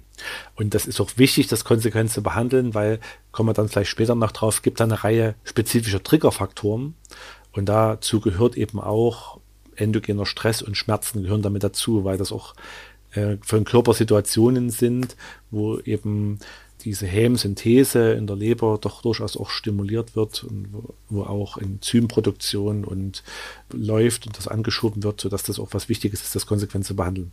Und 0.54 0.74
das 0.74 0.86
ist 0.86 1.00
auch 1.00 1.10
wichtig, 1.16 1.48
das 1.48 1.64
konsequent 1.64 2.10
zu 2.10 2.22
behandeln, 2.22 2.74
weil, 2.74 3.00
kommen 3.32 3.48
wir 3.48 3.54
dann 3.54 3.68
vielleicht 3.68 3.90
später 3.90 4.14
noch 4.14 4.32
drauf, 4.32 4.62
gibt 4.62 4.80
da 4.80 4.84
eine 4.84 5.02
Reihe 5.02 5.34
spezifischer 5.44 6.02
Triggerfaktoren. 6.02 6.94
Und 7.52 7.68
dazu 7.68 8.20
gehört 8.20 8.56
eben 8.56 8.80
auch 8.80 9.40
endogener 9.76 10.26
Stress 10.26 10.62
und 10.62 10.76
Schmerzen 10.76 11.22
gehören 11.22 11.42
damit 11.42 11.64
dazu, 11.64 12.04
weil 12.04 12.18
das 12.18 12.30
auch 12.30 12.54
äh, 13.12 13.38
von 13.42 13.64
Körpersituationen 13.64 14.70
sind, 14.70 15.16
wo 15.50 15.78
eben 15.80 16.38
diese 16.84 17.06
Hämsynthese 17.06 18.12
in 18.12 18.26
der 18.26 18.36
Leber 18.36 18.78
doch 18.80 19.02
durchaus 19.02 19.36
auch 19.36 19.50
stimuliert 19.50 20.16
wird 20.16 20.44
und 20.44 20.68
wo, 20.72 20.94
wo 21.08 21.22
auch 21.22 21.56
Enzymproduktion 21.56 22.84
und 22.84 23.22
läuft 23.72 24.26
und 24.26 24.36
das 24.36 24.48
angeschoben 24.48 25.02
wird, 25.02 25.20
sodass 25.20 25.42
das 25.42 25.58
auch 25.58 25.68
was 25.72 25.88
Wichtiges 25.88 26.22
ist, 26.22 26.34
das 26.34 26.46
konsequent 26.46 26.84
zu 26.84 26.94
behandeln. 26.94 27.32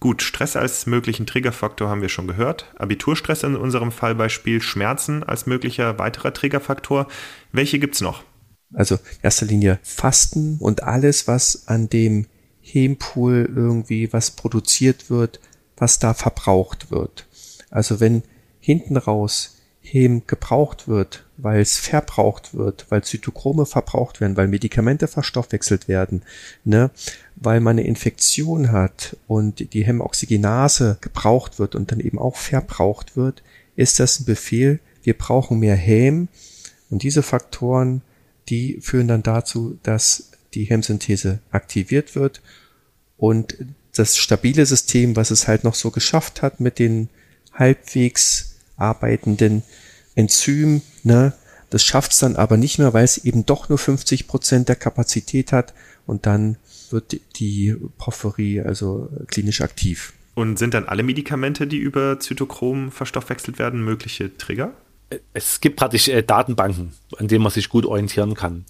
Gut, 0.00 0.22
Stress 0.22 0.56
als 0.56 0.86
möglichen 0.86 1.26
Triggerfaktor 1.26 1.88
haben 1.88 2.02
wir 2.02 2.08
schon 2.08 2.28
gehört. 2.28 2.66
Abiturstress 2.76 3.42
in 3.42 3.56
unserem 3.56 3.90
Fallbeispiel, 3.90 4.62
Schmerzen 4.62 5.22
als 5.22 5.46
möglicher 5.46 5.98
weiterer 5.98 6.32
Triggerfaktor. 6.32 7.08
Welche 7.52 7.78
gibt's 7.78 8.00
noch? 8.00 8.22
Also 8.72 8.96
in 8.96 9.00
erster 9.22 9.46
Linie 9.46 9.78
Fasten 9.82 10.58
und 10.58 10.82
alles, 10.82 11.26
was 11.26 11.68
an 11.68 11.88
dem 11.88 12.26
Hempool 12.60 13.50
irgendwie 13.54 14.12
was 14.12 14.30
produziert 14.30 15.10
wird, 15.10 15.40
was 15.76 15.98
da 15.98 16.14
verbraucht 16.14 16.90
wird. 16.90 17.26
Also 17.70 18.00
wenn 18.00 18.22
hinten 18.64 18.96
raus 18.96 19.58
Hem 19.82 20.22
gebraucht 20.26 20.88
wird, 20.88 21.26
weil 21.36 21.60
es 21.60 21.76
verbraucht 21.76 22.54
wird, 22.54 22.86
weil 22.88 23.04
Zytochrome 23.04 23.66
verbraucht 23.66 24.22
werden, 24.22 24.38
weil 24.38 24.48
Medikamente 24.48 25.06
verstoffwechselt 25.06 25.86
werden, 25.86 26.22
ne, 26.64 26.90
weil 27.36 27.60
man 27.60 27.78
eine 27.78 27.86
Infektion 27.86 28.72
hat 28.72 29.18
und 29.26 29.74
die 29.74 29.84
Hämoxygenase 29.84 30.96
gebraucht 31.02 31.58
wird 31.58 31.74
und 31.74 31.92
dann 31.92 32.00
eben 32.00 32.18
auch 32.18 32.36
verbraucht 32.36 33.18
wird, 33.18 33.42
ist 33.76 34.00
das 34.00 34.20
ein 34.20 34.24
Befehl, 34.24 34.80
wir 35.02 35.18
brauchen 35.18 35.58
mehr 35.58 35.76
Häm 35.76 36.28
und 36.88 37.02
diese 37.02 37.22
Faktoren, 37.22 38.00
die 38.48 38.78
führen 38.80 39.08
dann 39.08 39.22
dazu, 39.22 39.78
dass 39.82 40.30
die 40.54 40.64
Hemsynthese 40.64 41.40
aktiviert 41.50 42.14
wird 42.14 42.40
und 43.18 43.58
das 43.94 44.16
stabile 44.16 44.64
System, 44.64 45.14
was 45.14 45.30
es 45.30 45.46
halt 45.46 45.62
noch 45.62 45.74
so 45.74 45.90
geschafft 45.90 46.40
hat 46.40 46.60
mit 46.60 46.78
den 46.78 47.10
halbwegs 47.52 48.53
arbeitenden 48.76 49.62
Enzym, 50.14 50.82
ne, 51.02 51.32
das 51.70 51.84
schafft 51.84 52.12
es 52.12 52.18
dann 52.20 52.36
aber 52.36 52.56
nicht 52.56 52.78
mehr, 52.78 52.94
weil 52.94 53.04
es 53.04 53.18
eben 53.18 53.46
doch 53.46 53.68
nur 53.68 53.78
50 53.78 54.28
Prozent 54.28 54.68
der 54.68 54.76
Kapazität 54.76 55.52
hat 55.52 55.74
und 56.06 56.26
dann 56.26 56.56
wird 56.90 57.20
die 57.40 57.74
Porphyrie 57.98 58.60
also 58.60 59.08
klinisch 59.26 59.60
aktiv. 59.60 60.12
Und 60.34 60.58
sind 60.58 60.74
dann 60.74 60.84
alle 60.84 61.02
Medikamente, 61.02 61.66
die 61.66 61.78
über 61.78 62.20
Zytochrom 62.20 62.90
verstoffwechselt 62.90 63.58
werden, 63.58 63.84
mögliche 63.84 64.36
Trigger? 64.36 64.72
Es 65.32 65.60
gibt 65.60 65.76
praktisch 65.76 66.08
äh, 66.08 66.22
Datenbanken, 66.22 66.92
an 67.18 67.28
denen 67.28 67.42
man 67.42 67.52
sich 67.52 67.68
gut 67.68 67.86
orientieren 67.86 68.34
kann. 68.34 68.64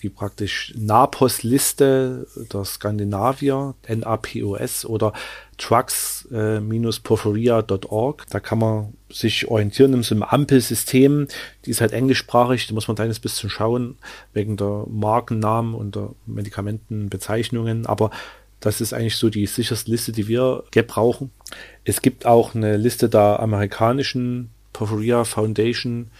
Wie 0.00 0.10
praktisch 0.10 0.72
NAPOS-Liste 0.76 2.26
der 2.52 2.64
Skandinavier, 2.64 3.74
NAPOS 3.88 4.84
oder 4.84 5.12
trucks-porphyria.org. 5.58 8.26
Da 8.30 8.40
kann 8.40 8.58
man 8.58 8.94
sich 9.10 9.48
orientieren 9.48 9.94
in 9.94 10.04
so 10.04 10.14
einem 10.14 10.22
Ampelsystem. 10.22 11.26
Die 11.64 11.70
ist 11.70 11.80
halt 11.80 11.92
englischsprachig, 11.92 12.68
da 12.68 12.74
muss 12.74 12.86
man 12.86 12.94
ein 12.94 12.98
kleines 12.98 13.18
bisschen 13.18 13.50
schauen, 13.50 13.98
wegen 14.32 14.56
der 14.56 14.84
Markennamen 14.88 15.74
und 15.74 15.96
der 15.96 16.10
Medikamentenbezeichnungen. 16.26 17.86
Aber 17.86 18.12
das 18.60 18.80
ist 18.80 18.92
eigentlich 18.92 19.16
so 19.16 19.30
die 19.30 19.46
sicherste 19.46 19.90
Liste, 19.90 20.12
die 20.12 20.28
wir 20.28 20.62
gebrauchen. 20.70 21.32
Es 21.84 22.02
gibt 22.02 22.24
auch 22.26 22.54
eine 22.54 22.76
Liste 22.76 23.08
der 23.08 23.40
amerikanischen 23.40 24.50
Porphyria 24.72 25.24
Foundation, 25.24 26.12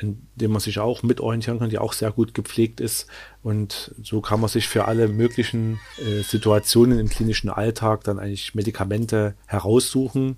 in 0.00 0.26
dem 0.34 0.50
man 0.52 0.60
sich 0.60 0.78
auch 0.78 1.02
mit 1.02 1.20
orientieren 1.20 1.58
kann, 1.58 1.70
die 1.70 1.78
auch 1.78 1.92
sehr 1.92 2.10
gut 2.10 2.34
gepflegt 2.34 2.80
ist. 2.80 3.06
Und 3.42 3.94
so 4.02 4.20
kann 4.20 4.40
man 4.40 4.48
sich 4.48 4.66
für 4.66 4.86
alle 4.86 5.08
möglichen 5.08 5.78
äh, 5.98 6.22
Situationen 6.22 6.98
im 6.98 7.08
klinischen 7.08 7.50
Alltag 7.50 8.04
dann 8.04 8.18
eigentlich 8.18 8.54
Medikamente 8.54 9.34
heraussuchen, 9.46 10.36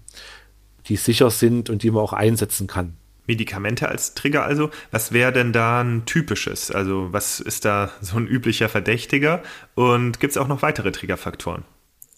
die 0.86 0.96
sicher 0.96 1.30
sind 1.30 1.70
und 1.70 1.82
die 1.82 1.90
man 1.90 2.02
auch 2.02 2.12
einsetzen 2.12 2.66
kann. 2.66 2.96
Medikamente 3.26 3.88
als 3.88 4.14
Trigger 4.14 4.44
also. 4.44 4.70
Was 4.90 5.12
wäre 5.12 5.32
denn 5.32 5.52
da 5.52 5.80
ein 5.80 6.04
typisches? 6.06 6.72
Also 6.72 7.12
was 7.12 7.38
ist 7.38 7.64
da 7.64 7.92
so 8.00 8.16
ein 8.16 8.26
üblicher 8.26 8.68
Verdächtiger? 8.68 9.42
Und 9.74 10.18
gibt 10.18 10.32
es 10.32 10.36
auch 10.36 10.48
noch 10.48 10.62
weitere 10.62 10.90
Triggerfaktoren? 10.90 11.64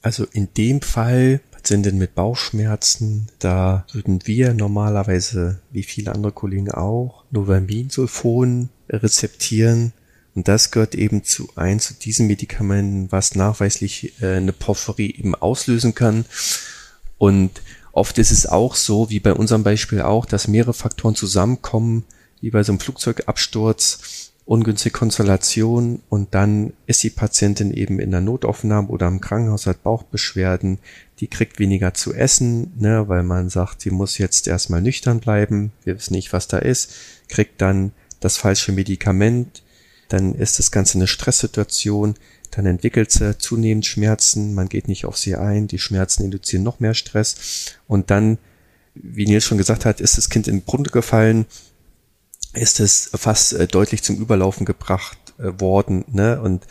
Also 0.01 0.27
in 0.33 0.53
dem 0.55 0.81
Fall 0.81 1.41
Patienten 1.65 1.97
mit 1.97 2.15
Bauchschmerzen, 2.15 3.29
da 3.39 3.87
würden 3.91 4.21
wir 4.27 4.53
normalerweise, 4.53 5.61
wie 5.71 5.83
viele 5.83 6.13
andere 6.13 6.31
Kollegen 6.31 6.71
auch, 6.71 7.25
Novaminsulfon 7.31 8.69
rezeptieren. 8.91 9.95
Und 10.35 10.47
das 10.47 10.73
gehört 10.73 10.95
eben 10.95 11.25
zu 11.25 11.49
ein 11.57 11.81
zu 11.81 11.95
diesen 11.95 12.27
Medikamenten, 12.27 13.11
was 13.11 13.35
nachweislich 13.35 14.13
äh, 14.21 14.37
eine 14.37 14.53
Porphyrie 14.53 15.15
eben 15.17 15.35
auslösen 15.35 15.95
kann. 15.95 16.27
Und 17.17 17.63
Oft 17.95 18.19
ist 18.19 18.33
es 18.33 18.47
auch 18.47 18.75
so, 18.75 19.09
wie 19.09 19.21
bei 19.21 19.33
unserem 19.33 19.63
Beispiel 19.63 20.03
auch, 20.03 20.27
dass 20.27 20.49
mehrere 20.49 20.75
Faktoren 20.75 21.15
zusammenkommen, 21.15 22.03
wie 22.41 22.51
bei 22.51 22.65
so 22.65 22.73
einem 22.73 22.81
Flugzeugabsturz, 22.81 24.33
ungünstige 24.47 24.93
Konstellation 24.93 26.03
und 26.11 26.35
dann 26.35 26.75
ist 26.87 27.03
die 27.03 27.11
Patientin 27.11 27.73
eben 27.73 27.99
in 27.99 28.11
der 28.11 28.21
Notaufnahme 28.21 28.89
oder 28.89 29.09
im 29.09 29.21
Krankenhaus 29.21 29.67
hat 29.67 29.83
Bauchbeschwerden, 29.83 30.79
die 31.21 31.29
kriegt 31.29 31.59
weniger 31.59 31.95
zu 31.95 32.13
essen, 32.13 32.73
ne, 32.79 33.09
weil 33.09 33.23
man 33.23 33.49
sagt, 33.49 33.81
sie 33.81 33.91
muss 33.91 34.19
jetzt 34.19 34.47
erstmal 34.47 34.83
nüchtern 34.83 35.21
bleiben, 35.21 35.73
wir 35.85 35.97
wissen 35.97 36.15
nicht, 36.15 36.33
was 36.35 36.47
da 36.47 36.59
ist, 36.59 36.93
kriegt 37.29 37.63
dann 37.63 37.93
das 38.21 38.37
falsche 38.37 38.73
Medikament, 38.73 39.63
dann 40.09 40.35
ist 40.35 40.59
das 40.59 40.71
Ganze 40.71 40.99
eine 40.99 41.07
Stresssituation, 41.07 42.15
dann 42.51 42.67
entwickelt 42.67 43.11
sie 43.11 43.39
zunehmend 43.39 43.87
Schmerzen, 43.87 44.55
man 44.55 44.69
geht 44.69 44.89
nicht 44.89 45.07
auf 45.07 45.17
sie 45.17 45.37
ein, 45.37 45.69
die 45.69 45.79
Schmerzen 45.79 46.23
induzieren 46.23 46.63
noch 46.63 46.81
mehr 46.81 46.95
Stress 46.95 47.77
und 47.87 48.11
dann, 48.11 48.37
wie 48.95 49.25
Nils 49.25 49.45
schon 49.45 49.59
gesagt 49.59 49.87
hat, 49.87 50.03
ist 50.03 50.19
das 50.19 50.29
Kind 50.29 50.49
in 50.49 50.59
den 50.59 50.65
Brunnen 50.65 50.85
gefallen, 50.85 51.47
ist 52.55 52.81
es 52.81 53.11
fast 53.15 53.53
äh, 53.53 53.67
deutlich 53.67 54.03
zum 54.03 54.17
Überlaufen 54.17 54.67
gebracht 54.67 55.19
äh, 55.39 55.61
worden, 55.61 56.05
ne? 56.09 56.41
Und 56.41 56.67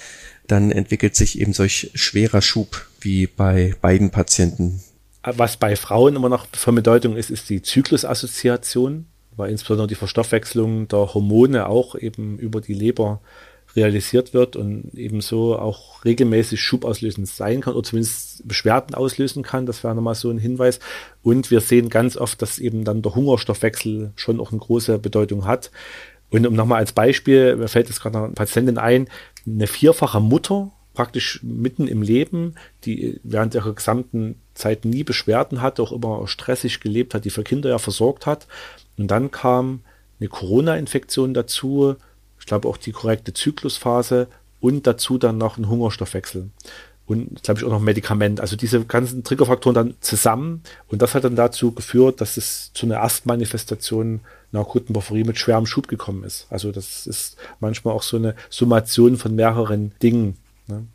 dann 0.47 0.71
entwickelt 0.71 1.15
sich 1.15 1.39
eben 1.39 1.53
solch 1.53 1.91
schwerer 1.95 2.41
Schub 2.41 2.87
wie 2.99 3.27
bei 3.27 3.75
beiden 3.81 4.09
Patienten. 4.11 4.83
Was 5.23 5.55
bei 5.55 5.75
Frauen 5.77 6.17
immer 6.17 6.27
noch 6.27 6.47
von 6.51 6.75
Bedeutung 6.75 7.15
ist, 7.15 7.29
ist 7.29 7.49
die 7.49 7.61
Zyklusassoziation, 7.61 9.05
weil 9.37 9.51
insbesondere 9.51 9.87
die 9.87 9.95
Verstoffwechslung 9.95 10.89
der 10.89 11.13
Hormone 11.13 11.67
auch 11.67 11.95
eben 11.95 12.37
über 12.39 12.59
die 12.59 12.73
Leber 12.73 13.21
realisiert 13.75 14.33
wird 14.33 14.55
und 14.55 14.91
ebenso 14.95 15.57
auch 15.57 16.05
regelmäßig 16.05 16.61
schubauslösend 16.61 17.27
sein 17.27 17.61
kann 17.61 17.73
oder 17.73 17.83
zumindest 17.83 18.47
Beschwerden 18.47 18.95
auslösen 18.95 19.43
kann. 19.43 19.65
Das 19.65 19.83
wäre 19.83 19.95
nochmal 19.95 20.15
so 20.15 20.29
ein 20.29 20.37
Hinweis. 20.37 20.79
Und 21.23 21.49
wir 21.51 21.61
sehen 21.61 21.89
ganz 21.89 22.17
oft, 22.17 22.41
dass 22.41 22.59
eben 22.59 22.83
dann 22.83 23.01
der 23.01 23.15
Hungerstoffwechsel 23.15 24.11
schon 24.15 24.39
auch 24.39 24.51
eine 24.51 24.59
große 24.59 24.99
Bedeutung 24.99 25.45
hat. 25.45 25.71
Und 26.29 26.45
um 26.47 26.53
nochmal 26.55 26.79
als 26.79 26.93
Beispiel, 26.93 27.55
mir 27.55 27.67
fällt 27.67 27.89
jetzt 27.89 28.01
gerade 28.01 28.17
eine 28.17 28.33
Patientin 28.33 28.77
ein, 28.77 29.07
eine 29.45 29.67
vierfache 29.67 30.19
Mutter, 30.19 30.71
praktisch 30.93 31.39
mitten 31.43 31.87
im 31.87 32.01
Leben, 32.01 32.55
die 32.85 33.19
während 33.23 33.55
ihrer 33.55 33.73
gesamten 33.73 34.35
Zeit 34.53 34.85
nie 34.85 35.03
Beschwerden 35.03 35.61
hatte, 35.61 35.81
auch 35.81 35.91
immer 35.91 36.27
stressig 36.27 36.79
gelebt 36.79 37.13
hat, 37.13 37.25
die 37.25 37.31
für 37.31 37.43
Kinder 37.43 37.69
ja 37.69 37.79
versorgt 37.79 38.25
hat. 38.25 38.47
Und 38.97 39.09
dann 39.09 39.31
kam 39.31 39.81
eine 40.19 40.29
Corona-Infektion 40.29 41.33
dazu, 41.33 41.95
ich 42.43 42.47
glaube 42.47 42.67
auch 42.67 42.75
die 42.75 42.91
korrekte 42.91 43.31
Zyklusphase 43.31 44.27
und 44.59 44.85
dazu 44.85 45.17
dann 45.17 45.37
noch 45.37 45.57
ein 45.57 45.69
Hungerstoffwechsel. 45.69 46.49
Und 47.05 47.41
glaube 47.41 47.57
ich 47.57 47.65
auch 47.65 47.69
noch 47.69 47.79
Medikament. 47.79 48.41
Also 48.41 48.57
diese 48.57 48.83
ganzen 48.83 49.23
Triggerfaktoren 49.23 49.73
dann 49.73 49.93
zusammen. 50.01 50.61
Und 50.89 51.01
das 51.01 51.15
hat 51.15 51.23
dann 51.23 51.37
dazu 51.37 51.71
geführt, 51.71 52.19
dass 52.19 52.35
es 52.35 52.71
zu 52.73 52.85
einer 52.85 52.95
Erstmanifestation 52.95 54.19
einer 54.51 54.61
akuten 54.61 54.91
Porphyrie 54.91 55.23
mit 55.23 55.37
schwerem 55.37 55.65
Schub 55.65 55.87
gekommen 55.87 56.25
ist. 56.25 56.47
Also 56.49 56.73
das 56.73 57.07
ist 57.07 57.37
manchmal 57.61 57.93
auch 57.93 58.03
so 58.03 58.17
eine 58.17 58.35
Summation 58.49 59.15
von 59.15 59.35
mehreren 59.35 59.93
Dingen. 60.03 60.35
Ne? 60.67 60.87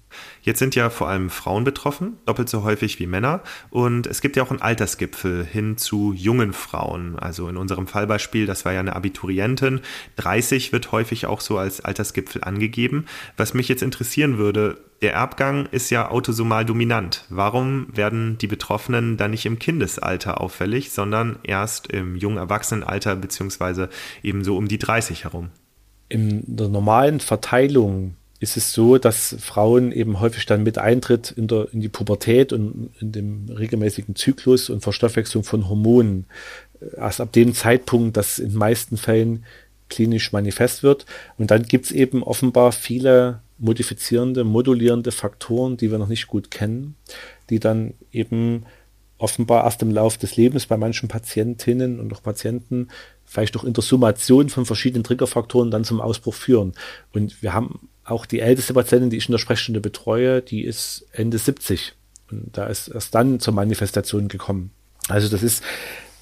Jetzt 0.42 0.60
sind 0.60 0.74
ja 0.74 0.88
vor 0.88 1.08
allem 1.08 1.28
Frauen 1.28 1.64
betroffen, 1.64 2.16
doppelt 2.24 2.48
so 2.48 2.62
häufig 2.62 2.98
wie 2.98 3.06
Männer. 3.06 3.42
Und 3.68 4.06
es 4.06 4.22
gibt 4.22 4.36
ja 4.36 4.42
auch 4.42 4.50
einen 4.50 4.62
Altersgipfel 4.62 5.44
hin 5.44 5.76
zu 5.76 6.14
jungen 6.14 6.54
Frauen. 6.54 7.18
Also 7.18 7.48
in 7.48 7.58
unserem 7.58 7.86
Fallbeispiel, 7.86 8.46
das 8.46 8.64
war 8.64 8.72
ja 8.72 8.80
eine 8.80 8.96
Abiturientin. 8.96 9.80
30 10.16 10.72
wird 10.72 10.90
häufig 10.92 11.26
auch 11.26 11.40
so 11.40 11.58
als 11.58 11.82
Altersgipfel 11.82 12.42
angegeben. 12.44 13.04
Was 13.36 13.52
mich 13.52 13.68
jetzt 13.68 13.82
interessieren 13.82 14.38
würde, 14.38 14.78
der 15.02 15.12
Erbgang 15.12 15.66
ist 15.70 15.90
ja 15.90 16.10
autosomal 16.10 16.64
dominant. 16.64 17.24
Warum 17.28 17.86
werden 17.94 18.38
die 18.38 18.48
Betroffenen 18.48 19.16
dann 19.16 19.30
nicht 19.30 19.46
im 19.46 19.58
Kindesalter 19.58 20.40
auffällig, 20.40 20.90
sondern 20.90 21.38
erst 21.42 21.92
im 21.92 22.16
jungen 22.16 22.38
Erwachsenenalter 22.38 23.14
beziehungsweise 23.16 23.90
eben 24.22 24.42
so 24.44 24.56
um 24.56 24.66
die 24.66 24.78
30 24.78 25.24
herum? 25.24 25.50
In 26.08 26.42
der 26.46 26.68
normalen 26.68 27.20
Verteilung 27.20 28.16
ist 28.40 28.56
es 28.56 28.72
so, 28.72 28.98
dass 28.98 29.36
Frauen 29.40 29.90
eben 29.90 30.20
häufig 30.20 30.46
dann 30.46 30.62
mit 30.62 30.78
Eintritt 30.78 31.32
in, 31.32 31.48
der, 31.48 31.68
in 31.72 31.80
die 31.80 31.88
Pubertät 31.88 32.52
und 32.52 32.90
in 33.00 33.12
dem 33.12 33.48
regelmäßigen 33.48 34.14
Zyklus 34.14 34.70
und 34.70 34.82
Verstoffwechslung 34.82 35.42
von 35.42 35.68
Hormonen 35.68 36.26
erst 36.96 37.20
ab 37.20 37.32
dem 37.32 37.54
Zeitpunkt, 37.54 38.16
das 38.16 38.38
in 38.38 38.50
den 38.50 38.58
meisten 38.58 38.96
Fällen 38.96 39.44
klinisch 39.88 40.32
manifest 40.32 40.82
wird. 40.82 41.06
Und 41.36 41.50
dann 41.50 41.64
gibt 41.64 41.86
es 41.86 41.90
eben 41.90 42.22
offenbar 42.22 42.72
viele 42.72 43.40
modifizierende, 43.58 44.44
modulierende 44.44 45.10
Faktoren, 45.10 45.76
die 45.76 45.90
wir 45.90 45.98
noch 45.98 46.08
nicht 46.08 46.28
gut 46.28 46.50
kennen, 46.50 46.94
die 47.50 47.58
dann 47.58 47.94
eben 48.12 48.66
offenbar 49.18 49.64
erst 49.64 49.82
im 49.82 49.90
Lauf 49.90 50.16
des 50.16 50.36
Lebens 50.36 50.66
bei 50.66 50.76
manchen 50.76 51.08
Patientinnen 51.08 51.98
und 51.98 52.12
auch 52.12 52.22
Patienten 52.22 52.88
vielleicht 53.24 53.56
durch 53.56 53.64
Intersummation 53.64 54.48
von 54.48 54.64
verschiedenen 54.64 55.02
Triggerfaktoren 55.02 55.72
dann 55.72 55.82
zum 55.82 56.00
Ausbruch 56.00 56.34
führen. 56.34 56.72
Und 57.12 57.42
wir 57.42 57.52
haben 57.52 57.88
auch 58.10 58.26
die 58.26 58.40
älteste 58.40 58.74
Patientin, 58.74 59.10
die 59.10 59.16
ich 59.16 59.28
in 59.28 59.32
der 59.32 59.38
Sprechstunde 59.38 59.80
betreue, 59.80 60.42
die 60.42 60.64
ist 60.64 61.06
Ende 61.12 61.38
70. 61.38 61.94
Und 62.30 62.56
da 62.56 62.66
ist 62.66 62.88
erst 62.88 63.14
dann 63.14 63.40
zur 63.40 63.54
Manifestation 63.54 64.28
gekommen. 64.28 64.70
Also 65.08 65.28
das 65.28 65.42
ist 65.42 65.62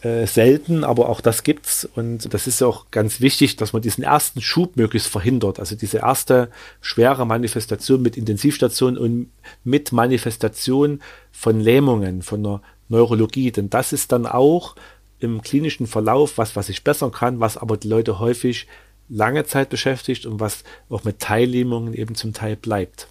äh, 0.02 0.26
selten, 0.26 0.84
aber 0.84 1.08
auch 1.08 1.20
das 1.20 1.42
gibt's. 1.42 1.84
Und 1.84 2.32
das 2.32 2.46
ist 2.46 2.62
auch 2.62 2.90
ganz 2.90 3.20
wichtig, 3.20 3.56
dass 3.56 3.72
man 3.72 3.82
diesen 3.82 4.04
ersten 4.04 4.40
Schub 4.40 4.76
möglichst 4.76 5.08
verhindert. 5.08 5.58
Also 5.58 5.74
diese 5.74 5.98
erste 5.98 6.50
schwere 6.80 7.26
Manifestation 7.26 8.02
mit 8.02 8.16
Intensivstation 8.16 8.96
und 8.96 9.30
mit 9.64 9.92
Manifestation 9.92 11.00
von 11.32 11.60
Lähmungen, 11.60 12.22
von 12.22 12.42
der 12.42 12.62
Neurologie. 12.88 13.50
Denn 13.50 13.70
das 13.70 13.92
ist 13.92 14.12
dann 14.12 14.26
auch 14.26 14.76
im 15.18 15.42
klinischen 15.42 15.86
Verlauf 15.86 16.38
was, 16.38 16.56
was 16.56 16.68
ich 16.68 16.84
bessern 16.84 17.10
kann, 17.10 17.40
was 17.40 17.56
aber 17.56 17.76
die 17.76 17.88
Leute 17.88 18.18
häufig 18.18 18.66
lange 19.08 19.44
Zeit 19.44 19.70
beschäftigt 19.70 20.26
und 20.26 20.40
was 20.40 20.64
auch 20.88 21.04
mit 21.04 21.20
Teillähmungen 21.20 21.94
eben 21.94 22.14
zum 22.14 22.32
Teil 22.32 22.56
bleibt. 22.56 23.08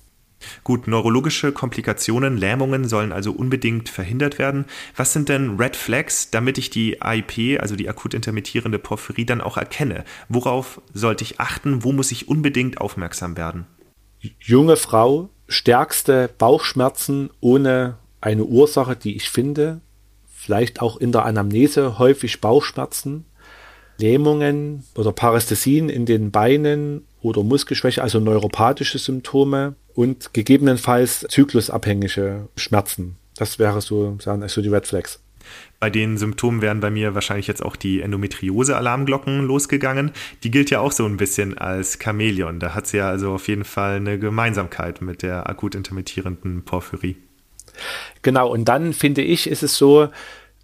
Gut, 0.64 0.88
neurologische 0.88 1.52
Komplikationen, 1.52 2.38
Lähmungen 2.38 2.88
sollen 2.88 3.12
also 3.12 3.32
unbedingt 3.32 3.90
verhindert 3.90 4.38
werden. 4.38 4.66
Was 4.96 5.14
sind 5.14 5.30
denn 5.30 5.58
Red 5.58 5.76
Flags, 5.76 6.30
damit 6.30 6.58
ich 6.58 6.70
die 6.70 7.02
AIP, 7.02 7.60
also 7.62 7.76
die 7.76 7.90
akut 7.90 8.14
intermittierende 8.14 8.80
Porphyrie, 8.80 9.26
dann 9.26 9.42
auch 9.42 9.58
erkenne? 9.58 10.04
Worauf 10.30 10.82
sollte 10.94 11.24
ich 11.24 11.40
achten? 11.40 11.84
Wo 11.84 11.92
muss 11.92 12.12
ich 12.12 12.28
unbedingt 12.28 12.80
aufmerksam 12.80 13.38
werden? 13.38 13.66
Junge 14.40 14.76
Frau, 14.76 15.30
stärkste 15.48 16.30
Bauchschmerzen 16.38 17.30
ohne 17.40 17.98
eine 18.22 18.44
Ursache, 18.44 18.96
die 18.96 19.16
ich 19.16 19.30
finde. 19.30 19.82
Vielleicht 20.28 20.82
auch 20.82 20.98
in 20.98 21.12
der 21.12 21.26
Anamnese 21.26 21.98
häufig 22.00 22.42
Bauchschmerzen, 22.42 23.26
Lähmungen 23.98 24.84
oder 24.96 25.12
Parästhesien 25.12 25.90
in 25.90 26.06
den 26.06 26.32
Beinen 26.32 27.06
oder 27.22 27.44
Muskelschwäche, 27.44 28.04
also 28.04 28.20
neuropathische 28.20 29.00
Symptome 29.00 29.76
und 29.94 30.34
gegebenenfalls 30.34 31.26
zyklusabhängige 31.30 32.48
Schmerzen. 32.56 33.18
Das 33.38 33.60
wäre 33.60 33.82
so, 33.82 34.18
sagen, 34.20 34.48
so 34.48 34.62
die 34.62 34.70
Red 34.70 34.88
Flags. 34.88 35.20
Bei 35.80 35.90
den 35.90 36.18
Symptomen 36.18 36.62
wären 36.62 36.80
bei 36.80 36.90
mir 36.90 37.14
wahrscheinlich 37.14 37.48
jetzt 37.48 37.64
auch 37.64 37.76
die 37.76 38.02
Endometriose-Alarmglocken 38.02 39.46
losgegangen. 39.46 40.12
Die 40.44 40.52
gilt 40.52 40.70
ja 40.72 40.80
auch 40.80 40.92
so 40.92 41.06
ein 41.06 41.18
bisschen 41.18 41.58
als 41.58 42.00
Chamäleon. 42.02 42.60
Da 42.60 42.74
hat 42.74 42.88
sie 42.88 42.98
ja 42.98 43.10
also 43.10 43.34
auf 43.34 43.48
jeden 43.48 43.66
Fall 43.66 43.98
eine 43.98 44.18
Gemeinsamkeit 44.18 45.02
mit 45.02 45.22
der 45.22 45.48
akut 45.50 45.76
intermittierenden 45.76 46.64
Porphyrie. 46.64 47.18
Genau, 48.22 48.50
und 48.52 48.66
dann 48.66 48.94
finde 48.94 49.22
ich, 49.22 49.48
ist 49.48 49.64
es 49.64 49.78
so, 49.78 50.10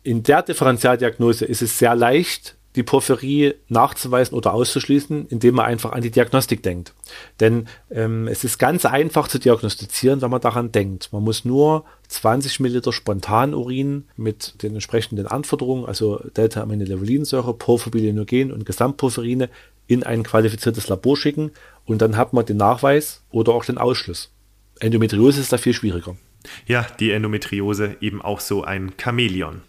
in 0.03 0.23
der 0.23 0.41
Differentialdiagnose 0.41 1.45
ist 1.45 1.61
es 1.61 1.77
sehr 1.77 1.95
leicht, 1.95 2.55
die 2.75 2.83
Porphyrie 2.83 3.55
nachzuweisen 3.67 4.35
oder 4.35 4.53
auszuschließen, 4.53 5.27
indem 5.27 5.55
man 5.55 5.65
einfach 5.65 5.91
an 5.91 6.01
die 6.01 6.11
Diagnostik 6.11 6.63
denkt. 6.63 6.93
Denn 7.39 7.67
ähm, 7.89 8.27
es 8.27 8.43
ist 8.43 8.57
ganz 8.59 8.85
einfach 8.85 9.27
zu 9.27 9.39
diagnostizieren, 9.39 10.21
wenn 10.21 10.31
man 10.31 10.41
daran 10.41 10.71
denkt. 10.71 11.11
Man 11.11 11.23
muss 11.23 11.43
nur 11.43 11.83
20 12.07 12.59
Milliliter 12.61 12.93
Spontanurin 12.93 14.05
mit 14.15 14.63
den 14.63 14.73
entsprechenden 14.73 15.27
Anforderungen, 15.27 15.85
also 15.85 16.21
Delta-Aminoleucolinsäure, 16.37 17.53
Porphyrinogen 17.53 18.51
und 18.51 18.65
Gesamtporphyrine, 18.65 19.49
in 19.87 20.03
ein 20.03 20.23
qualifiziertes 20.23 20.87
Labor 20.87 21.17
schicken 21.17 21.51
und 21.85 22.01
dann 22.01 22.15
hat 22.15 22.31
man 22.31 22.45
den 22.45 22.57
Nachweis 22.57 23.23
oder 23.29 23.53
auch 23.53 23.65
den 23.65 23.77
Ausschluss. 23.77 24.31
Endometriose 24.79 25.41
ist 25.41 25.51
da 25.51 25.57
viel 25.57 25.73
schwieriger. 25.73 26.15
Ja, 26.65 26.85
die 26.99 27.11
Endometriose 27.11 27.97
eben 28.01 28.21
auch 28.21 28.39
so 28.39 28.63
ein 28.63 28.93
Chamäleon. 29.01 29.61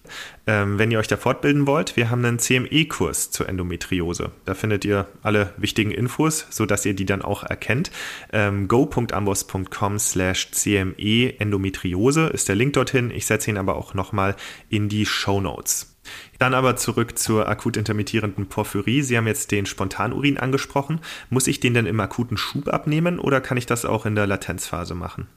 Ähm, 0.46 0.78
wenn 0.78 0.90
ihr 0.90 0.98
euch 0.98 1.08
da 1.08 1.16
fortbilden 1.16 1.66
wollt, 1.66 1.96
wir 1.96 2.10
haben 2.10 2.24
einen 2.24 2.38
CME-Kurs 2.38 3.30
zur 3.30 3.48
Endometriose. 3.48 4.32
Da 4.44 4.54
findet 4.54 4.84
ihr 4.84 5.06
alle 5.22 5.52
wichtigen 5.56 5.90
Infos, 5.90 6.46
sodass 6.50 6.86
ihr 6.86 6.94
die 6.94 7.06
dann 7.06 7.22
auch 7.22 7.44
erkennt. 7.44 7.90
Ähm, 8.32 8.68
go.ambos.com 8.68 9.98
slash 9.98 10.50
CME 10.50 11.38
Endometriose 11.38 12.26
ist 12.28 12.48
der 12.48 12.56
Link 12.56 12.72
dorthin. 12.72 13.10
Ich 13.10 13.26
setze 13.26 13.50
ihn 13.50 13.58
aber 13.58 13.76
auch 13.76 13.94
nochmal 13.94 14.34
in 14.68 14.88
die 14.88 15.06
Show 15.06 15.40
Notes. 15.40 15.92
Dann 16.38 16.54
aber 16.54 16.76
zurück 16.76 17.18
zur 17.18 17.48
akut 17.48 17.76
intermittierenden 17.76 18.48
Porphyrie. 18.48 19.02
Sie 19.02 19.16
haben 19.16 19.26
jetzt 19.26 19.52
den 19.52 19.66
Spontanurin 19.66 20.38
angesprochen. 20.38 21.00
Muss 21.30 21.46
ich 21.46 21.60
den 21.60 21.74
denn 21.74 21.86
im 21.86 22.00
akuten 22.00 22.36
Schub 22.36 22.68
abnehmen 22.68 23.18
oder 23.20 23.40
kann 23.40 23.56
ich 23.56 23.66
das 23.66 23.84
auch 23.84 24.06
in 24.06 24.16
der 24.16 24.26
Latenzphase 24.26 24.94
machen? 24.94 25.28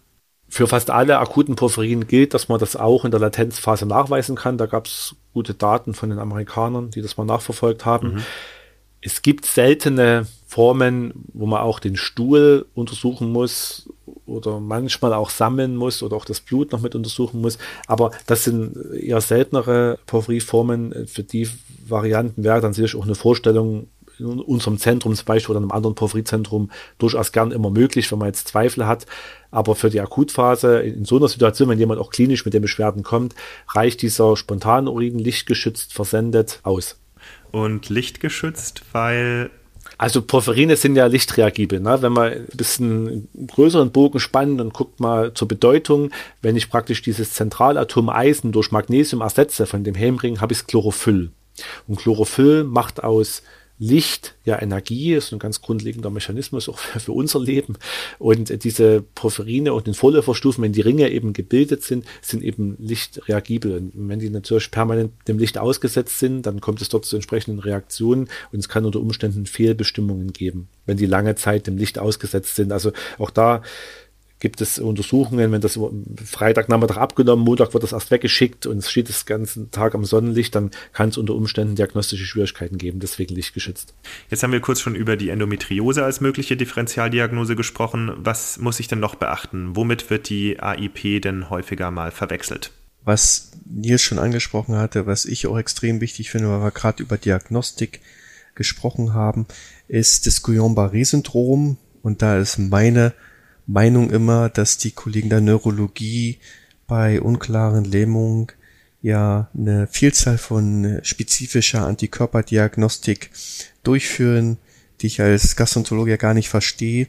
Für 0.47 0.67
fast 0.67 0.89
alle 0.89 1.19
akuten 1.19 1.55
Porphyrien 1.55 2.07
gilt, 2.07 2.33
dass 2.33 2.49
man 2.49 2.59
das 2.59 2.75
auch 2.75 3.03
in 3.03 3.11
der 3.11 3.19
Latenzphase 3.19 3.85
nachweisen 3.85 4.35
kann. 4.35 4.57
Da 4.57 4.67
gab 4.67 4.85
es 4.85 5.15
gute 5.33 5.53
Daten 5.53 5.93
von 5.93 6.09
den 6.09 6.19
Amerikanern, 6.19 6.91
die 6.91 7.01
das 7.01 7.17
mal 7.17 7.25
nachverfolgt 7.25 7.85
haben. 7.85 8.15
Mhm. 8.15 8.23
Es 9.01 9.21
gibt 9.21 9.45
seltene 9.45 10.25
Formen, 10.47 11.25
wo 11.33 11.45
man 11.45 11.61
auch 11.61 11.79
den 11.79 11.97
Stuhl 11.97 12.65
untersuchen 12.73 13.31
muss 13.31 13.89
oder 14.25 14.59
manchmal 14.59 15.13
auch 15.13 15.29
sammeln 15.29 15.75
muss 15.75 16.01
oder 16.01 16.15
auch 16.15 16.25
das 16.25 16.39
Blut 16.39 16.71
noch 16.71 16.81
mit 16.81 16.95
untersuchen 16.95 17.41
muss. 17.41 17.57
Aber 17.87 18.11
das 18.25 18.45
sind 18.45 18.75
eher 18.93 19.21
seltenere 19.21 19.99
Porphyrieformen. 20.05 21.07
Für 21.07 21.23
die 21.23 21.49
Varianten 21.87 22.43
wäre 22.43 22.61
dann 22.61 22.73
sicherlich 22.73 22.95
auch 22.95 23.05
eine 23.05 23.15
Vorstellung 23.15 23.87
in 24.19 24.39
unserem 24.39 24.77
Zentrum 24.77 25.15
zum 25.15 25.25
Beispiel 25.25 25.51
oder 25.55 25.61
einem 25.61 25.71
anderen 25.71 25.95
Porphiriezentrum 25.95 26.71
durchaus 26.97 27.31
gern 27.31 27.51
immer 27.51 27.69
möglich, 27.69 28.11
wenn 28.11 28.19
man 28.19 28.27
jetzt 28.27 28.47
Zweifel 28.47 28.87
hat. 28.87 29.05
Aber 29.51 29.75
für 29.75 29.89
die 29.89 30.01
Akutphase, 30.01 30.79
in 30.79 31.05
so 31.05 31.17
einer 31.17 31.27
Situation, 31.27 31.69
wenn 31.69 31.79
jemand 31.79 31.99
auch 31.99 32.09
klinisch 32.09 32.45
mit 32.45 32.53
den 32.53 32.61
Beschwerden 32.61 33.03
kommt, 33.03 33.35
reicht 33.69 34.01
dieser 34.01 34.35
Spontanurin 34.35 35.19
lichtgeschützt 35.19 35.93
versendet 35.93 36.59
aus. 36.63 36.97
Und 37.51 37.89
lichtgeschützt, 37.89 38.81
weil 38.91 39.49
also 39.97 40.21
Porphyrine 40.21 40.75
sind 40.75 40.95
ja 40.95 41.05
lichtreagibel. 41.05 41.79
Ne? 41.79 42.01
Wenn 42.01 42.11
man 42.11 42.33
ein 42.33 42.47
bisschen 42.53 43.29
größeren 43.47 43.91
Bogen 43.91 44.19
spannen 44.19 44.59
und 44.59 44.73
guckt 44.73 44.99
mal 44.99 45.33
zur 45.33 45.47
Bedeutung, 45.47 46.11
wenn 46.41 46.57
ich 46.57 46.69
praktisch 46.69 47.01
dieses 47.01 47.33
Zentralatom 47.33 48.09
Eisen 48.09 48.51
durch 48.51 48.71
Magnesium 48.71 49.21
ersetze 49.21 49.65
von 49.65 49.83
dem 49.83 49.95
Helmring, 49.95 50.41
habe 50.41 50.53
ich 50.53 50.67
Chlorophyll. 50.67 51.31
Und 51.87 51.99
Chlorophyll 51.99 52.65
macht 52.65 53.03
aus 53.03 53.41
Licht 53.77 54.35
ja 54.45 54.61
Energie 54.61 55.13
ist 55.13 55.33
ein 55.33 55.39
ganz 55.39 55.61
grundlegender 55.61 56.09
Mechanismus 56.09 56.69
auch 56.69 56.77
für, 56.77 56.99
für 56.99 57.11
unser 57.11 57.41
Leben. 57.41 57.77
Und 58.19 58.63
diese 58.63 59.03
Porphyrine 59.15 59.73
und 59.73 59.87
den 59.87 59.93
Vorläuferstufen, 59.93 60.63
wenn 60.63 60.71
die 60.71 60.81
Ringe 60.81 61.09
eben 61.09 61.33
gebildet 61.33 61.83
sind, 61.83 62.05
sind 62.21 62.43
eben 62.43 62.77
lichtreagibel. 62.79 63.77
Und 63.77 63.91
wenn 63.95 64.19
die 64.19 64.29
natürlich 64.29 64.71
permanent 64.71 65.11
dem 65.27 65.39
Licht 65.39 65.57
ausgesetzt 65.57 66.19
sind, 66.19 66.45
dann 66.45 66.61
kommt 66.61 66.81
es 66.81 66.89
dort 66.89 67.05
zu 67.05 67.17
entsprechenden 67.17 67.59
Reaktionen 67.59 68.29
und 68.51 68.59
es 68.59 68.69
kann 68.69 68.85
unter 68.85 69.01
Umständen 69.01 69.45
Fehlbestimmungen 69.45 70.31
geben, 70.31 70.69
wenn 70.85 70.97
die 70.97 71.05
lange 71.05 71.35
Zeit 71.35 71.67
dem 71.67 71.77
Licht 71.77 71.99
ausgesetzt 71.99 72.55
sind. 72.55 72.71
Also 72.71 72.93
auch 73.17 73.29
da 73.29 73.61
gibt 74.45 74.61
es 74.61 74.77
Untersuchungen, 74.77 75.51
wenn 75.51 75.59
das 75.59 75.79
Freitagnachmittag 76.23 76.97
abgenommen, 76.97 77.43
Montag 77.43 77.73
wird 77.73 77.81
das 77.81 77.93
erst 77.93 78.11
weggeschickt 78.11 78.67
und 78.67 78.77
es 78.77 78.91
steht 78.91 79.09
das 79.09 79.25
ganze 79.25 79.71
Tag 79.71 79.95
am 79.95 80.05
Sonnenlicht, 80.05 80.53
dann 80.53 80.69
kann 80.93 81.09
es 81.09 81.17
unter 81.17 81.33
Umständen 81.33 81.73
diagnostische 81.73 82.27
Schwierigkeiten 82.27 82.77
geben, 82.77 82.99
deswegen 82.99 83.33
lichtgeschützt. 83.33 83.95
Jetzt 84.29 84.43
haben 84.43 84.51
wir 84.51 84.59
kurz 84.59 84.81
schon 84.81 84.93
über 84.93 85.17
die 85.17 85.29
Endometriose 85.29 86.05
als 86.05 86.21
mögliche 86.21 86.55
Differentialdiagnose 86.57 87.55
gesprochen. 87.55 88.11
Was 88.17 88.59
muss 88.59 88.79
ich 88.79 88.87
denn 88.87 88.99
noch 88.99 89.15
beachten? 89.15 89.75
Womit 89.75 90.11
wird 90.11 90.29
die 90.29 90.59
AIP 90.59 91.23
denn 91.23 91.49
häufiger 91.49 91.89
mal 91.89 92.11
verwechselt? 92.11 92.69
Was 93.03 93.49
Nils 93.65 94.03
schon 94.03 94.19
angesprochen 94.19 94.75
hatte, 94.75 95.07
was 95.07 95.25
ich 95.25 95.47
auch 95.47 95.57
extrem 95.57 96.01
wichtig 96.01 96.29
finde, 96.29 96.49
weil 96.49 96.61
wir 96.61 96.69
gerade 96.69 97.01
über 97.01 97.17
Diagnostik 97.17 97.99
gesprochen 98.53 99.15
haben, 99.15 99.47
ist 99.87 100.27
das 100.27 100.43
Guillain-Barré-Syndrom. 100.43 101.77
Und 102.03 102.21
da 102.21 102.37
ist 102.37 102.59
meine 102.59 103.15
Meinung 103.67 104.11
immer, 104.11 104.49
dass 104.49 104.77
die 104.77 104.91
Kollegen 104.91 105.29
der 105.29 105.41
Neurologie 105.41 106.39
bei 106.87 107.21
unklaren 107.21 107.83
Lähmung 107.83 108.51
ja 109.01 109.49
eine 109.55 109.87
Vielzahl 109.87 110.37
von 110.37 110.99
spezifischer 111.03 111.85
Antikörperdiagnostik 111.85 113.31
durchführen, 113.83 114.57
die 115.01 115.07
ich 115.07 115.21
als 115.21 115.55
Gastroenterologe 115.55 116.11
ja 116.11 116.17
gar 116.17 116.33
nicht 116.33 116.49
verstehe. 116.49 117.07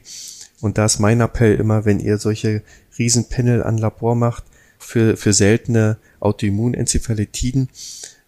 Und 0.61 0.77
da 0.77 0.85
ist 0.85 0.99
mein 0.99 1.21
Appell 1.21 1.55
immer, 1.55 1.85
wenn 1.85 1.99
ihr 1.99 2.17
solche 2.17 2.63
Riesenpanel 2.97 3.63
an 3.63 3.77
Labor 3.77 4.15
macht 4.15 4.43
für, 4.79 5.17
für 5.17 5.33
seltene 5.33 5.97
Autoimmunenzephalitiden, 6.19 7.69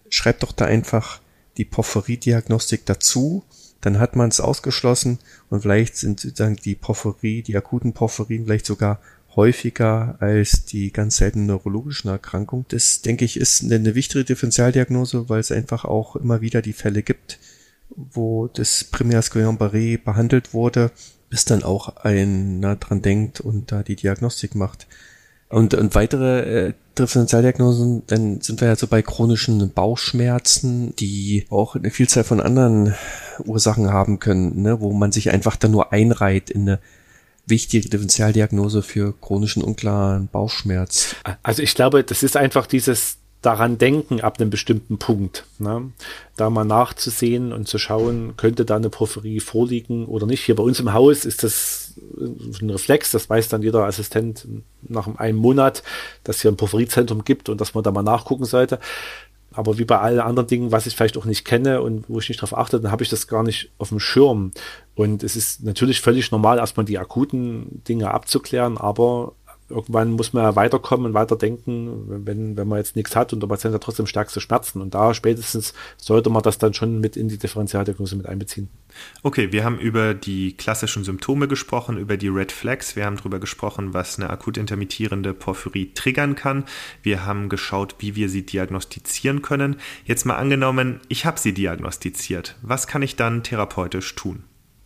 schreibt 0.09 0.43
doch 0.43 0.51
da 0.51 0.65
einfach 0.65 1.21
die 1.57 1.65
Porphyrie-Diagnostik 1.65 2.85
dazu 2.85 3.43
dann 3.81 3.99
hat 3.99 4.15
man 4.15 4.29
es 4.29 4.39
ausgeschlossen 4.39 5.19
und 5.49 5.61
vielleicht 5.61 5.97
sind 5.97 6.19
sozusagen 6.19 6.57
die 6.57 6.75
Porphyrie, 6.75 7.41
die 7.41 7.55
akuten 7.55 7.93
Porphyrien 7.93 8.45
vielleicht 8.45 8.65
sogar 8.65 8.99
häufiger 9.35 10.17
als 10.19 10.65
die 10.65 10.91
ganz 10.91 11.17
seltenen 11.17 11.47
neurologischen 11.47 12.09
Erkrankungen. 12.09 12.65
Das, 12.69 13.01
denke 13.01 13.25
ich, 13.25 13.37
ist 13.37 13.63
eine, 13.63 13.95
wichtige 13.95 14.25
Differentialdiagnose, 14.25 15.29
weil 15.29 15.39
es 15.39 15.51
einfach 15.51 15.85
auch 15.85 16.15
immer 16.15 16.41
wieder 16.41 16.61
die 16.61 16.73
Fälle 16.73 17.03
gibt, 17.03 17.39
wo 17.95 18.47
das 18.47 18.83
Primärs 18.83 19.31
Guillain-Barré 19.31 20.03
behandelt 20.03 20.53
wurde, 20.53 20.91
bis 21.29 21.45
dann 21.45 21.63
auch 21.63 21.97
einer 21.97 22.75
dran 22.75 23.01
denkt 23.01 23.39
und 23.39 23.71
da 23.71 23.83
die 23.83 23.95
Diagnostik 23.95 24.55
macht. 24.55 24.87
Und, 25.47 25.73
und 25.73 25.95
weitere 25.95 26.67
äh, 26.67 26.73
Differentialdiagnosen, 26.97 28.03
dann 28.07 28.41
sind 28.41 28.61
wir 28.61 28.67
ja 28.67 28.75
so 28.75 28.87
bei 28.87 29.01
chronischen 29.01 29.71
Bauchschmerzen, 29.71 30.95
die 30.97 31.45
auch 31.49 31.75
eine 31.75 31.89
Vielzahl 31.89 32.23
von 32.23 32.39
anderen 32.39 32.93
Ursachen 33.47 33.91
haben 33.91 34.19
können, 34.19 34.61
ne, 34.61 34.81
wo 34.81 34.91
man 34.93 35.11
sich 35.11 35.31
einfach 35.31 35.55
dann 35.55 35.71
nur 35.71 35.93
einreiht 35.93 36.49
in 36.49 36.61
eine 36.61 36.79
wichtige 37.45 37.89
Differentialdiagnose 37.89 38.83
für 38.83 39.13
chronischen 39.19 39.63
unklaren 39.63 40.27
Bauchschmerz. 40.27 41.15
Also 41.41 41.63
ich 41.63 41.73
glaube, 41.73 42.03
das 42.03 42.23
ist 42.23 42.37
einfach 42.37 42.67
dieses 42.67 43.17
daran 43.41 43.77
denken 43.77 44.19
ab 44.19 44.39
einem 44.39 44.49
bestimmten 44.49 44.97
Punkt. 44.97 45.45
Ne? 45.59 45.91
Da 46.35 46.49
mal 46.49 46.65
nachzusehen 46.65 47.53
und 47.53 47.67
zu 47.67 47.77
schauen, 47.77 48.33
könnte 48.35 48.65
da 48.65 48.75
eine 48.75 48.89
Porphyrie 48.89 49.39
vorliegen 49.39 50.05
oder 50.07 50.25
nicht. 50.25 50.43
Hier 50.43 50.55
bei 50.55 50.63
uns 50.63 50.79
im 50.79 50.91
Haus 50.91 51.23
ist 51.23 51.43
das 51.43 51.93
ein 52.17 52.69
Reflex, 52.69 53.11
das 53.11 53.29
weiß 53.29 53.47
dann 53.47 53.61
jeder 53.61 53.85
Assistent 53.85 54.45
nach 54.81 55.07
einem 55.17 55.37
Monat, 55.37 55.83
dass 56.23 56.41
hier 56.41 56.51
ein 56.51 56.57
Porphyrezentrum 56.57 57.23
gibt 57.23 57.47
und 57.47 57.61
dass 57.61 57.73
man 57.73 57.83
da 57.83 57.91
mal 57.91 58.03
nachgucken 58.03 58.45
sollte. 58.45 58.79
Aber 59.59 59.77
wie 59.77 59.83
bei 59.83 59.99
allen 59.99 60.21
anderen 60.21 60.47
Dingen, 60.47 60.71
was 60.71 60.87
ich 60.87 60.95
vielleicht 60.95 61.17
auch 61.17 61.25
nicht 61.25 61.43
kenne 61.43 61.81
und 61.81 62.05
wo 62.07 62.19
ich 62.19 62.29
nicht 62.29 62.41
darauf 62.41 62.57
achte, 62.57 62.79
dann 62.79 62.93
habe 62.93 63.03
ich 63.03 63.09
das 63.09 63.27
gar 63.27 63.43
nicht 63.43 63.71
auf 63.77 63.89
dem 63.89 63.99
Schirm. 63.99 64.51
Und 64.95 65.21
es 65.21 65.35
ist 65.35 65.65
natürlich 65.65 65.99
völlig 65.99 66.31
normal, 66.31 66.59
erstmal 66.59 66.85
die 66.85 66.97
akuten 66.97 67.83
Dinge 67.83 68.11
abzuklären, 68.11 68.77
aber 68.77 69.33
irgendwann 69.69 70.11
muss 70.11 70.33
man 70.33 70.43
ja 70.43 70.55
weiterkommen 70.55 71.07
und 71.07 71.13
weiterdenken, 71.13 72.25
wenn, 72.25 72.57
wenn 72.57 72.67
man 72.67 72.79
jetzt 72.79 72.95
nichts 72.95 73.15
hat 73.15 73.33
und 73.33 73.41
der 73.41 73.47
Patient 73.47 73.73
hat 73.73 73.83
trotzdem 73.83 74.07
stärkste 74.07 74.41
Schmerzen. 74.41 74.81
Und 74.81 74.93
da 74.93 75.13
spätestens 75.13 75.73
sollte 75.97 76.29
man 76.29 76.43
das 76.43 76.57
dann 76.57 76.73
schon 76.73 76.99
mit 76.99 77.15
in 77.17 77.27
die 77.27 77.37
Differentialdiagnose 77.37 78.15
mit 78.15 78.25
einbeziehen. 78.25 78.69
Okay, 79.23 79.51
wir 79.51 79.63
haben 79.63 79.79
über 79.79 80.13
die 80.13 80.53
klassischen 80.53 81.03
Symptome 81.03 81.47
gesprochen, 81.47 81.97
über 81.97 82.17
die 82.17 82.27
Red 82.27 82.51
Flags. 82.51 82.95
Wir 82.95 83.05
haben 83.05 83.17
darüber 83.17 83.39
gesprochen, 83.39 83.93
was 83.93 84.17
eine 84.17 84.29
akut 84.29 84.57
intermittierende 84.57 85.33
Porphyrie 85.33 85.93
triggern 85.93 86.35
kann. 86.35 86.65
Wir 87.03 87.25
haben 87.25 87.49
geschaut, 87.49 87.95
wie 87.99 88.15
wir 88.15 88.29
sie 88.29 88.45
diagnostizieren 88.45 89.41
können. 89.41 89.77
Jetzt 90.05 90.25
mal 90.25 90.35
angenommen, 90.35 90.99
ich 91.07 91.25
habe 91.25 91.39
sie 91.39 91.53
diagnostiziert. 91.53 92.55
Was 92.61 92.87
kann 92.87 93.01
ich 93.01 93.15
dann 93.15 93.43
therapeutisch 93.43 94.15
tun? 94.15 94.43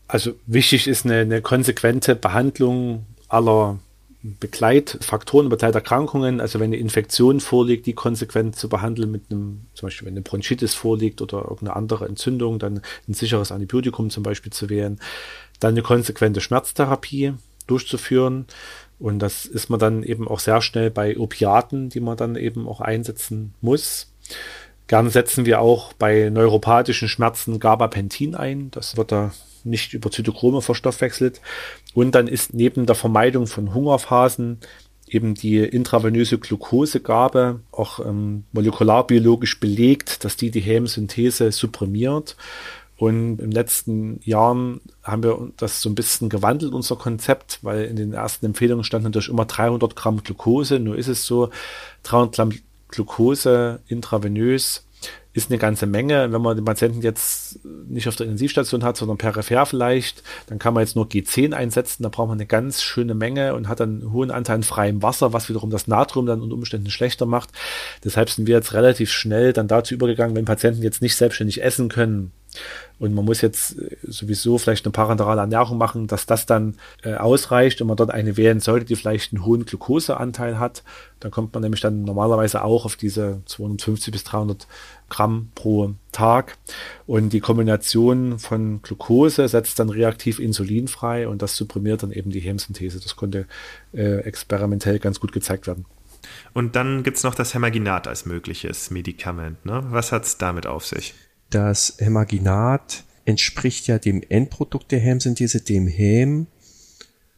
Also 0.07 0.33
wichtig 0.45 0.87
ist 0.87 1.05
eine, 1.05 1.19
eine 1.19 1.41
konsequente 1.41 2.15
Behandlung 2.15 3.05
aller 3.29 3.79
Begleitfaktoren, 4.23 5.49
Begleiterkrankungen, 5.49 6.39
also 6.39 6.59
wenn 6.59 6.67
eine 6.67 6.77
Infektion 6.77 7.41
vorliegt, 7.41 7.85
die 7.85 7.93
konsequent 7.93 8.55
zu 8.55 8.69
behandeln 8.69 9.11
mit 9.11 9.23
einem, 9.29 9.65
zum 9.73 9.87
Beispiel 9.87 10.05
wenn 10.05 10.13
eine 10.13 10.21
Bronchitis 10.21 10.73
vorliegt 10.73 11.21
oder 11.21 11.39
irgendeine 11.39 11.75
andere 11.75 12.05
Entzündung, 12.05 12.57
dann 12.57 12.81
ein 13.07 13.13
sicheres 13.13 13.51
Antibiotikum 13.51 14.09
zum 14.09 14.23
Beispiel 14.23 14.53
zu 14.53 14.69
wählen, 14.69 14.99
dann 15.59 15.73
eine 15.73 15.81
konsequente 15.81 16.39
Schmerztherapie 16.39 17.33
durchzuführen. 17.67 18.45
Und 18.97 19.19
das 19.19 19.45
ist 19.45 19.69
man 19.69 19.79
dann 19.79 20.03
eben 20.03 20.27
auch 20.27 20.39
sehr 20.39 20.61
schnell 20.61 20.89
bei 20.89 21.17
Opiaten, 21.17 21.89
die 21.89 21.99
man 21.99 22.15
dann 22.15 22.37
eben 22.37 22.65
auch 22.67 22.79
einsetzen 22.79 23.53
muss. 23.59 24.13
Gern 24.87 25.09
setzen 25.09 25.45
wir 25.45 25.59
auch 25.59 25.91
bei 25.91 26.29
neuropathischen 26.29 27.09
Schmerzen 27.09 27.59
Gabapentin 27.59 28.35
ein. 28.35 28.71
Das 28.71 28.95
wird 28.95 29.11
da 29.11 29.31
nicht 29.63 29.93
über 29.93 30.11
Zytochrome 30.11 30.61
verstoffwechselt. 30.61 31.41
Und 31.93 32.15
dann 32.15 32.27
ist 32.27 32.53
neben 32.53 32.85
der 32.85 32.95
Vermeidung 32.95 33.47
von 33.47 33.73
Hungerphasen 33.73 34.59
eben 35.07 35.35
die 35.35 35.59
intravenöse 35.59 36.39
Glukosegabe 36.39 37.59
auch 37.71 37.99
ähm, 37.99 38.45
molekularbiologisch 38.51 39.59
belegt, 39.59 40.23
dass 40.23 40.37
die 40.37 40.51
die 40.51 40.61
Hemsynthese 40.61 41.51
supprimiert. 41.51 42.35
Und 42.97 43.37
den 43.37 43.51
letzten 43.51 44.19
Jahren 44.23 44.79
haben 45.03 45.23
wir 45.23 45.51
das 45.57 45.81
so 45.81 45.89
ein 45.89 45.95
bisschen 45.95 46.29
gewandelt, 46.29 46.73
unser 46.73 46.95
Konzept, 46.95 47.59
weil 47.61 47.85
in 47.85 47.95
den 47.95 48.13
ersten 48.13 48.45
Empfehlungen 48.45 48.83
stand 48.83 49.03
natürlich 49.03 49.29
immer 49.29 49.45
300 49.45 49.95
Gramm 49.95 50.23
Glucose. 50.23 50.79
Nur 50.79 50.97
ist 50.97 51.07
es 51.07 51.25
so, 51.25 51.49
300 52.03 52.35
Gramm 52.35 52.51
Glucose 52.87 53.81
intravenös 53.87 54.85
ist 55.33 55.49
eine 55.49 55.57
ganze 55.57 55.87
Menge. 55.87 56.31
Wenn 56.31 56.41
man 56.41 56.55
den 56.55 56.65
Patienten 56.65 57.01
jetzt 57.01 57.59
nicht 57.87 58.07
auf 58.07 58.15
der 58.15 58.27
Intensivstation 58.27 58.83
hat, 58.83 58.97
sondern 58.97 59.17
peripher 59.17 59.65
vielleicht, 59.65 60.23
dann 60.47 60.59
kann 60.59 60.73
man 60.73 60.81
jetzt 60.81 60.95
nur 60.95 61.07
G10 61.07 61.53
einsetzen. 61.53 62.03
Da 62.03 62.09
braucht 62.09 62.29
man 62.29 62.37
eine 62.37 62.45
ganz 62.45 62.83
schöne 62.83 63.15
Menge 63.15 63.55
und 63.55 63.67
hat 63.67 63.79
dann 63.79 64.01
einen 64.01 64.13
hohen 64.13 64.31
Anteil 64.31 64.57
an 64.57 64.63
freiem 64.63 65.01
Wasser, 65.01 65.33
was 65.33 65.49
wiederum 65.49 65.71
das 65.71 65.87
Natrium 65.87 66.25
dann 66.27 66.41
unter 66.41 66.55
Umständen 66.55 66.91
schlechter 66.91 67.25
macht. 67.25 67.49
Deshalb 68.03 68.29
sind 68.29 68.47
wir 68.47 68.55
jetzt 68.55 68.73
relativ 68.73 69.11
schnell 69.11 69.53
dann 69.53 69.67
dazu 69.67 69.95
übergegangen, 69.95 70.35
wenn 70.35 70.45
Patienten 70.45 70.83
jetzt 70.83 71.01
nicht 71.01 71.15
selbstständig 71.15 71.63
essen 71.63 71.89
können, 71.89 72.31
und 72.99 73.13
man 73.13 73.25
muss 73.25 73.41
jetzt 73.41 73.77
äh, 73.77 73.97
sowieso 74.03 74.57
vielleicht 74.57 74.85
eine 74.85 74.91
parenterale 74.91 75.41
Ernährung 75.41 75.77
machen, 75.77 76.07
dass 76.07 76.25
das 76.25 76.45
dann 76.45 76.77
äh, 77.03 77.15
ausreicht 77.15 77.81
und 77.81 77.87
man 77.87 77.97
dort 77.97 78.11
eine 78.11 78.37
wählen 78.37 78.59
sollte, 78.59 78.85
die 78.85 78.95
vielleicht 78.95 79.33
einen 79.33 79.45
hohen 79.45 79.65
Glukoseanteil 79.65 80.59
hat. 80.59 80.83
Dann 81.19 81.31
kommt 81.31 81.53
man 81.53 81.63
nämlich 81.63 81.81
dann 81.81 82.03
normalerweise 82.03 82.63
auch 82.63 82.85
auf 82.85 82.95
diese 82.95 83.41
250 83.45 84.11
bis 84.11 84.23
300 84.23 84.67
Gramm 85.09 85.49
pro 85.55 85.93
Tag. 86.11 86.57
Und 87.05 87.33
die 87.33 87.39
Kombination 87.39 88.39
von 88.39 88.81
Glucose 88.81 89.47
setzt 89.47 89.79
dann 89.79 89.89
reaktiv 89.89 90.39
Insulin 90.39 90.87
frei 90.87 91.27
und 91.27 91.41
das 91.41 91.57
supprimiert 91.57 92.03
dann 92.03 92.11
eben 92.11 92.29
die 92.29 92.39
Hemsynthese. 92.39 92.99
Das 92.99 93.15
konnte 93.15 93.47
äh, 93.93 94.19
experimentell 94.19 94.99
ganz 94.99 95.19
gut 95.19 95.31
gezeigt 95.31 95.67
werden. 95.67 95.85
Und 96.53 96.75
dann 96.75 97.03
gibt 97.03 97.17
es 97.17 97.23
noch 97.23 97.35
das 97.35 97.53
Hemaginat 97.53 98.07
als 98.07 98.25
mögliches 98.25 98.91
Medikament. 98.91 99.65
Ne? 99.65 99.83
Was 99.89 100.11
hat 100.11 100.23
es 100.23 100.37
damit 100.37 100.67
auf 100.67 100.85
sich? 100.85 101.13
Das 101.53 101.95
Hämaginat 101.99 103.03
entspricht 103.25 103.87
ja 103.87 103.99
dem 103.99 104.21
Endprodukt 104.27 104.91
der 104.91 104.99
Hämsynthese, 104.99 105.61
dem 105.61 105.87
Häm. 105.87 106.47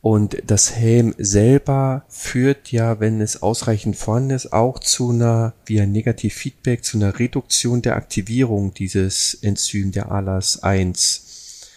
Und 0.01 0.37
das 0.45 0.75
Häm 0.75 1.15
selber 1.17 2.05
führt 2.09 2.71
ja, 2.71 2.99
wenn 2.99 3.21
es 3.21 3.41
ausreichend 3.41 3.95
vorhanden 3.95 4.31
ist, 4.31 4.53
auch 4.53 4.79
zu 4.79 5.09
einer, 5.09 5.53
via 5.65 5.85
Negativfeedback, 5.85 6.83
zu 6.83 6.97
einer 6.97 7.17
Reduktion 7.17 7.81
der 7.81 7.95
Aktivierung 7.95 8.73
dieses 8.73 9.33
Enzym 9.41 9.91
der 9.91 10.11
ALAS 10.11 10.61
1. 10.61 11.71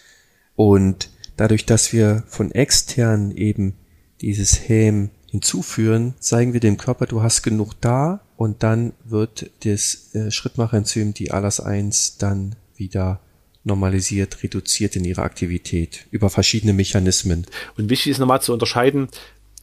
Und 0.55 1.09
dadurch, 1.37 1.65
dass 1.65 1.91
wir 1.91 2.23
von 2.27 2.51
extern 2.51 3.31
eben 3.31 3.75
dieses 4.21 4.69
Häm 4.69 5.09
hinzuführen, 5.29 6.15
zeigen 6.19 6.53
wir 6.53 6.59
dem 6.59 6.77
Körper, 6.77 7.05
du 7.05 7.21
hast 7.21 7.43
genug 7.43 7.73
da 7.81 8.21
und 8.37 8.63
dann 8.63 8.93
wird 9.05 9.51
das 9.63 10.15
äh, 10.15 10.31
Schrittmachenzym, 10.31 11.13
die 11.13 11.31
ALAS1, 11.31 12.19
dann 12.19 12.55
wieder 12.75 13.19
normalisiert, 13.63 14.41
reduziert 14.43 14.95
in 14.95 15.05
ihrer 15.05 15.23
Aktivität 15.23 16.05
über 16.11 16.29
verschiedene 16.29 16.73
Mechanismen. 16.73 17.45
Und 17.77 17.89
wichtig 17.89 18.11
ist 18.11 18.19
nochmal 18.19 18.41
zu 18.41 18.53
unterscheiden, 18.53 19.09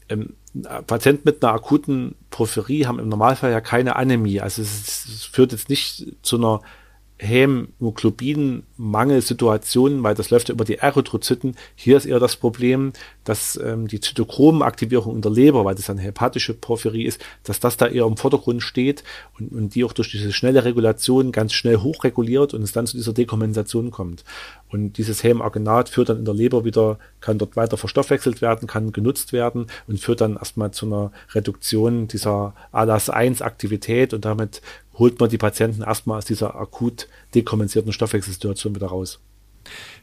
ähm, 0.09 0.35
Patienten 0.87 1.23
mit 1.25 1.43
einer 1.43 1.55
akuten 1.55 2.15
Porphyrie 2.31 2.87
haben 2.87 3.01
im 3.01 3.09
Normalfall 3.09 3.51
ja 3.51 3.61
keine 3.61 3.97
Anämie. 3.97 4.41
Also 4.41 4.63
es, 4.63 5.05
es 5.07 5.25
führt 5.25 5.51
jetzt 5.53 5.69
nicht 5.69 6.07
zu 6.23 6.37
einer 6.37 6.63
Hämoglobinmangelsituationen, 7.19 10.03
weil 10.03 10.15
das 10.15 10.31
läuft 10.31 10.49
ja 10.49 10.55
über 10.55 10.65
die 10.65 10.79
Erythrozyten. 10.79 11.57
Hier 11.75 11.97
ist 11.97 12.07
eher 12.07 12.21
das 12.21 12.37
Problem, 12.37 12.93
dass 13.27 13.61
ähm, 13.63 13.89
die 13.89 14.01
Zytochromenaktivierung 14.01 15.17
in 15.17 15.23
der 15.23 15.33
Leber, 15.33 15.65
weil 15.65 15.75
das 15.75 15.91
eine 15.91 16.01
hepatische 16.01 16.55
Porphyrie 16.55 17.05
ist, 17.05 17.21
dass 17.43 17.61
das 17.61 17.77
da 17.77 17.87
eher 17.87 18.07
im 18.07 18.17
Vordergrund 18.17 18.63
steht 18.63 19.05
und, 19.39 19.53
und 19.53 19.75
die 19.75 19.85
auch 19.85 19.93
durch 19.93 20.11
diese 20.11 20.33
schnelle 20.33 20.65
Regulation 20.65 21.33
ganz 21.33 21.53
schnell 21.53 21.79
hochreguliert 21.79 22.55
und 22.55 22.63
es 22.63 22.73
dann 22.73 22.87
zu 22.87 22.97
dieser 22.97 23.13
Dekompensation 23.13 23.91
kommt. 23.91 24.25
Und 24.69 24.99
dieses 24.99 25.23
Hämagenat 25.23 25.89
führt 25.89 26.09
dann 26.09 26.19
in 26.19 26.25
der 26.25 26.35
Leber 26.35 26.65
wieder, 26.65 26.99
kann 27.21 27.39
dort 27.39 27.57
weiter 27.57 27.77
verstoffwechselt 27.77 28.41
werden, 28.41 28.69
kann 28.69 28.93
genutzt 28.93 29.33
werden 29.33 29.67
und 29.87 30.01
führt 30.01 30.21
dann 30.21 30.37
erstmal 30.37 30.71
zu 30.71 30.87
einer 30.87 31.13
Reduktion 31.35 32.09
dieser 32.09 32.55
ALAS-1-Aktivität 32.73 34.15
und 34.15 34.25
damit 34.25 34.63
holt 34.99 35.21
man 35.21 35.29
die 35.29 35.39
Patienten 35.39 35.83
erstmal 35.83 36.19
aus 36.19 36.25
dieser 36.25 36.55
akut 36.55 37.09
dekompensierten 37.35 37.93
Stoffwechselsituation 37.93 38.75
wieder 38.75 38.87
raus. 38.87 39.21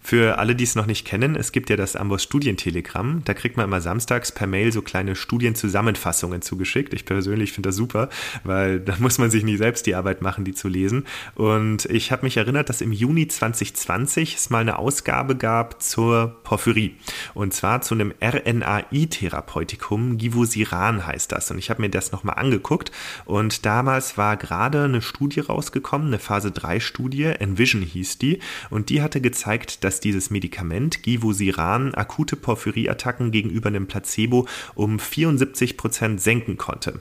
Für 0.06 0.38
alle, 0.38 0.54
die 0.54 0.66
es 0.66 0.76
noch 0.76 0.86
nicht 0.86 1.08
kennen, 1.08 1.38
es 1.38 1.54
gibt 1.54 1.70
ja 1.70 1.78
das 1.78 1.96
Amboss 1.96 2.24
Studientelegramm. 2.24 3.22
Da 3.24 3.34
kriegt 3.34 3.56
man 3.56 3.66
immer 3.66 3.80
samstags 3.80 4.34
per 4.34 4.48
Mail 4.48 4.74
so 4.74 4.82
kleine 4.82 5.16
Studienzusammenfassungen 5.16 6.42
zugeschickt. 6.42 6.94
Ich 6.94 7.06
persönlich 7.06 7.54
finde 7.54 7.70
das 7.70 7.78
super, 7.78 8.10
weil 8.44 8.80
da 8.82 8.96
muss 9.00 9.18
man 9.18 9.32
sich 9.32 9.46
nie 9.46 9.56
selbst 9.56 9.86
die 9.86 9.96
Arbeit 9.96 10.22
machen, 10.22 10.44
die 10.44 10.54
zu 10.54 10.68
lesen. 10.68 11.06
Und 11.36 11.86
ich 11.86 12.12
habe 12.12 12.26
mich 12.26 12.36
erinnert, 12.36 12.68
dass 12.68 12.82
im 12.82 12.92
Juni 12.92 13.30
2020 13.30 14.36
es 14.36 14.50
mal 14.50 14.60
eine 14.60 14.78
Ausgabe 14.78 15.38
gab 15.38 15.82
zur 15.82 16.36
Porphyrie. 16.44 16.98
Und 17.34 17.54
zwar 17.54 17.82
zu 17.82 17.94
einem 17.94 18.14
RNAi-Therapeutikum. 18.22 20.18
Givosiran 20.18 21.08
heißt 21.08 21.32
das. 21.32 21.50
Und 21.50 21.60
ich 21.60 21.70
habe 21.70 21.82
mir 21.82 21.90
das 21.90 22.12
nochmal 22.12 22.36
angeguckt. 22.36 22.92
Und 23.24 23.66
damals 23.66 24.18
war 24.18 24.36
gerade 24.36 24.84
eine 24.84 25.02
Studie 25.02 25.40
rausgekommen, 25.40 26.08
eine 26.08 26.20
Phase 26.20 26.50
3-Studie, 26.50 27.24
Envision 27.24 27.84
hieß 27.84 28.18
die. 28.18 28.40
Und 28.70 28.90
die 28.90 29.02
hatte 29.02 29.22
gezeigt, 29.22 29.86
dass 29.86 29.93
dass 29.94 30.00
dieses 30.00 30.32
Medikament 30.32 31.04
Givosiran 31.04 31.94
akute 31.94 32.36
Porphyrieattacken 32.36 33.30
gegenüber 33.30 33.68
einem 33.68 33.86
Placebo 33.86 34.48
um 34.74 34.98
74 34.98 35.78
Prozent 35.78 36.20
senken 36.20 36.58
konnte. 36.58 37.00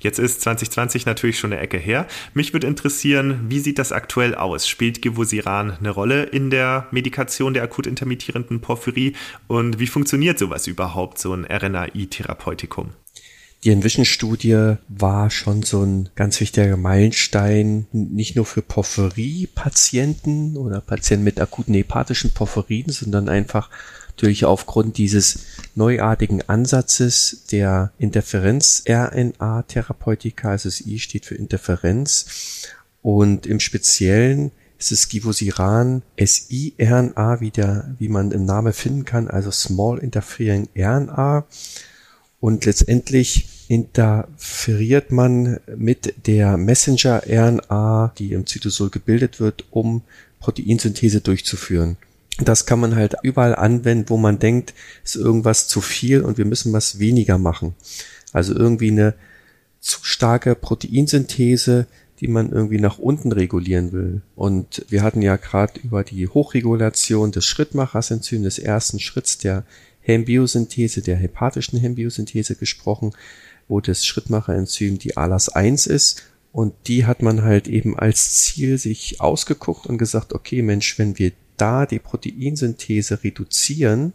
Jetzt 0.00 0.18
ist 0.18 0.42
2020 0.42 1.06
natürlich 1.06 1.38
schon 1.38 1.54
eine 1.54 1.62
Ecke 1.62 1.78
her. 1.78 2.06
Mich 2.34 2.52
würde 2.52 2.66
interessieren, 2.66 3.46
wie 3.48 3.60
sieht 3.60 3.78
das 3.78 3.92
aktuell 3.92 4.34
aus? 4.34 4.68
Spielt 4.68 5.00
Givosiran 5.00 5.78
eine 5.78 5.88
Rolle 5.88 6.24
in 6.24 6.50
der 6.50 6.86
Medikation 6.90 7.54
der 7.54 7.62
akut 7.62 7.86
intermittierenden 7.86 8.60
Porphyrie 8.60 9.14
und 9.46 9.78
wie 9.78 9.86
funktioniert 9.86 10.38
sowas 10.38 10.66
überhaupt, 10.66 11.18
so 11.18 11.32
ein 11.32 11.46
RNAi-Therapeutikum? 11.46 12.90
Die 13.64 13.70
Envision-Studie 13.70 14.76
war 14.88 15.30
schon 15.30 15.62
so 15.62 15.82
ein 15.82 16.10
ganz 16.16 16.38
wichtiger 16.38 16.76
Meilenstein, 16.76 17.86
nicht 17.92 18.36
nur 18.36 18.44
für 18.44 18.60
Porphyrie-Patienten 18.60 20.58
oder 20.58 20.82
Patienten 20.82 21.24
mit 21.24 21.40
akuten 21.40 21.72
hepatischen 21.72 22.34
Porphyrien, 22.34 22.90
sondern 22.90 23.30
einfach 23.30 23.70
natürlich 24.08 24.44
aufgrund 24.44 24.98
dieses 24.98 25.46
neuartigen 25.74 26.46
Ansatzes 26.46 27.44
der 27.50 27.90
Interferenz-RNA-Therapeutika, 27.96 30.50
also 30.50 30.68
das 30.68 30.82
I 30.82 30.98
steht 30.98 31.24
für 31.24 31.36
Interferenz. 31.36 32.66
Und 33.00 33.46
im 33.46 33.60
Speziellen 33.60 34.50
ist 34.78 34.92
es 34.92 35.08
Givosiran 35.08 36.02
SI-RNA, 36.22 37.40
wie, 37.40 37.50
der, 37.50 37.94
wie 37.98 38.10
man 38.10 38.30
im 38.30 38.44
Namen 38.44 38.74
finden 38.74 39.06
kann, 39.06 39.28
also 39.28 39.50
Small 39.50 40.00
Interfering 40.00 40.68
RNA. 40.76 41.46
Und 42.40 42.66
letztendlich 42.66 43.48
interferiert 43.74 45.10
man 45.10 45.58
mit 45.76 46.28
der 46.28 46.56
Messenger-RNA, 46.56 48.12
die 48.16 48.32
im 48.32 48.46
Zytosol 48.46 48.88
gebildet 48.88 49.40
wird, 49.40 49.64
um 49.70 50.02
Proteinsynthese 50.38 51.20
durchzuführen. 51.20 51.96
Das 52.38 52.66
kann 52.66 52.78
man 52.78 52.94
halt 52.94 53.16
überall 53.24 53.56
anwenden, 53.56 54.08
wo 54.10 54.16
man 54.16 54.38
denkt, 54.38 54.74
ist 55.02 55.16
irgendwas 55.16 55.66
zu 55.66 55.80
viel 55.80 56.20
und 56.20 56.38
wir 56.38 56.44
müssen 56.44 56.72
was 56.72 57.00
weniger 57.00 57.36
machen. 57.36 57.74
Also 58.32 58.54
irgendwie 58.54 58.92
eine 58.92 59.14
zu 59.80 59.98
starke 60.02 60.54
Proteinsynthese, 60.54 61.86
die 62.20 62.28
man 62.28 62.52
irgendwie 62.52 62.78
nach 62.78 62.98
unten 62.98 63.32
regulieren 63.32 63.90
will. 63.90 64.22
Und 64.36 64.84
wir 64.88 65.02
hatten 65.02 65.20
ja 65.20 65.34
gerade 65.34 65.80
über 65.80 66.04
die 66.04 66.28
Hochregulation 66.28 67.32
des 67.32 67.44
Schrittmachersenzyms, 67.44 68.44
des 68.44 68.58
ersten 68.60 69.00
Schritts 69.00 69.38
der 69.38 69.64
Hembiosynthese, 70.00 71.02
der 71.02 71.16
hepatischen 71.16 71.80
Hembiosynthese 71.80 72.54
gesprochen 72.54 73.12
wo 73.68 73.80
das 73.80 74.06
Schrittmacherenzym 74.06 74.98
die 74.98 75.16
ALAS1 75.16 75.88
ist. 75.88 76.22
Und 76.52 76.74
die 76.86 77.04
hat 77.04 77.22
man 77.22 77.42
halt 77.42 77.66
eben 77.66 77.98
als 77.98 78.34
Ziel 78.34 78.78
sich 78.78 79.20
ausgeguckt 79.20 79.86
und 79.86 79.98
gesagt, 79.98 80.32
okay 80.32 80.62
Mensch, 80.62 80.98
wenn 80.98 81.18
wir 81.18 81.32
da 81.56 81.86
die 81.86 81.98
Proteinsynthese 81.98 83.24
reduzieren, 83.24 84.12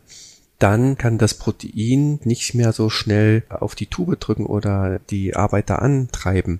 dann 0.57 0.97
kann 0.97 1.17
das 1.17 1.33
Protein 1.33 2.19
nicht 2.23 2.53
mehr 2.53 2.73
so 2.73 2.89
schnell 2.89 3.43
auf 3.49 3.75
die 3.75 3.87
Tube 3.87 4.19
drücken 4.19 4.45
oder 4.45 4.99
die 5.09 5.35
Arbeiter 5.35 5.81
antreiben. 5.81 6.59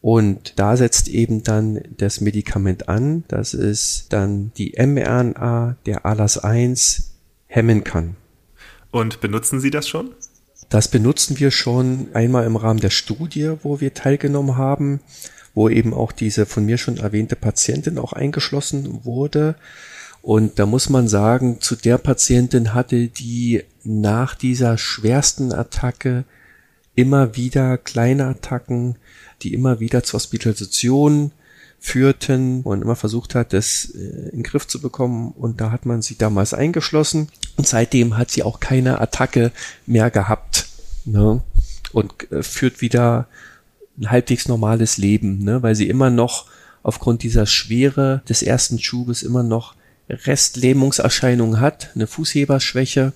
Und 0.00 0.58
da 0.58 0.76
setzt 0.76 1.08
eben 1.08 1.44
dann 1.44 1.80
das 1.96 2.20
Medikament 2.20 2.88
an, 2.88 3.22
dass 3.28 3.54
es 3.54 4.06
dann 4.08 4.50
die 4.56 4.74
mRNA 4.76 5.76
der 5.86 6.04
ALAS1 6.04 7.04
hemmen 7.46 7.84
kann. 7.84 8.16
Und 8.90 9.20
benutzen 9.20 9.60
Sie 9.60 9.70
das 9.70 9.88
schon? 9.88 10.10
Das 10.72 10.88
benutzen 10.88 11.38
wir 11.38 11.50
schon 11.50 12.08
einmal 12.14 12.46
im 12.46 12.56
Rahmen 12.56 12.80
der 12.80 12.88
Studie, 12.88 13.52
wo 13.62 13.82
wir 13.82 13.92
teilgenommen 13.92 14.56
haben, 14.56 15.00
wo 15.52 15.68
eben 15.68 15.92
auch 15.92 16.12
diese 16.12 16.46
von 16.46 16.64
mir 16.64 16.78
schon 16.78 16.96
erwähnte 16.96 17.36
Patientin 17.36 17.98
auch 17.98 18.14
eingeschlossen 18.14 19.04
wurde. 19.04 19.56
Und 20.22 20.58
da 20.58 20.64
muss 20.64 20.88
man 20.88 21.08
sagen, 21.08 21.60
zu 21.60 21.76
der 21.76 21.98
Patientin 21.98 22.72
hatte 22.72 23.08
die 23.08 23.64
nach 23.84 24.34
dieser 24.34 24.78
schwersten 24.78 25.52
Attacke 25.52 26.24
immer 26.94 27.36
wieder 27.36 27.76
kleine 27.76 28.24
Attacken, 28.28 28.96
die 29.42 29.52
immer 29.52 29.78
wieder 29.78 30.04
zur 30.04 30.20
Hospitalisation 30.20 31.32
führten 31.84 32.62
und 32.62 32.80
immer 32.80 32.94
versucht 32.94 33.34
hat, 33.34 33.52
das 33.52 33.86
äh, 33.86 33.98
in 33.98 34.38
den 34.38 34.42
Griff 34.44 34.68
zu 34.68 34.80
bekommen. 34.80 35.32
Und 35.32 35.60
da 35.60 35.72
hat 35.72 35.84
man 35.84 36.00
sie 36.00 36.16
damals 36.16 36.54
eingeschlossen. 36.54 37.28
Und 37.56 37.66
seitdem 37.66 38.16
hat 38.16 38.30
sie 38.30 38.44
auch 38.44 38.60
keine 38.60 39.00
Attacke 39.00 39.50
mehr 39.84 40.10
gehabt. 40.10 40.68
Ne? 41.04 41.42
Und 41.92 42.30
äh, 42.30 42.44
führt 42.44 42.80
wieder 42.80 43.26
ein 43.98 44.10
halbwegs 44.10 44.46
normales 44.46 44.96
Leben, 44.96 45.42
ne? 45.42 45.62
weil 45.64 45.74
sie 45.74 45.88
immer 45.88 46.08
noch 46.08 46.46
aufgrund 46.84 47.24
dieser 47.24 47.46
Schwere 47.46 48.22
des 48.28 48.42
ersten 48.42 48.78
Schubes 48.78 49.24
immer 49.24 49.42
noch 49.42 49.74
Restlähmungserscheinungen 50.08 51.60
hat, 51.60 51.90
eine 51.94 52.06
Fußheberschwäche 52.06 53.12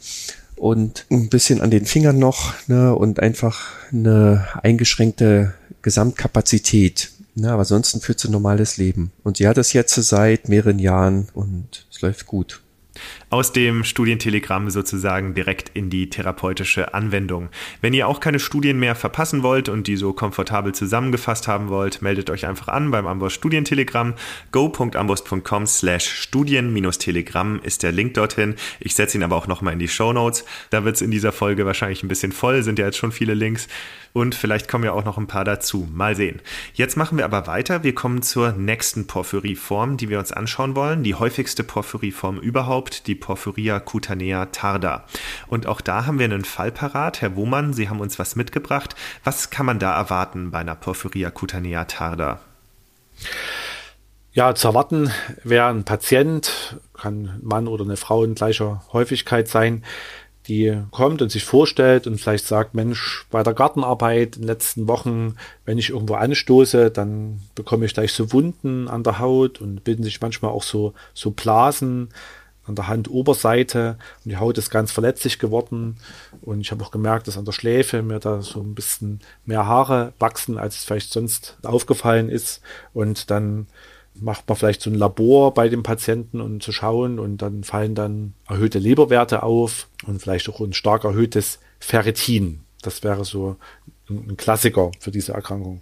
und 0.56 1.06
ein 1.10 1.28
bisschen 1.28 1.60
an 1.60 1.70
den 1.70 1.86
Fingern 1.86 2.18
noch 2.18 2.54
ne, 2.68 2.94
und 2.94 3.20
einfach 3.20 3.68
eine 3.92 4.48
eingeschränkte 4.62 5.54
Gesamtkapazität. 5.82 7.10
Ne, 7.38 7.50
aber 7.50 7.60
ansonsten 7.60 8.00
führt 8.00 8.18
sie 8.18 8.28
ein 8.28 8.32
normales 8.32 8.78
Leben. 8.78 9.12
Und 9.22 9.36
sie 9.36 9.46
hat 9.46 9.58
es 9.58 9.74
jetzt 9.74 9.94
seit 9.94 10.48
mehreren 10.48 10.78
Jahren 10.78 11.28
und 11.34 11.86
es 11.90 12.00
läuft 12.00 12.26
gut 12.26 12.62
aus 13.36 13.52
dem 13.52 13.84
Studientelegramm 13.84 14.70
sozusagen 14.70 15.34
direkt 15.34 15.70
in 15.74 15.90
die 15.90 16.08
therapeutische 16.08 16.94
Anwendung. 16.94 17.50
Wenn 17.82 17.92
ihr 17.92 18.08
auch 18.08 18.18
keine 18.18 18.38
Studien 18.38 18.78
mehr 18.78 18.94
verpassen 18.94 19.42
wollt 19.42 19.68
und 19.68 19.88
die 19.88 19.96
so 19.96 20.14
komfortabel 20.14 20.74
zusammengefasst 20.74 21.46
haben 21.46 21.68
wollt, 21.68 22.00
meldet 22.00 22.30
euch 22.30 22.46
einfach 22.46 22.68
an 22.68 22.90
beim 22.90 23.06
Amboss 23.06 23.34
Studientelegramm. 23.34 24.14
go.amboss.com 24.52 25.66
slash 25.66 26.08
studien-telegramm 26.08 27.60
ist 27.62 27.82
der 27.82 27.92
Link 27.92 28.14
dorthin. 28.14 28.54
Ich 28.80 28.94
setze 28.94 29.18
ihn 29.18 29.22
aber 29.22 29.36
auch 29.36 29.48
nochmal 29.48 29.74
in 29.74 29.80
die 29.80 29.88
Show 29.88 30.14
Notes. 30.14 30.46
Da 30.70 30.86
wird 30.86 30.96
es 30.96 31.02
in 31.02 31.10
dieser 31.10 31.32
Folge 31.32 31.66
wahrscheinlich 31.66 32.02
ein 32.02 32.08
bisschen 32.08 32.32
voll, 32.32 32.62
sind 32.62 32.78
ja 32.78 32.86
jetzt 32.86 32.96
schon 32.96 33.12
viele 33.12 33.34
Links 33.34 33.68
und 34.16 34.34
vielleicht 34.34 34.66
kommen 34.66 34.84
ja 34.84 34.92
auch 34.92 35.04
noch 35.04 35.18
ein 35.18 35.26
paar 35.26 35.44
dazu. 35.44 35.86
Mal 35.92 36.16
sehen. 36.16 36.40
Jetzt 36.72 36.96
machen 36.96 37.18
wir 37.18 37.26
aber 37.26 37.46
weiter. 37.46 37.82
Wir 37.82 37.94
kommen 37.94 38.22
zur 38.22 38.52
nächsten 38.52 39.06
Porphyrieform, 39.06 39.98
die 39.98 40.08
wir 40.08 40.18
uns 40.18 40.32
anschauen 40.32 40.74
wollen. 40.74 41.02
Die 41.02 41.14
häufigste 41.14 41.62
Porphyrieform 41.62 42.38
überhaupt, 42.38 43.08
die 43.08 43.14
Porphyria 43.26 43.80
cutanea 43.80 44.46
tarda. 44.52 45.04
Und 45.48 45.66
auch 45.66 45.80
da 45.80 46.06
haben 46.06 46.20
wir 46.20 46.26
einen 46.26 46.44
Fall 46.44 46.70
parat. 46.70 47.20
Herr 47.20 47.34
Wohmann, 47.34 47.72
Sie 47.72 47.88
haben 47.88 47.98
uns 47.98 48.20
was 48.20 48.36
mitgebracht. 48.36 48.94
Was 49.24 49.50
kann 49.50 49.66
man 49.66 49.80
da 49.80 49.96
erwarten 49.96 50.52
bei 50.52 50.58
einer 50.58 50.76
Porphyria 50.76 51.30
cutanea 51.30 51.86
tarda? 51.86 52.38
Ja, 54.32 54.54
zu 54.54 54.68
erwarten 54.68 55.10
wäre 55.42 55.66
ein 55.66 55.82
Patient, 55.82 56.78
kann 56.94 57.14
ein 57.14 57.40
Mann 57.42 57.66
oder 57.66 57.82
eine 57.82 57.96
Frau 57.96 58.22
in 58.22 58.36
gleicher 58.36 58.84
Häufigkeit 58.92 59.48
sein, 59.48 59.82
die 60.46 60.80
kommt 60.92 61.20
und 61.20 61.32
sich 61.32 61.44
vorstellt 61.44 62.06
und 62.06 62.20
vielleicht 62.20 62.46
sagt, 62.46 62.74
Mensch, 62.74 63.26
bei 63.32 63.42
der 63.42 63.54
Gartenarbeit 63.54 64.36
in 64.36 64.42
den 64.42 64.46
letzten 64.46 64.86
Wochen, 64.86 65.34
wenn 65.64 65.78
ich 65.78 65.90
irgendwo 65.90 66.14
anstoße, 66.14 66.92
dann 66.92 67.40
bekomme 67.56 67.86
ich 67.86 67.94
gleich 67.94 68.12
so 68.12 68.32
Wunden 68.32 68.86
an 68.86 69.02
der 69.02 69.18
Haut 69.18 69.60
und 69.60 69.82
bilden 69.82 70.04
sich 70.04 70.20
manchmal 70.20 70.52
auch 70.52 70.62
so, 70.62 70.94
so 71.12 71.32
Blasen 71.32 72.10
an 72.66 72.74
der 72.74 72.88
Handoberseite 72.88 73.96
und 74.24 74.30
die 74.30 74.36
Haut 74.36 74.58
ist 74.58 74.70
ganz 74.70 74.92
verletzlich 74.92 75.38
geworden 75.38 75.96
und 76.42 76.60
ich 76.60 76.70
habe 76.70 76.84
auch 76.84 76.90
gemerkt, 76.90 77.28
dass 77.28 77.38
an 77.38 77.44
der 77.44 77.52
Schläfe 77.52 78.02
mir 78.02 78.18
da 78.18 78.42
so 78.42 78.60
ein 78.60 78.74
bisschen 78.74 79.20
mehr 79.44 79.66
Haare 79.66 80.12
wachsen, 80.18 80.58
als 80.58 80.78
es 80.78 80.84
vielleicht 80.84 81.12
sonst 81.12 81.56
aufgefallen 81.62 82.28
ist 82.28 82.60
und 82.92 83.30
dann 83.30 83.66
macht 84.20 84.48
man 84.48 84.56
vielleicht 84.56 84.82
so 84.82 84.90
ein 84.90 84.94
Labor 84.94 85.52
bei 85.54 85.68
dem 85.68 85.82
Patienten 85.82 86.40
und 86.40 86.52
um 86.52 86.60
zu 86.60 86.72
schauen 86.72 87.18
und 87.18 87.38
dann 87.38 87.64
fallen 87.64 87.94
dann 87.94 88.34
erhöhte 88.48 88.78
Leberwerte 88.78 89.42
auf 89.42 89.88
und 90.06 90.20
vielleicht 90.20 90.48
auch 90.48 90.60
ein 90.60 90.72
stark 90.72 91.04
erhöhtes 91.04 91.58
Ferritin. 91.78 92.60
Das 92.82 93.02
wäre 93.02 93.24
so 93.24 93.56
ein 94.08 94.36
Klassiker 94.36 94.90
für 95.00 95.10
diese 95.10 95.32
Erkrankung. 95.32 95.80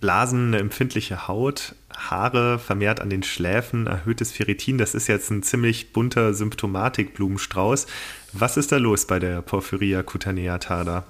Blasen, 0.00 0.48
eine 0.48 0.58
empfindliche 0.58 1.28
Haut, 1.28 1.74
Haare 1.96 2.58
vermehrt 2.58 3.00
an 3.00 3.10
den 3.10 3.22
Schläfen, 3.22 3.86
erhöhtes 3.86 4.32
Ferritin, 4.32 4.78
das 4.78 4.94
ist 4.94 5.06
jetzt 5.06 5.30
ein 5.30 5.42
ziemlich 5.42 5.92
bunter 5.92 6.34
Symptomatik-Blumenstrauß. 6.34 7.86
Was 8.32 8.56
ist 8.56 8.72
da 8.72 8.76
los 8.76 9.06
bei 9.06 9.18
der 9.18 9.42
Porphyria 9.42 10.02
cutanea 10.02 10.58
tarda? 10.58 11.04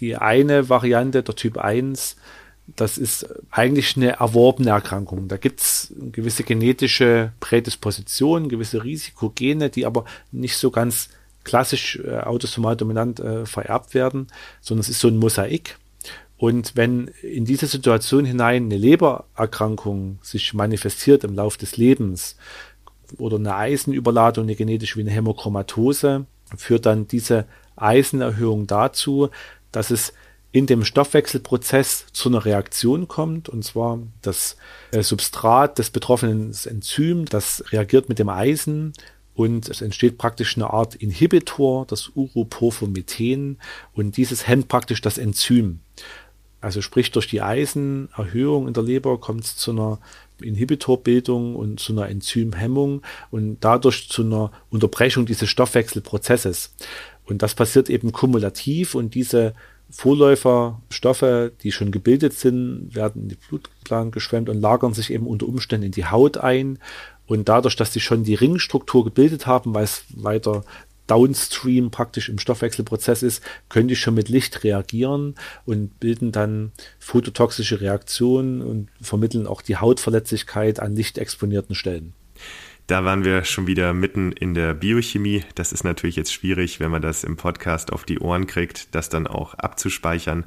Die 0.00 0.16
eine 0.16 0.68
Variante, 0.68 1.22
der 1.22 1.34
Typ 1.34 1.58
1, 1.58 2.16
das 2.74 2.98
ist 2.98 3.26
eigentlich 3.50 3.96
eine 3.96 4.12
erworbene 4.12 4.70
Erkrankung. 4.70 5.28
Da 5.28 5.36
gibt 5.36 5.60
es 5.60 5.92
gewisse 6.12 6.42
genetische 6.42 7.32
Prädispositionen, 7.40 8.48
gewisse 8.48 8.82
Risikogene, 8.82 9.70
die 9.70 9.86
aber 9.86 10.04
nicht 10.32 10.56
so 10.56 10.70
ganz 10.70 11.10
klassisch 11.44 12.00
äh, 12.04 12.18
autosomal 12.18 12.76
dominant 12.76 13.20
äh, 13.20 13.46
vererbt 13.46 13.94
werden, 13.94 14.26
sondern 14.60 14.80
es 14.80 14.88
ist 14.88 15.00
so 15.00 15.08
ein 15.08 15.16
Mosaik. 15.16 15.78
Und 16.38 16.76
wenn 16.76 17.08
in 17.22 17.44
diese 17.44 17.66
Situation 17.66 18.24
hinein 18.24 18.64
eine 18.64 18.76
Lebererkrankung 18.76 20.18
sich 20.22 20.52
manifestiert 20.52 21.24
im 21.24 21.34
Laufe 21.34 21.58
des 21.58 21.76
Lebens 21.76 22.36
oder 23.16 23.36
eine 23.36 23.54
Eisenüberladung, 23.54 24.44
eine 24.44 24.56
genetische 24.56 24.96
wie 24.96 25.00
eine 25.02 25.12
Hämochromatose, 25.12 26.26
führt 26.56 26.86
dann 26.86 27.08
diese 27.08 27.46
Eisenerhöhung 27.76 28.66
dazu, 28.66 29.30
dass 29.72 29.90
es 29.90 30.12
in 30.52 30.66
dem 30.66 30.84
Stoffwechselprozess 30.84 32.06
zu 32.12 32.28
einer 32.28 32.44
Reaktion 32.44 33.08
kommt, 33.08 33.48
und 33.48 33.62
zwar 33.62 33.98
das 34.22 34.56
äh, 34.90 35.02
Substrat 35.02 35.78
des 35.78 35.90
betroffenen 35.90 36.54
Enzym, 36.64 37.26
das 37.26 37.62
reagiert 37.72 38.08
mit 38.08 38.18
dem 38.18 38.28
Eisen. 38.28 38.92
Und 39.34 39.68
es 39.68 39.82
entsteht 39.82 40.16
praktisch 40.16 40.56
eine 40.56 40.70
Art 40.70 40.94
Inhibitor, 40.94 41.84
das 41.86 42.10
Uroporphomethen, 42.14 43.58
und 43.92 44.16
dieses 44.16 44.46
hemmt 44.46 44.68
praktisch 44.68 45.02
das 45.02 45.18
Enzym. 45.18 45.80
Also 46.66 46.82
sprich, 46.82 47.12
durch 47.12 47.28
die 47.28 47.42
Eisenerhöhung 47.42 48.66
in 48.66 48.74
der 48.74 48.82
Leber 48.82 49.20
kommt 49.20 49.44
es 49.44 49.56
zu 49.56 49.70
einer 49.70 50.00
Inhibitorbildung 50.40 51.54
und 51.54 51.78
zu 51.78 51.92
einer 51.92 52.08
Enzymhemmung 52.08 53.02
und 53.30 53.58
dadurch 53.60 54.08
zu 54.08 54.22
einer 54.22 54.50
Unterbrechung 54.68 55.26
dieses 55.26 55.48
Stoffwechselprozesses. 55.48 56.74
Und 57.24 57.42
das 57.42 57.54
passiert 57.54 57.88
eben 57.88 58.10
kumulativ 58.10 58.96
und 58.96 59.14
diese 59.14 59.54
Vorläuferstoffe, 59.90 61.52
die 61.62 61.70
schon 61.70 61.92
gebildet 61.92 62.32
sind, 62.32 62.96
werden 62.96 63.22
in 63.22 63.28
die 63.28 63.38
Blutbahn 63.48 64.10
geschwemmt 64.10 64.48
und 64.48 64.60
lagern 64.60 64.92
sich 64.92 65.12
eben 65.12 65.28
unter 65.28 65.46
Umständen 65.46 65.86
in 65.86 65.92
die 65.92 66.06
Haut 66.06 66.36
ein. 66.36 66.80
Und 67.28 67.48
dadurch, 67.48 67.76
dass 67.76 67.92
sie 67.92 68.00
schon 68.00 68.24
die 68.24 68.34
Ringstruktur 68.34 69.04
gebildet 69.04 69.46
haben, 69.46 69.72
weil 69.72 69.84
es 69.84 70.02
weiter 70.16 70.64
downstream 71.06 71.90
praktisch 71.90 72.28
im 72.28 72.38
Stoffwechselprozess 72.38 73.22
ist, 73.22 73.42
können 73.68 73.88
die 73.88 73.96
schon 73.96 74.14
mit 74.14 74.28
Licht 74.28 74.64
reagieren 74.64 75.34
und 75.64 75.98
bilden 76.00 76.32
dann 76.32 76.72
phototoxische 76.98 77.80
Reaktionen 77.80 78.62
und 78.62 78.88
vermitteln 79.00 79.46
auch 79.46 79.62
die 79.62 79.76
Hautverletzlichkeit 79.76 80.80
an 80.80 80.96
lichtexponierten 80.96 81.74
Stellen. 81.74 82.12
Da 82.86 83.04
waren 83.04 83.24
wir 83.24 83.42
schon 83.42 83.66
wieder 83.66 83.92
mitten 83.92 84.30
in 84.30 84.54
der 84.54 84.72
Biochemie. 84.72 85.44
Das 85.56 85.72
ist 85.72 85.82
natürlich 85.82 86.14
jetzt 86.14 86.32
schwierig, 86.32 86.78
wenn 86.78 86.92
man 86.92 87.02
das 87.02 87.24
im 87.24 87.36
Podcast 87.36 87.92
auf 87.92 88.04
die 88.04 88.20
Ohren 88.20 88.46
kriegt, 88.46 88.94
das 88.94 89.08
dann 89.08 89.26
auch 89.26 89.54
abzuspeichern. 89.54 90.44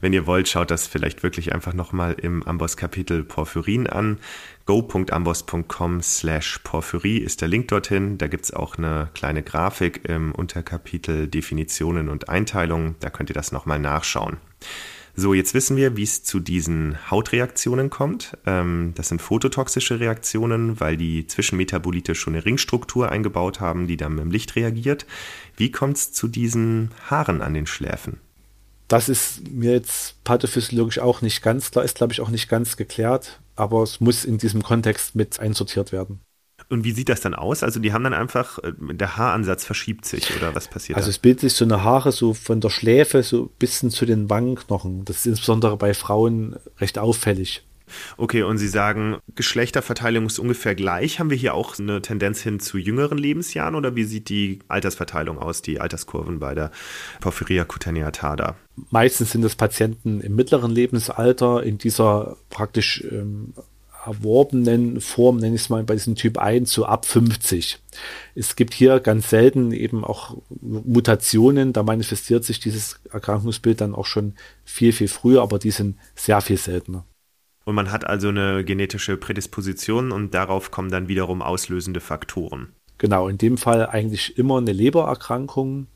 Wenn 0.00 0.14
ihr 0.14 0.26
wollt, 0.26 0.48
schaut 0.48 0.70
das 0.70 0.86
vielleicht 0.86 1.22
wirklich 1.22 1.52
einfach 1.52 1.74
nochmal 1.74 2.14
im 2.14 2.42
Amboss-Kapitel 2.44 3.24
Porphyrin 3.24 3.88
an. 3.88 4.16
go.amboss.com 4.64 6.00
slash 6.00 6.60
Porphyrie 6.64 7.18
ist 7.18 7.42
der 7.42 7.48
Link 7.48 7.68
dorthin. 7.68 8.16
Da 8.16 8.26
gibt's 8.26 8.54
auch 8.54 8.78
eine 8.78 9.10
kleine 9.12 9.42
Grafik 9.42 10.08
im 10.08 10.32
Unterkapitel 10.32 11.28
Definitionen 11.28 12.08
und 12.08 12.30
Einteilungen. 12.30 12.96
Da 13.00 13.10
könnt 13.10 13.28
ihr 13.28 13.34
das 13.34 13.52
nochmal 13.52 13.78
nachschauen. 13.78 14.38
So, 15.14 15.34
jetzt 15.34 15.52
wissen 15.52 15.76
wir, 15.76 15.96
wie 15.96 16.04
es 16.04 16.24
zu 16.24 16.40
diesen 16.40 17.10
Hautreaktionen 17.10 17.90
kommt. 17.90 18.36
Ähm, 18.46 18.92
das 18.94 19.08
sind 19.08 19.20
phototoxische 19.20 20.00
Reaktionen, 20.00 20.80
weil 20.80 20.96
die 20.96 21.26
Zwischenmetabolite 21.26 22.14
schon 22.14 22.34
eine 22.34 22.44
Ringstruktur 22.44 23.10
eingebaut 23.10 23.60
haben, 23.60 23.86
die 23.86 23.98
dann 23.98 24.14
mit 24.14 24.24
dem 24.24 24.30
Licht 24.30 24.56
reagiert. 24.56 25.06
Wie 25.56 25.70
kommt 25.70 25.98
es 25.98 26.12
zu 26.12 26.28
diesen 26.28 26.90
Haaren 27.10 27.42
an 27.42 27.52
den 27.52 27.66
Schläfen? 27.66 28.20
Das 28.88 29.08
ist 29.08 29.48
mir 29.50 29.72
jetzt 29.72 30.22
pathophysiologisch 30.24 30.98
auch 30.98 31.22
nicht 31.22 31.42
ganz 31.42 31.70
klar, 31.70 31.84
ist 31.84 31.96
glaube 31.96 32.12
ich 32.12 32.20
auch 32.20 32.28
nicht 32.28 32.48
ganz 32.48 32.76
geklärt, 32.76 33.40
aber 33.56 33.82
es 33.82 34.00
muss 34.00 34.24
in 34.24 34.38
diesem 34.38 34.62
Kontext 34.62 35.14
mit 35.14 35.40
einsortiert 35.40 35.92
werden. 35.92 36.20
Und 36.72 36.84
wie 36.84 36.92
sieht 36.92 37.10
das 37.10 37.20
dann 37.20 37.34
aus? 37.34 37.62
Also 37.62 37.80
die 37.80 37.92
haben 37.92 38.02
dann 38.02 38.14
einfach, 38.14 38.58
äh, 38.58 38.72
der 38.80 39.18
Haaransatz 39.18 39.64
verschiebt 39.64 40.06
sich 40.06 40.34
oder 40.34 40.54
was 40.54 40.68
passiert? 40.68 40.96
Also 40.96 41.10
es 41.10 41.18
bildet 41.18 41.40
sich 41.40 41.52
so 41.52 41.66
eine 41.66 41.84
Haare 41.84 42.12
so 42.12 42.32
von 42.32 42.62
der 42.62 42.70
Schläfe 42.70 43.22
so 43.22 43.50
bis 43.58 43.80
zu 43.80 44.06
den 44.06 44.30
Wangenknochen. 44.30 45.04
Das 45.04 45.18
ist 45.18 45.26
insbesondere 45.26 45.76
bei 45.76 45.92
Frauen 45.92 46.56
recht 46.78 46.98
auffällig. 46.98 47.62
Okay, 48.16 48.42
und 48.42 48.56
Sie 48.56 48.68
sagen, 48.68 49.18
Geschlechterverteilung 49.34 50.24
ist 50.24 50.38
ungefähr 50.38 50.74
gleich. 50.74 51.18
Haben 51.18 51.28
wir 51.28 51.36
hier 51.36 51.52
auch 51.52 51.78
eine 51.78 52.00
Tendenz 52.00 52.40
hin 52.40 52.58
zu 52.58 52.78
jüngeren 52.78 53.18
Lebensjahren 53.18 53.74
oder 53.74 53.94
wie 53.94 54.04
sieht 54.04 54.30
die 54.30 54.60
Altersverteilung 54.68 55.38
aus, 55.38 55.60
die 55.60 55.78
Alterskurven 55.78 56.38
bei 56.38 56.54
der 56.54 56.70
Porphyria 57.20 57.64
cutaneatada? 57.64 58.56
Meistens 58.90 59.32
sind 59.32 59.44
es 59.44 59.56
Patienten 59.56 60.22
im 60.22 60.34
mittleren 60.34 60.70
Lebensalter 60.70 61.62
in 61.62 61.76
dieser 61.76 62.38
praktisch 62.48 63.04
ähm, 63.10 63.52
erworbenen 64.04 65.00
Form, 65.00 65.36
nenne 65.36 65.54
ich 65.54 65.62
es 65.62 65.68
mal, 65.68 65.84
bei 65.84 65.94
diesem 65.94 66.14
Typ 66.14 66.38
1 66.38 66.72
so 66.72 66.84
ab 66.84 67.06
50. 67.06 67.78
Es 68.34 68.56
gibt 68.56 68.74
hier 68.74 69.00
ganz 69.00 69.30
selten 69.30 69.72
eben 69.72 70.04
auch 70.04 70.36
Mutationen, 70.60 71.72
da 71.72 71.82
manifestiert 71.82 72.44
sich 72.44 72.60
dieses 72.60 73.00
Erkrankungsbild 73.10 73.80
dann 73.80 73.94
auch 73.94 74.06
schon 74.06 74.34
viel, 74.64 74.92
viel 74.92 75.08
früher, 75.08 75.42
aber 75.42 75.58
die 75.58 75.70
sind 75.70 75.98
sehr 76.14 76.40
viel 76.40 76.56
seltener. 76.56 77.04
Und 77.64 77.74
man 77.76 77.92
hat 77.92 78.06
also 78.06 78.28
eine 78.28 78.64
genetische 78.64 79.16
Prädisposition 79.16 80.10
und 80.10 80.34
darauf 80.34 80.70
kommen 80.70 80.90
dann 80.90 81.08
wiederum 81.08 81.42
auslösende 81.42 82.00
Faktoren. 82.00 82.72
Genau, 82.98 83.28
in 83.28 83.38
dem 83.38 83.56
Fall 83.56 83.86
eigentlich 83.86 84.38
immer 84.38 84.58
eine 84.58 84.72
Lebererkrankung 84.72 85.86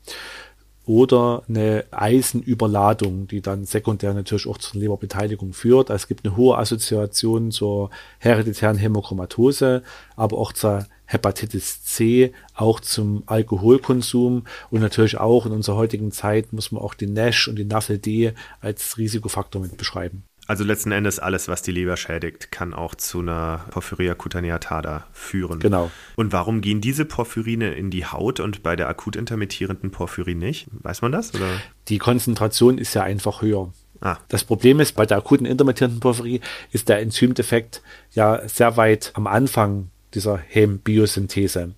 oder 0.87 1.43
eine 1.49 1.83
Eisenüberladung, 1.91 3.27
die 3.27 3.41
dann 3.41 3.65
sekundär 3.65 4.13
natürlich 4.13 4.47
auch 4.47 4.57
zur 4.57 4.79
Leberbeteiligung 4.79 5.51
führt. 5.51 5.91
Also 5.91 6.03
es 6.03 6.07
gibt 6.07 6.25
eine 6.25 6.37
hohe 6.37 6.57
Assoziation 6.57 7.51
zur 7.51 7.89
hereditären 8.19 8.77
Hämochromatose, 8.77 9.83
aber 10.15 10.37
auch 10.37 10.53
zur 10.53 10.87
Hepatitis 11.05 11.83
C, 11.83 12.33
auch 12.55 12.79
zum 12.79 13.23
Alkoholkonsum 13.25 14.45
und 14.71 14.81
natürlich 14.81 15.17
auch 15.17 15.45
in 15.45 15.51
unserer 15.51 15.75
heutigen 15.75 16.11
Zeit 16.11 16.53
muss 16.53 16.71
man 16.71 16.81
auch 16.81 16.93
die 16.93 17.07
NASH 17.07 17.49
und 17.49 17.57
die 17.57 17.65
NAFLD 17.65 18.33
als 18.61 18.97
Risikofaktor 18.97 19.61
mit 19.61 19.77
beschreiben. 19.77 20.26
Also 20.47 20.63
letzten 20.63 20.93
Endes 20.93 21.19
alles, 21.19 21.49
was 21.49 21.61
die 21.61 21.71
Leber 21.71 21.97
schädigt, 21.97 22.51
kann 22.51 22.73
auch 22.73 22.95
zu 22.95 23.19
einer 23.19 23.65
Porphyria 23.69 24.15
cutaneatada 24.15 25.05
führen. 25.11 25.59
Genau. 25.59 25.91
Und 26.15 26.31
warum 26.31 26.61
gehen 26.61 26.79
diese 26.79 27.03
Porphyrine 27.03 27.73
in 27.73 27.91
die 27.91 28.05
Haut 28.05 28.39
und 28.39 28.63
bei 28.63 28.77
der 28.77 28.87
akut 28.87 29.17
intermittierenden 29.17 29.91
Porphyrie 29.91 30.35
nicht? 30.35 30.67
Weiß 30.71 31.01
man 31.01 31.11
das? 31.11 31.35
Oder? 31.35 31.47
Die 31.89 31.97
Konzentration 31.97 32.77
ist 32.77 32.93
ja 32.93 33.03
einfach 33.03 33.41
höher. 33.41 33.73
Ah. 33.99 34.17
Das 34.29 34.43
Problem 34.43 34.79
ist, 34.79 34.95
bei 34.95 35.05
der 35.05 35.17
akuten 35.17 35.45
intermittierenden 35.45 35.99
Porphyrie 35.99 36.39
ist 36.71 36.87
der 36.87 36.99
Enzymdefekt 36.99 37.81
ja 38.13 38.47
sehr 38.47 38.77
weit 38.77 39.11
am 39.15 39.27
Anfang 39.27 39.89
dieser 40.17 40.37
Hembiosynthese. 40.37 41.75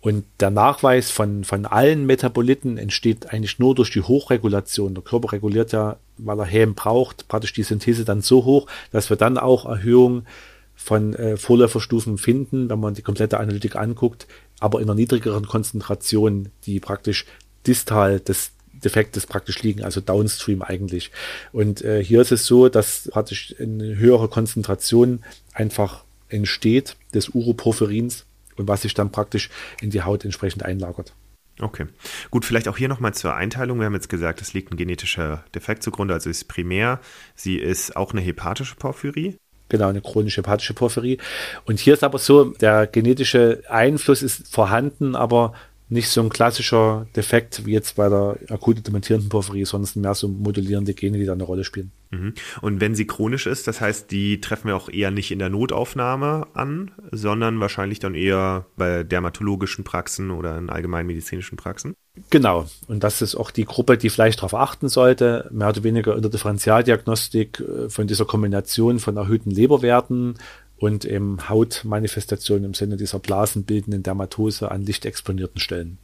Und 0.00 0.24
der 0.40 0.50
Nachweis 0.50 1.10
von, 1.10 1.44
von 1.44 1.66
allen 1.66 2.06
Metaboliten 2.06 2.78
entsteht 2.78 3.32
eigentlich 3.32 3.58
nur 3.58 3.74
durch 3.74 3.90
die 3.90 4.00
Hochregulation. 4.00 4.94
Der 4.94 5.04
Körper 5.04 5.32
reguliert 5.32 5.72
ja, 5.72 5.98
weil 6.16 6.38
er 6.38 6.46
Hem 6.46 6.74
braucht, 6.74 7.28
praktisch 7.28 7.52
die 7.52 7.62
Synthese 7.62 8.04
dann 8.04 8.22
so 8.22 8.44
hoch, 8.44 8.66
dass 8.90 9.10
wir 9.10 9.16
dann 9.16 9.38
auch 9.38 9.66
Erhöhungen 9.66 10.26
von 10.74 11.14
äh, 11.14 11.36
Vorläuferstufen 11.36 12.18
finden, 12.18 12.68
wenn 12.70 12.80
man 12.80 12.94
die 12.94 13.02
komplette 13.02 13.38
Analytik 13.38 13.76
anguckt, 13.76 14.26
aber 14.58 14.80
in 14.80 14.84
einer 14.84 14.94
niedrigeren 14.94 15.46
Konzentration, 15.46 16.48
die 16.64 16.80
praktisch 16.80 17.26
distal 17.66 18.18
des 18.18 18.52
Defektes 18.72 19.26
praktisch 19.26 19.62
liegen, 19.62 19.84
also 19.84 20.00
downstream 20.00 20.62
eigentlich. 20.62 21.12
Und 21.52 21.82
äh, 21.82 22.02
hier 22.02 22.20
ist 22.20 22.32
es 22.32 22.46
so, 22.46 22.68
dass 22.68 23.08
praktisch 23.12 23.54
eine 23.60 23.96
höhere 23.96 24.28
Konzentration 24.28 25.22
einfach 25.52 26.04
entsteht 26.32 26.96
des 27.14 27.28
Uroporphyrins 27.28 28.26
und 28.56 28.68
was 28.68 28.82
sich 28.82 28.94
dann 28.94 29.12
praktisch 29.12 29.50
in 29.80 29.90
die 29.90 30.02
Haut 30.02 30.24
entsprechend 30.24 30.64
einlagert. 30.64 31.14
Okay. 31.60 31.86
Gut, 32.30 32.44
vielleicht 32.44 32.66
auch 32.68 32.76
hier 32.76 32.88
nochmal 32.88 33.14
zur 33.14 33.34
Einteilung. 33.34 33.78
Wir 33.78 33.86
haben 33.86 33.94
jetzt 33.94 34.08
gesagt, 34.08 34.40
es 34.40 34.52
liegt 34.52 34.72
ein 34.72 34.76
genetischer 34.76 35.44
Defekt 35.54 35.82
zugrunde, 35.82 36.14
also 36.14 36.30
ist 36.30 36.48
primär. 36.48 37.00
Sie 37.34 37.56
ist 37.56 37.94
auch 37.94 38.12
eine 38.12 38.20
hepatische 38.20 38.74
Porphyrie. 38.74 39.36
Genau, 39.68 39.88
eine 39.88 40.02
chronische 40.02 40.40
hepatische 40.40 40.74
Porphyrie. 40.74 41.18
Und 41.64 41.78
hier 41.78 41.94
ist 41.94 42.04
aber 42.04 42.18
so, 42.18 42.44
der 42.44 42.86
genetische 42.86 43.62
Einfluss 43.68 44.22
ist 44.22 44.52
vorhanden, 44.52 45.14
aber 45.14 45.54
nicht 45.92 46.08
so 46.08 46.22
ein 46.22 46.30
klassischer 46.30 47.06
Defekt 47.14 47.66
wie 47.66 47.72
jetzt 47.72 47.96
bei 47.96 48.08
der 48.08 48.38
akut 48.48 48.78
intermittierenden 48.78 49.28
Porphyrie, 49.28 49.66
sondern 49.66 50.02
mehr 50.02 50.14
so 50.14 50.26
modulierende 50.26 50.94
Gene, 50.94 51.18
die 51.18 51.26
da 51.26 51.32
eine 51.32 51.42
Rolle 51.42 51.64
spielen. 51.64 51.92
Mhm. 52.10 52.34
Und 52.60 52.80
wenn 52.80 52.94
sie 52.94 53.06
chronisch 53.06 53.46
ist, 53.46 53.66
das 53.66 53.80
heißt, 53.80 54.10
die 54.10 54.40
treffen 54.40 54.68
wir 54.68 54.76
auch 54.76 54.88
eher 54.88 55.10
nicht 55.10 55.30
in 55.30 55.38
der 55.38 55.50
Notaufnahme 55.50 56.46
an, 56.54 56.92
sondern 57.10 57.60
wahrscheinlich 57.60 57.98
dann 57.98 58.14
eher 58.14 58.66
bei 58.76 59.02
dermatologischen 59.02 59.84
Praxen 59.84 60.30
oder 60.30 60.56
in 60.56 60.70
allgemeinmedizinischen 60.70 61.56
Praxen. 61.56 61.94
Genau. 62.28 62.66
Und 62.88 63.04
das 63.04 63.22
ist 63.22 63.34
auch 63.34 63.50
die 63.50 63.64
Gruppe, 63.64 63.96
die 63.96 64.10
vielleicht 64.10 64.40
darauf 64.40 64.54
achten 64.54 64.88
sollte, 64.88 65.48
mehr 65.50 65.70
oder 65.70 65.82
weniger 65.82 66.14
in 66.14 66.22
der 66.22 66.30
Differentialdiagnostik 66.30 67.60
äh, 67.60 67.88
von 67.88 68.06
dieser 68.06 68.26
Kombination 68.26 68.98
von 68.98 69.16
erhöhten 69.16 69.50
Leberwerten 69.50 70.34
und 70.82 71.04
eben 71.04 71.48
Hautmanifestationen 71.48 72.64
im 72.64 72.74
Sinne 72.74 72.96
dieser 72.96 73.20
blasenbildenden 73.20 74.02
Dermatose 74.02 74.72
an 74.72 74.82
lichtexponierten 74.82 75.60
Stellen. 75.60 75.98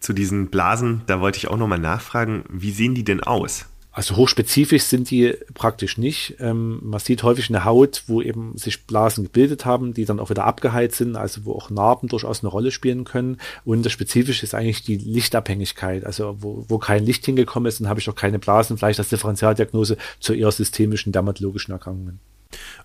Zu 0.00 0.12
diesen 0.12 0.48
Blasen, 0.48 1.02
da 1.06 1.20
wollte 1.20 1.38
ich 1.38 1.46
auch 1.46 1.56
nochmal 1.56 1.78
nachfragen, 1.78 2.42
wie 2.50 2.72
sehen 2.72 2.96
die 2.96 3.04
denn 3.04 3.22
aus? 3.22 3.66
Also 3.92 4.16
hochspezifisch 4.16 4.82
sind 4.82 5.10
die 5.10 5.34
praktisch 5.54 5.96
nicht. 5.96 6.36
Ähm, 6.40 6.80
man 6.82 6.98
sieht 6.98 7.22
häufig 7.22 7.50
eine 7.50 7.64
Haut, 7.64 8.02
wo 8.08 8.20
eben 8.20 8.56
sich 8.56 8.84
Blasen 8.84 9.24
gebildet 9.24 9.64
haben, 9.64 9.94
die 9.94 10.06
dann 10.06 10.18
auch 10.18 10.30
wieder 10.30 10.44
abgeheilt 10.44 10.92
sind, 10.92 11.14
also 11.14 11.44
wo 11.44 11.52
auch 11.52 11.70
Narben 11.70 12.08
durchaus 12.08 12.42
eine 12.42 12.50
Rolle 12.50 12.72
spielen 12.72 13.04
können. 13.04 13.38
Und 13.64 13.86
das 13.86 13.92
Spezifische 13.92 14.44
ist 14.44 14.54
eigentlich 14.56 14.82
die 14.82 14.96
Lichtabhängigkeit. 14.96 16.04
Also 16.04 16.36
wo, 16.40 16.64
wo 16.66 16.78
kein 16.78 17.04
Licht 17.04 17.24
hingekommen 17.26 17.68
ist, 17.68 17.78
dann 17.78 17.88
habe 17.88 18.00
ich 18.00 18.08
auch 18.08 18.16
keine 18.16 18.40
Blasen, 18.40 18.76
vielleicht 18.76 18.98
als 18.98 19.08
Differentialdiagnose 19.10 19.96
zu 20.18 20.34
eher 20.34 20.50
systemischen 20.50 21.12
dermatologischen 21.12 21.72
Erkrankungen. 21.72 22.18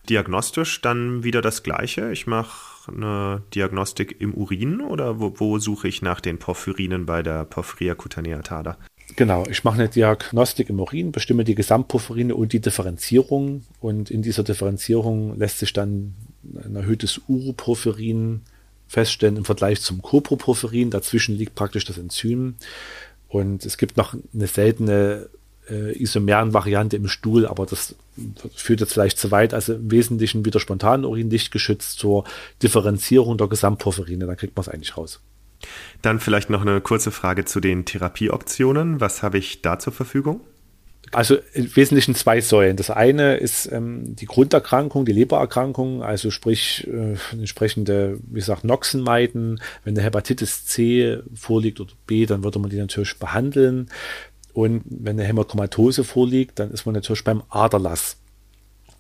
Diagnostisch 0.10 0.82
dann 0.82 1.24
wieder 1.24 1.42
das 1.42 1.64
Gleiche. 1.64 2.12
Ich 2.12 2.28
mache 2.28 2.92
eine 2.92 3.42
Diagnostik 3.54 4.16
im 4.20 4.34
Urin 4.34 4.82
oder 4.82 5.20
wo, 5.20 5.34
wo 5.38 5.60
suche 5.60 5.88
ich 5.88 6.02
nach 6.02 6.22
den 6.22 6.38
Porphyrinen 6.38 7.06
bei 7.06 7.24
der 7.24 7.46
Porphyria 7.46 7.96
cutaneatada? 7.96 8.78
Genau, 9.16 9.46
ich 9.50 9.64
mache 9.64 9.76
eine 9.76 9.90
Diagnostik 9.90 10.70
im 10.70 10.80
Urin, 10.80 11.12
bestimme 11.12 11.44
die 11.44 11.56
Gesamtporphyrine 11.56 12.36
und 12.36 12.54
die 12.54 12.60
Differenzierung. 12.60 13.64
Und 13.80 14.12
in 14.12 14.22
dieser 14.22 14.44
Differenzierung 14.44 15.38
lässt 15.38 15.60
sich 15.60 15.74
dann 15.74 16.16
ein 16.64 16.76
erhöhtes 16.76 17.22
Uroporphyrin 17.28 18.42
feststellen 18.88 19.38
im 19.38 19.46
Vergleich 19.46 19.82
zum 19.82 20.02
Coproporphyrin. 20.02 20.90
Dazwischen 20.90 21.38
liegt 21.38 21.56
praktisch 21.56 21.86
das 21.86 21.98
Enzym. 21.98 22.56
Und 23.28 23.66
es 23.66 23.78
gibt 23.78 23.98
noch 23.98 24.16
eine 24.34 24.48
seltene 24.48 25.30
äh, 25.70 25.98
isomeren 26.02 26.54
im 26.92 27.08
Stuhl, 27.08 27.46
aber 27.46 27.66
das 27.66 27.96
führt 28.56 28.80
jetzt 28.82 28.94
vielleicht 28.94 29.18
zu 29.18 29.32
weit. 29.32 29.54
Also 29.54 29.74
im 29.74 29.92
Wesentlichen 29.92 30.46
wieder 30.46 30.60
spontan 30.60 31.06
Urin 31.06 31.28
nicht 31.28 31.52
geschützt 31.52 32.00
zur 32.00 32.24
Differenzierung 32.64 33.38
der 33.38 33.48
Gesamtporphyrine. 33.48 34.26
Dann 34.26 34.38
kriegt 34.38 34.56
man 34.56 34.62
es 34.62 34.70
eigentlich 34.70 34.98
raus. 34.98 35.22
Dann 36.02 36.20
vielleicht 36.20 36.50
noch 36.50 36.62
eine 36.62 36.82
kurze 36.82 37.12
Frage 37.12 37.46
zu 37.46 37.60
den 37.60 37.86
Therapieoptionen. 37.86 39.02
Was 39.02 39.24
habe 39.24 39.38
ich 39.38 39.62
da 39.62 39.80
zur 39.80 39.94
Verfügung? 39.94 40.42
Also 41.12 41.38
im 41.54 41.74
Wesentlichen 41.76 42.16
zwei 42.16 42.42
Säulen. 42.42 42.78
Das 42.78 42.90
eine 42.90 43.38
ist 43.38 43.72
ähm, 43.72 44.16
die 44.16 44.26
Grunderkrankung, 44.26 45.06
die 45.06 45.14
Lebererkrankung, 45.14 46.02
also 46.02 46.32
sprich 46.32 46.88
äh, 46.88 47.16
entsprechende, 47.32 48.20
wie 48.28 48.40
gesagt, 48.40 48.64
Noxen 48.64 49.02
meiden. 49.02 49.62
Wenn 49.84 49.96
eine 49.96 50.04
Hepatitis 50.04 50.66
C 50.66 51.20
vorliegt 51.34 51.80
oder 51.80 51.94
B, 52.08 52.26
dann 52.26 52.44
würde 52.44 52.60
man 52.60 52.70
die 52.70 52.78
natürlich 52.78 53.18
behandeln. 53.20 53.90
Und 54.56 54.84
wenn 54.86 55.20
eine 55.20 55.28
Hämochromatose 55.28 56.06
vorliegt, 56.06 56.60
dann 56.60 56.72
ist 56.72 56.86
man 56.86 56.96
natürlich 56.96 57.26
beim 57.26 57.44
Aderlass. 57.50 58.16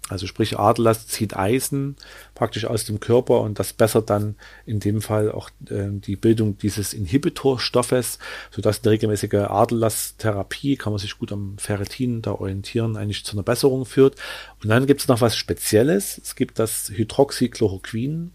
Also 0.09 0.27
sprich, 0.27 0.59
Aderlass 0.59 1.07
zieht 1.07 1.35
Eisen 1.35 1.95
praktisch 2.35 2.65
aus 2.65 2.83
dem 2.83 2.99
Körper 2.99 3.39
und 3.39 3.57
das 3.57 3.71
bessert 3.71 4.09
dann 4.09 4.35
in 4.65 4.81
dem 4.81 5.01
Fall 5.01 5.31
auch 5.31 5.49
äh, 5.69 5.87
die 5.91 6.17
Bildung 6.17 6.57
dieses 6.57 6.93
Inhibitorstoffes, 6.93 8.19
sodass 8.51 8.83
eine 8.83 8.91
regelmäßige 8.91 9.33
Aderlasstherapie, 9.33 10.75
kann 10.75 10.91
man 10.91 10.99
sich 10.99 11.17
gut 11.17 11.31
am 11.31 11.57
Ferritin 11.57 12.21
da 12.21 12.33
orientieren, 12.33 12.97
eigentlich 12.97 13.23
zu 13.23 13.31
einer 13.31 13.43
Besserung 13.43 13.85
führt. 13.85 14.15
Und 14.61 14.67
dann 14.67 14.87
gibt 14.87 14.99
es 14.99 15.07
noch 15.07 15.21
was 15.21 15.37
Spezielles. 15.37 16.19
Es 16.21 16.35
gibt 16.35 16.59
das 16.59 16.89
Hydroxychloroquin. 16.89 18.33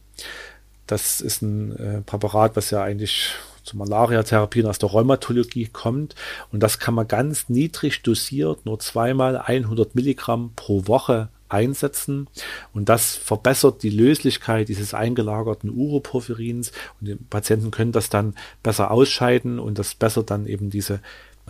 Das 0.87 1.21
ist 1.21 1.43
ein 1.43 1.77
äh, 1.77 2.01
Präparat, 2.01 2.57
was 2.57 2.71
ja 2.71 2.83
eigentlich 2.83 3.35
zu 3.65 3.77
Malaria-Therapien 3.77 4.67
aus 4.67 4.79
der 4.79 4.91
Rheumatologie 4.91 5.67
kommt. 5.67 6.15
Und 6.53 6.61
das 6.61 6.79
kann 6.79 6.95
man 6.95 7.09
ganz 7.09 7.49
niedrig 7.49 8.03
dosiert, 8.03 8.67
nur 8.67 8.79
zweimal 8.79 9.37
100 9.39 9.95
Milligramm 9.95 10.53
pro 10.57 10.87
Woche 10.87 11.29
einsetzen 11.51 12.29
und 12.73 12.89
das 12.89 13.17
verbessert 13.17 13.83
die 13.83 13.91
Löslichkeit 13.91 14.69
dieses 14.69 14.95
eingelagerten 14.95 15.71
Uroporphyrins 15.71 16.71
und 17.01 17.09
die 17.09 17.17
Patienten 17.17 17.71
können 17.71 17.93
das 17.93 18.09
dann 18.09 18.35
besser 18.63 18.91
ausscheiden 18.91 19.59
und 19.59 19.79
das 19.79 19.95
bessert 19.95 20.31
dann 20.31 20.47
eben 20.47 20.71
diese 20.71 21.01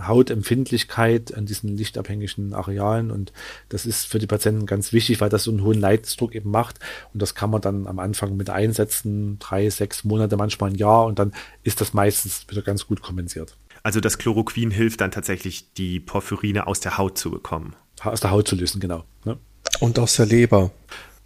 Hautempfindlichkeit 0.07 1.35
an 1.35 1.47
diesen 1.47 1.77
lichtabhängigen 1.77 2.55
Arealen 2.55 3.11
und 3.11 3.33
das 3.69 3.87
ist 3.87 4.07
für 4.07 4.19
die 4.19 4.27
Patienten 4.27 4.67
ganz 4.67 4.93
wichtig, 4.93 5.21
weil 5.21 5.31
das 5.31 5.45
so 5.45 5.51
einen 5.51 5.63
hohen 5.63 5.81
Leidensdruck 5.81 6.35
eben 6.35 6.51
macht 6.51 6.79
und 7.13 7.21
das 7.23 7.35
kann 7.35 7.51
man 7.51 7.61
dann 7.61 7.87
am 7.87 7.99
Anfang 7.99 8.37
mit 8.37 8.51
einsetzen, 8.51 9.39
drei, 9.39 9.69
sechs 9.71 10.05
Monate, 10.05 10.37
manchmal 10.37 10.71
ein 10.71 10.77
Jahr 10.77 11.07
und 11.07 11.19
dann 11.19 11.33
ist 11.63 11.81
das 11.81 11.95
meistens 11.95 12.47
wieder 12.49 12.63
ganz 12.63 12.87
gut 12.87 13.03
kompensiert. 13.03 13.57
Also 13.83 14.01
das 14.01 14.19
Chloroquin 14.19 14.71
hilft 14.71 15.01
dann 15.01 15.11
tatsächlich, 15.11 15.73
die 15.75 16.01
Porphyrine 16.01 16.67
aus 16.67 16.81
der 16.81 16.99
Haut 16.99 17.17
zu 17.17 17.31
bekommen. 17.31 17.75
Aus 18.03 18.21
der 18.21 18.31
Haut 18.31 18.49
zu 18.49 18.57
lösen, 18.57 18.81
genau. 18.81 19.05
Ne? 19.25 19.39
Und 19.81 19.99
aus 19.99 20.17
der 20.17 20.27
Leber. 20.27 20.71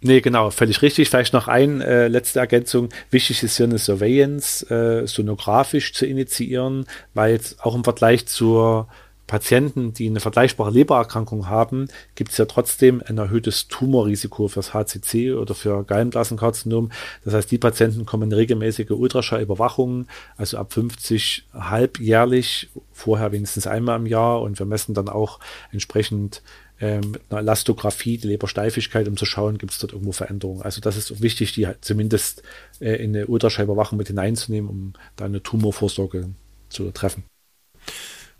Nee, 0.01 0.21
genau, 0.21 0.51
völlig 0.51 0.81
richtig. 0.81 1.09
Vielleicht 1.09 1.33
noch 1.33 1.47
eine 1.47 1.83
äh, 1.83 2.07
letzte 2.07 2.39
Ergänzung. 2.39 2.89
Wichtig 3.09 3.41
ist 3.41 3.57
hier 3.57 3.65
eine 3.65 3.79
Surveillance 3.79 4.65
äh, 4.69 5.07
sonografisch 5.07 5.93
zu 5.93 6.05
initiieren, 6.05 6.85
weil 7.13 7.33
jetzt 7.33 7.63
auch 7.63 7.75
im 7.75 7.83
Vergleich 7.83 8.27
zur 8.27 8.87
Patienten, 9.27 9.93
die 9.93 10.07
eine 10.07 10.19
vergleichbare 10.19 10.69
Lebererkrankung 10.69 11.49
haben, 11.49 11.87
gibt 12.13 12.31
es 12.31 12.37
ja 12.37 12.45
trotzdem 12.45 13.01
ein 13.07 13.17
erhöhtes 13.17 13.67
Tumorrisiko 13.67 14.47
fürs 14.47 14.73
HCC 14.73 15.33
oder 15.33 15.55
für 15.55 15.83
Gallenblasenkarzinom. 15.83 16.91
Das 17.23 17.33
heißt, 17.33 17.49
die 17.49 17.57
Patienten 17.57 18.05
kommen 18.05 18.29
in 18.29 18.37
regelmäßige 18.37 18.91
Ultraschallüberwachungen, 18.91 20.07
also 20.37 20.57
ab 20.57 20.73
50 20.73 21.47
halbjährlich, 21.53 22.69
vorher 22.93 23.31
wenigstens 23.31 23.65
einmal 23.65 23.97
im 23.97 24.05
Jahr 24.05 24.41
und 24.41 24.59
wir 24.59 24.67
messen 24.67 24.93
dann 24.93 25.09
auch 25.09 25.39
entsprechend 25.71 26.43
äh, 26.79 26.97
mit 26.99 27.21
einer 27.29 27.39
Elastographie, 27.39 28.17
die 28.17 28.27
Lebersteifigkeit, 28.27 29.07
um 29.07 29.17
zu 29.17 29.25
schauen, 29.25 29.57
gibt 29.57 29.71
es 29.71 29.79
dort 29.79 29.93
irgendwo 29.93 30.11
Veränderungen. 30.11 30.61
Also 30.61 30.81
das 30.81 30.97
ist 30.97 31.21
wichtig, 31.21 31.53
die 31.53 31.67
halt 31.67 31.83
zumindest 31.85 32.43
äh, 32.79 32.95
in 32.95 33.15
eine 33.15 33.27
Ultraschallüberwachung 33.27 33.97
mit 33.97 34.07
hineinzunehmen, 34.07 34.69
um 34.69 34.93
da 35.15 35.25
eine 35.25 35.41
Tumorvorsorge 35.41 36.29
zu 36.69 36.91
treffen. 36.91 37.23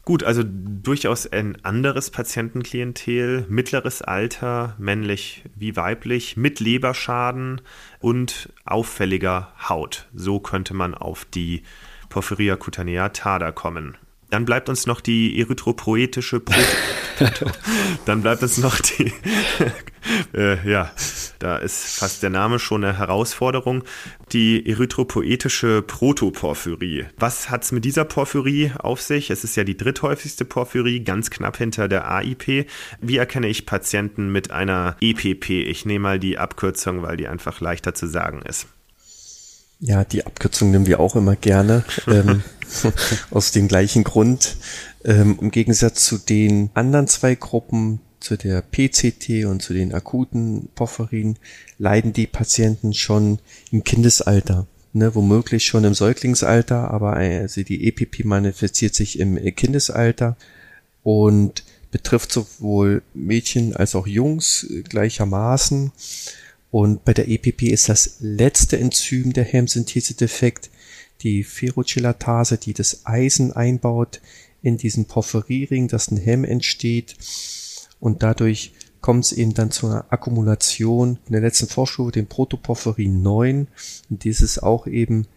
Gut, 0.06 0.24
also 0.24 0.44
durchaus 0.46 1.26
ein 1.26 1.66
anderes 1.66 2.12
Patientenklientel, 2.12 3.46
mittleres 3.50 4.04
Alter, 4.04 4.76
männlich 4.78 5.44
wie 5.56 5.76
weiblich, 5.76 6.38
mit 6.38 6.60
Leberschaden 6.60 7.62
und 8.02 8.54
auffälliger 8.66 9.52
Haut. 9.68 10.08
So 10.14 10.40
könnte 10.40 10.76
man 10.76 10.94
auf 10.94 11.26
die 11.26 11.64
Porphyria 12.10 12.56
cutanea 12.56 13.10
tada 13.10 13.52
kommen. 13.52 13.98
Dann 14.36 14.44
bleibt 14.44 14.68
uns 14.68 14.86
noch 14.86 15.00
die 15.00 15.40
erythropoetische 15.40 16.42
Pro 16.42 16.60
Dann 18.06 18.22
bleibt 18.22 18.44
uns 18.44 18.58
noch 18.58 18.82
die 18.82 19.14
äh, 20.34 20.70
ja, 20.70 20.92
da 21.40 21.56
ist 21.56 22.00
fast 22.00 22.22
der 22.22 22.32
Name 22.32 22.60
schon 22.60 22.84
eine 22.84 22.98
Herausforderung. 22.98 23.86
Die 24.34 24.70
erythropoetische 24.70 25.82
Protoporphyrie. 25.84 27.06
Was 27.18 27.50
hat 27.50 27.64
es 27.64 27.72
mit 27.72 27.86
dieser 27.86 28.04
Porphyrie 28.04 28.74
auf 28.78 29.02
sich? 29.02 29.30
Es 29.30 29.46
ist 29.46 29.56
ja 29.56 29.64
die 29.64 29.78
dritthäufigste 29.78 30.44
Porphyrie, 30.44 31.00
ganz 31.06 31.30
knapp 31.30 31.56
hinter 31.56 31.88
der 31.88 32.12
AIP. 32.12 32.68
Wie 33.00 33.16
erkenne 33.16 33.48
ich 33.48 33.66
Patienten 33.66 34.34
mit 34.34 34.52
einer 34.52 34.98
EPP? 35.00 35.50
Ich 35.50 35.86
nehme 35.86 36.04
mal 36.04 36.20
die 36.20 36.38
Abkürzung, 36.38 37.04
weil 37.04 37.16
die 37.16 37.30
einfach 37.30 37.62
leichter 37.62 37.94
zu 37.94 38.06
sagen 38.06 38.42
ist. 38.42 38.68
Ja, 39.88 40.04
die 40.04 40.26
Abkürzung 40.26 40.72
nehmen 40.72 40.88
wir 40.88 41.00
auch 41.00 41.16
immer 41.16 41.36
gerne. 41.36 41.86
ähm, 42.08 42.42
aus 43.30 43.52
dem 43.52 43.68
gleichen 43.68 44.04
Grund. 44.04 44.58
Ähm, 45.04 45.38
Im 45.40 45.52
Gegensatz 45.52 46.06
zu 46.06 46.18
den 46.18 46.72
anderen 46.74 47.08
zwei 47.08 47.36
Gruppen, 47.36 48.00
zu 48.20 48.36
der 48.36 48.64
PCT 48.64 49.46
und 49.46 49.62
zu 49.62 49.74
den 49.74 49.94
akuten 49.94 50.70
Porphyrin, 50.74 51.38
leiden 51.78 52.14
die 52.14 52.26
Patienten 52.26 52.96
schon 52.96 53.38
im 53.72 53.84
Kindesalter. 53.84 54.66
Ne, 54.94 55.14
womöglich 55.14 55.66
schon 55.66 55.84
im 55.84 55.94
Säuglingsalter, 55.94 56.90
aber 56.90 57.18
also 57.18 57.62
die 57.62 57.86
EPP 57.88 58.24
manifestiert 58.24 58.96
sich 58.96 59.20
im 59.20 59.36
Kindesalter 59.54 60.38
und 61.04 61.64
betrifft 61.92 62.32
sowohl 62.32 63.04
Mädchen 63.14 63.76
als 63.76 63.94
auch 63.94 64.08
Jungs 64.08 64.66
gleichermaßen. 64.90 65.92
Und 66.76 67.06
bei 67.06 67.14
der 67.14 67.30
EPP 67.30 67.72
ist 67.72 67.88
das 67.88 68.18
letzte 68.20 68.78
Enzym 68.78 69.32
der 69.32 69.46
Hemsynthese-Defekt 69.46 70.70
die 71.22 71.46
Ferrochelatase, 71.46 72.58
die 72.58 72.74
das 72.74 73.06
Eisen 73.06 73.54
einbaut 73.54 74.20
in 74.62 74.76
diesen 74.76 75.06
Porphyrierring, 75.06 75.88
dass 75.88 76.12
ein 76.12 76.18
Hemm 76.18 76.44
entsteht. 76.44 77.16
Und 78.02 78.24
dadurch 78.24 78.74
kommt 79.00 79.24
es 79.24 79.32
eben 79.32 79.54
dann 79.54 79.72
zu 79.72 79.88
einer 79.88 80.12
Akkumulation 80.12 81.18
in 81.28 81.32
der 81.32 81.40
letzten 81.40 81.68
Vorstufe, 81.68 82.12
dem 82.12 82.28
Protoporphyrin 82.28 83.22
9. 83.22 83.70
Und 84.10 84.24
dieses 84.26 84.60
auch 84.60 84.86
eben 84.86 85.28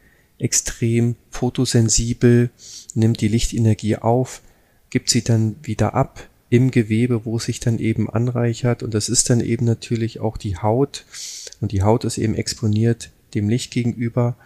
extrem 0.41 1.15
photosensibel, 1.31 2.51
nimmt 2.95 3.21
die 3.21 3.29
Lichtenergie 3.29 3.95
auf, 3.95 4.43
gibt 4.91 5.09
sie 5.09 5.23
dann 5.23 5.55
wieder 5.63 5.95
ab 5.95 6.29
im 6.51 6.71
Gewebe, 6.71 7.25
wo 7.25 7.37
es 7.37 7.45
sich 7.45 7.61
dann 7.61 7.79
eben 7.79 8.09
anreichert. 8.09 8.83
Und 8.83 8.95
das 8.95 9.09
ist 9.09 9.31
dann 9.31 9.41
eben 9.41 9.65
natürlich 9.65 10.21
auch 10.21 10.37
die 10.37 10.57
Haut. 10.57 11.05
Und 11.61 11.73
die 11.73 11.83
Haut 11.83 12.05
ist 12.05 12.19
eben 12.19 12.35
exponiert 12.35 13.11
dem 13.35 13.49
Licht 13.49 13.71
gegenüber. 13.71 14.37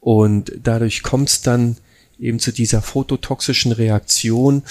Und 0.00 0.52
dadurch 0.62 1.02
kommt 1.02 1.28
es 1.28 1.42
dann 1.42 1.76
eben 2.18 2.38
zu 2.38 2.52
dieser 2.52 2.82
phototoxischen 2.82 3.72
Reaktion. 3.72 4.62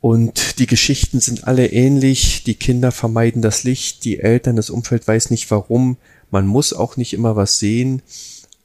Und 0.00 0.58
die 0.58 0.66
Geschichten 0.66 1.20
sind 1.20 1.46
alle 1.46 1.68
ähnlich. 1.68 2.42
Die 2.44 2.54
Kinder 2.54 2.90
vermeiden 2.90 3.42
das 3.42 3.62
Licht, 3.62 4.04
die 4.04 4.18
Eltern, 4.18 4.56
das 4.56 4.70
Umfeld 4.70 5.06
weiß 5.06 5.30
nicht 5.30 5.50
warum. 5.50 5.96
Man 6.30 6.46
muss 6.46 6.72
auch 6.72 6.96
nicht 6.96 7.12
immer 7.12 7.36
was 7.36 7.58
sehen. 7.58 8.02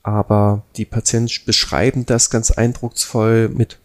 Aber 0.03 0.63
die 0.77 0.85
Patienten 0.85 1.45
beschreiben 1.45 2.05
das 2.05 2.29
ganz 2.29 2.49
eindrucksvoll 2.51 3.49
mit 3.49 3.77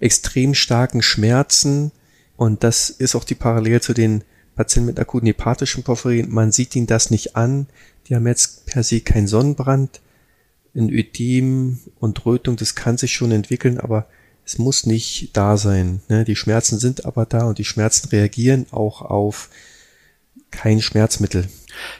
extrem 0.00 0.54
starken 0.54 1.02
Schmerzen, 1.02 1.92
und 2.36 2.64
das 2.64 2.90
ist 2.90 3.14
auch 3.14 3.24
die 3.24 3.34
Parallele 3.34 3.80
zu 3.80 3.94
den 3.94 4.24
Patienten 4.54 4.86
mit 4.86 4.98
akuten 4.98 5.26
hepatischen 5.26 5.82
Porphyrien. 5.82 6.32
Man 6.32 6.52
sieht 6.52 6.74
ihnen 6.76 6.86
das 6.86 7.10
nicht 7.10 7.36
an. 7.36 7.66
Die 8.06 8.14
haben 8.14 8.26
jetzt 8.26 8.66
per 8.66 8.82
se 8.82 9.00
keinen 9.00 9.26
Sonnenbrand. 9.26 10.00
Ein 10.74 10.90
Ödem 10.90 11.78
und 12.00 12.26
Rötung, 12.26 12.56
das 12.56 12.74
kann 12.74 12.98
sich 12.98 13.12
schon 13.12 13.32
entwickeln, 13.32 13.78
aber 13.78 14.06
es 14.44 14.58
muss 14.58 14.84
nicht 14.86 15.30
da 15.36 15.56
sein. 15.56 16.02
Ne? 16.08 16.24
Die 16.24 16.36
Schmerzen 16.36 16.78
sind 16.78 17.06
aber 17.06 17.24
da 17.26 17.46
und 17.46 17.58
die 17.58 17.64
Schmerzen 17.64 18.08
reagieren 18.08 18.66
auch 18.70 19.02
auf 19.02 19.48
kein 20.50 20.80
Schmerzmittel. 20.80 21.48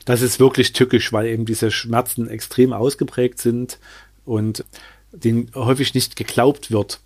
Das 0.05 0.23
ist 0.23 0.39
wirklich 0.39 0.73
tückisch, 0.73 1.13
weil 1.13 1.27
eben 1.27 1.45
diese 1.45 1.71
Schmerzen 1.71 2.29
extrem 2.29 2.73
ausgeprägt 2.73 3.41
sind 3.41 3.79
und 4.25 4.65
denen 5.13 5.51
häufig 5.55 5.95
nicht 5.95 6.17
geglaubt 6.17 6.71
wird. 6.71 7.01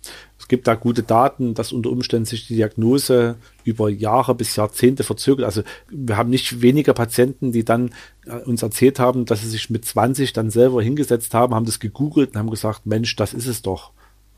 Gibt 0.51 0.67
da 0.67 0.75
gute 0.75 1.01
Daten, 1.01 1.53
dass 1.53 1.71
unter 1.71 1.89
Umständen 1.91 2.25
sich 2.25 2.45
die 2.45 2.55
Diagnose 2.55 3.37
über 3.63 3.87
Jahre 3.87 4.35
bis 4.35 4.57
Jahrzehnte 4.57 5.03
verzögert. 5.03 5.45
Also 5.45 5.63
wir 5.89 6.17
haben 6.17 6.29
nicht 6.29 6.61
weniger 6.61 6.93
Patienten, 6.93 7.53
die 7.53 7.63
dann 7.63 7.91
äh, 8.25 8.35
uns 8.35 8.61
erzählt 8.61 8.99
haben, 8.99 9.23
dass 9.23 9.39
sie 9.39 9.47
sich 9.47 9.69
mit 9.69 9.85
20 9.85 10.33
dann 10.33 10.49
selber 10.49 10.83
hingesetzt 10.83 11.33
haben, 11.33 11.55
haben 11.55 11.65
das 11.65 11.79
gegoogelt 11.79 12.31
und 12.31 12.37
haben 12.37 12.49
gesagt, 12.49 12.85
Mensch, 12.85 13.15
das 13.15 13.33
ist 13.33 13.47
es 13.47 13.61
doch. 13.61 13.91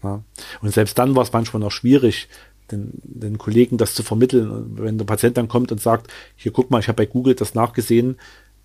Ja. 0.03 0.23
Und 0.61 0.71
selbst 0.71 0.99
dann 0.99 1.15
war 1.15 1.23
es 1.23 1.33
manchmal 1.33 1.61
noch 1.61 1.71
schwierig, 1.71 2.29
den, 2.69 2.91
den 3.01 3.39
Kollegen 3.39 3.79
das 3.79 3.95
zu 3.95 4.03
vermitteln. 4.03 4.77
wenn 4.77 4.99
der 4.99 5.05
Patient 5.05 5.35
dann 5.35 5.47
kommt 5.47 5.71
und 5.71 5.81
sagt, 5.81 6.13
hier 6.35 6.51
guck 6.51 6.69
mal, 6.69 6.79
ich 6.79 6.89
habe 6.89 6.97
bei 6.97 7.07
Google 7.07 7.33
das 7.33 7.55
nachgesehen, 7.55 8.17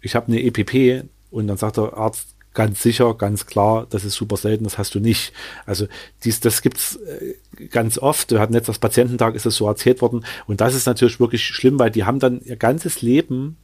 ich 0.03 0.15
habe 0.15 0.27
eine 0.27 0.43
EPP 0.43 1.09
und 1.31 1.47
dann 1.47 1.57
sagt 1.57 1.79
der 1.79 1.97
Arzt, 1.97 2.35
ganz 2.59 2.83
sicher, 2.83 3.15
ganz 3.15 3.47
klar, 3.47 3.87
das 3.89 4.05
ist 4.05 4.15
super 4.15 4.37
selten, 4.37 4.65
das 4.65 4.79
hast 4.79 4.93
du 4.97 4.99
nicht. 4.99 5.33
Also 5.65 5.87
dies, 6.25 6.41
das 6.41 6.61
gibt's 6.61 6.97
äh, 6.97 7.67
ganz 7.69 7.99
oft. 7.99 8.33
Wir 8.33 8.41
hatten 8.41 8.53
jetzt 8.53 8.69
das 8.69 8.81
Patiententag, 8.81 9.37
ist 9.37 9.47
es 9.47 9.55
so 9.55 9.69
erzählt 9.69 10.03
worden. 10.03 10.25
Und 10.49 10.61
das 10.61 10.75
ist 10.75 10.85
natürlich 10.85 11.21
wirklich 11.21 11.45
schlimm, 11.47 11.79
weil 11.79 11.93
die 11.93 12.03
haben 12.03 12.19
dann 12.19 12.41
ihr 12.41 12.57
ganzes 12.57 13.01
Leben 13.01 13.59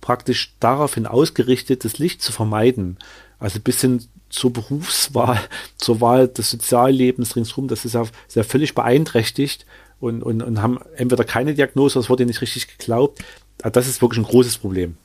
praktisch 0.00 0.54
daraufhin 0.58 1.06
ausgerichtet, 1.06 1.84
das 1.84 1.98
Licht 1.98 2.22
zu 2.22 2.32
vermeiden. 2.32 2.96
Also 3.38 3.60
bis 3.60 3.82
hin 3.82 4.06
zur 4.30 4.54
Berufswahl, 4.54 5.38
zur 5.76 6.00
Wahl 6.00 6.26
des 6.26 6.50
Soziallebens 6.50 7.36
ringsherum, 7.36 7.68
das 7.68 7.84
ist 7.84 7.92
ja 7.92 8.04
sehr 8.26 8.44
völlig 8.44 8.74
beeinträchtigt 8.74 9.66
und, 10.00 10.22
und, 10.22 10.40
und 10.40 10.62
haben 10.62 10.78
entweder 10.96 11.24
keine 11.24 11.52
Diagnose, 11.52 11.98
es 11.98 12.08
wurde 12.08 12.24
nicht 12.24 12.40
richtig 12.40 12.78
geglaubt. 12.78 13.22
Das 13.58 13.86
ist 13.86 14.00
wirklich 14.00 14.24
ein 14.24 14.30
großes 14.30 14.56
Problem. 14.56 14.96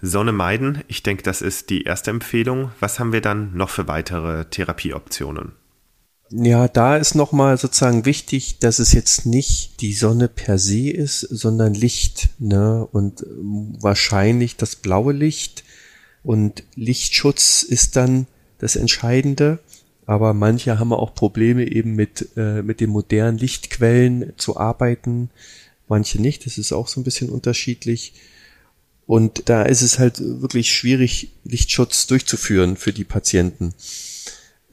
Sonne 0.00 0.32
meiden, 0.32 0.82
ich 0.88 1.02
denke, 1.02 1.22
das 1.22 1.42
ist 1.42 1.70
die 1.70 1.84
erste 1.84 2.10
Empfehlung. 2.10 2.70
Was 2.80 2.98
haben 2.98 3.12
wir 3.12 3.22
dann 3.22 3.56
noch 3.56 3.70
für 3.70 3.88
weitere 3.88 4.44
Therapieoptionen? 4.44 5.52
Ja, 6.30 6.66
da 6.66 6.96
ist 6.96 7.14
nochmal 7.14 7.56
sozusagen 7.56 8.04
wichtig, 8.04 8.58
dass 8.58 8.80
es 8.80 8.92
jetzt 8.92 9.26
nicht 9.26 9.80
die 9.80 9.92
Sonne 9.92 10.28
per 10.28 10.58
se 10.58 10.90
ist, 10.90 11.20
sondern 11.20 11.72
Licht, 11.72 12.30
ne? 12.38 12.86
Und 12.90 13.22
ähm, 13.22 13.76
wahrscheinlich 13.80 14.56
das 14.56 14.76
blaue 14.76 15.12
Licht. 15.12 15.62
Und 16.24 16.64
Lichtschutz 16.74 17.62
ist 17.62 17.94
dann 17.94 18.26
das 18.58 18.74
Entscheidende. 18.74 19.60
Aber 20.04 20.34
manche 20.34 20.78
haben 20.78 20.92
auch 20.92 21.14
Probleme 21.14 21.64
eben 21.64 21.94
mit, 21.94 22.28
äh, 22.36 22.62
mit 22.62 22.80
den 22.80 22.90
modernen 22.90 23.38
Lichtquellen 23.38 24.32
zu 24.36 24.56
arbeiten. 24.56 25.30
Manche 25.88 26.20
nicht. 26.20 26.44
Das 26.44 26.58
ist 26.58 26.72
auch 26.72 26.88
so 26.88 27.00
ein 27.00 27.04
bisschen 27.04 27.28
unterschiedlich. 27.28 28.14
Und 29.06 29.48
da 29.48 29.62
ist 29.62 29.82
es 29.82 29.98
halt 29.98 30.20
wirklich 30.20 30.72
schwierig, 30.72 31.30
Lichtschutz 31.44 32.06
durchzuführen 32.06 32.76
für 32.76 32.92
die 32.92 33.04
Patienten. 33.04 33.72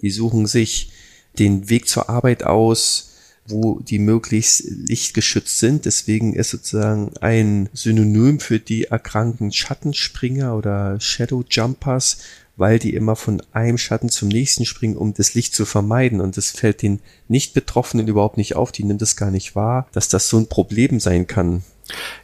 Die 0.01 0.09
suchen 0.09 0.47
sich 0.47 0.91
den 1.37 1.69
Weg 1.69 1.87
zur 1.87 2.09
Arbeit 2.09 2.43
aus, 2.43 3.11
wo 3.47 3.79
die 3.79 3.99
möglichst 3.99 4.63
lichtgeschützt 4.65 5.59
sind. 5.59 5.85
Deswegen 5.85 6.33
ist 6.33 6.49
sozusagen 6.49 7.11
ein 7.19 7.69
Synonym 7.73 8.39
für 8.39 8.59
die 8.59 8.85
erkrankten 8.85 9.51
Schattenspringer 9.51 10.55
oder 10.55 10.99
Shadow 10.99 11.43
Jumpers, 11.47 12.17
weil 12.55 12.79
die 12.79 12.93
immer 12.93 13.15
von 13.15 13.41
einem 13.51 13.77
Schatten 13.77 14.09
zum 14.09 14.29
nächsten 14.29 14.65
springen, 14.65 14.97
um 14.97 15.13
das 15.13 15.33
Licht 15.33 15.55
zu 15.55 15.65
vermeiden. 15.65 16.21
Und 16.21 16.37
das 16.37 16.51
fällt 16.51 16.81
den 16.81 16.99
Nicht-Betroffenen 17.27 18.07
überhaupt 18.07 18.37
nicht 18.37 18.55
auf. 18.55 18.71
Die 18.71 18.83
nimmt 18.83 19.01
es 19.01 19.15
gar 19.15 19.31
nicht 19.31 19.55
wahr, 19.55 19.87
dass 19.91 20.07
das 20.07 20.29
so 20.29 20.37
ein 20.37 20.47
Problem 20.47 20.99
sein 20.99 21.27
kann. 21.27 21.63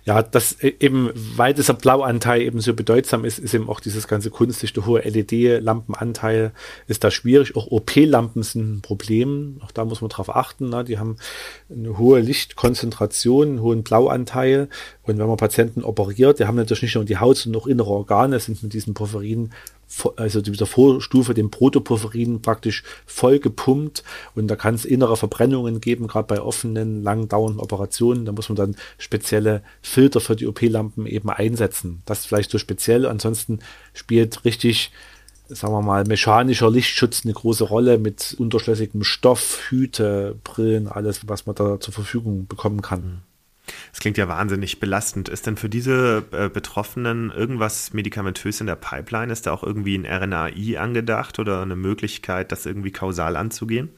Ja, 0.06 0.22
das 0.22 0.62
e-, 0.62 0.76
eben, 0.80 1.12
weil 1.14 1.54
dieser 1.54 1.74
Blauanteil 1.74 2.42
eben 2.42 2.60
so 2.62 2.74
bedeutsam 2.74 3.26
ist, 3.26 3.40
ist 3.40 3.54
eben 3.54 3.70
auch 3.70 3.80
dieses 3.80 4.08
ganze 4.08 4.30
kunstlichte 4.30 4.86
hohe 4.86 5.02
LED-Lampenanteil 5.02 6.52
ist 6.88 7.04
da 7.04 7.12
schwierig. 7.12 7.56
Auch 7.56 7.68
OP-Lampen 7.68 8.44
sind 8.44 8.78
ein 8.78 8.82
Problem. 8.82 9.60
Auch 9.64 9.72
da 9.72 9.86
muss 9.86 10.02
man 10.02 10.10
drauf 10.10 10.36
achten. 10.36 10.70
Ne? 10.70 10.84
Die 10.84 11.00
haben 11.00 11.18
eine 11.70 11.98
hohe 11.98 12.20
Lichtkonzentration, 12.20 13.48
einen 13.48 13.62
hohen 13.62 13.84
Blauanteil. 13.84 14.70
Und 15.04 15.18
wenn 15.18 15.28
man 15.28 15.38
Patienten 15.38 15.84
operiert, 15.84 16.40
die 16.40 16.46
haben 16.46 16.56
natürlich 16.56 16.84
nicht 16.84 16.96
nur 16.96 17.06
die 17.06 17.18
Haut, 17.18 17.38
sondern 17.38 17.62
auch 17.62 17.68
innere 17.68 17.90
Organe 17.90 18.40
sind 18.40 18.62
mit 18.64 18.74
diesen 18.74 18.94
Porphyrin 18.94 19.52
also 20.16 20.42
dieser 20.42 20.66
Vorstufe, 20.66 21.34
dem 21.34 21.50
Protoporphyrin 21.50 22.42
praktisch 22.42 22.84
voll 23.06 23.40
gepumpt 23.40 24.04
und 24.36 24.48
da 24.48 24.56
kann 24.56 24.76
es 24.76 24.86
innere 24.86 25.18
Verbrennungen 25.18 25.82
geben, 25.82 26.08
gerade 26.08 26.28
bei 26.28 26.42
offenen, 26.42 27.04
lang 27.04 27.28
dauernden 27.28 27.60
Operationen. 27.60 28.26
Da 28.26 28.32
muss 28.32 28.50
man 28.50 28.56
dann 28.56 28.76
spezielle 28.98 29.64
Filter 29.82 30.20
für 30.20 30.36
die 30.36 30.48
OP-Lampen 30.48 31.06
eben 31.06 31.30
einsetzen. 31.30 32.02
Das 32.06 32.20
ist 32.20 32.26
vielleicht 32.28 32.52
so 32.52 32.58
speziell. 32.58 33.06
Ansonsten 33.06 33.60
spielt 33.94 34.46
richtig, 34.46 34.92
sagen 35.48 35.74
wir 35.74 35.82
mal, 35.82 36.04
mechanischer 36.06 36.70
Lichtschutz 36.70 37.22
eine 37.24 37.34
große 37.34 37.64
Rolle 37.64 37.98
mit 37.98 38.36
unterschlüssigem 38.38 39.04
Stoff, 39.04 39.60
Hüte, 39.70 40.36
Brillen, 40.44 40.88
alles, 40.88 41.28
was 41.28 41.46
man 41.46 41.56
da 41.56 41.80
zur 41.80 41.94
Verfügung 41.94 42.48
bekommen 42.48 42.82
kann. 42.82 43.24
Das 43.92 44.00
klingt 44.00 44.18
ja 44.18 44.28
wahnsinnig 44.28 44.80
belastend. 44.80 45.30
Ist 45.30 45.48
denn 45.48 45.58
für 45.58 45.70
diese 45.70 46.24
äh, 46.32 46.50
Betroffenen 46.50 47.32
irgendwas 47.32 47.94
medikamentös 47.94 48.62
in 48.62 48.68
der 48.68 48.76
Pipeline? 48.76 49.32
Ist 49.32 49.48
da 49.48 49.52
auch 49.52 49.64
irgendwie 49.64 49.98
ein 49.98 50.06
RNAi 50.06 50.78
angedacht 50.78 51.40
oder 51.40 51.62
eine 51.62 51.76
Möglichkeit, 51.76 52.52
das 52.52 52.66
irgendwie 52.66 52.92
kausal 52.92 53.36
anzugehen? 53.36 53.90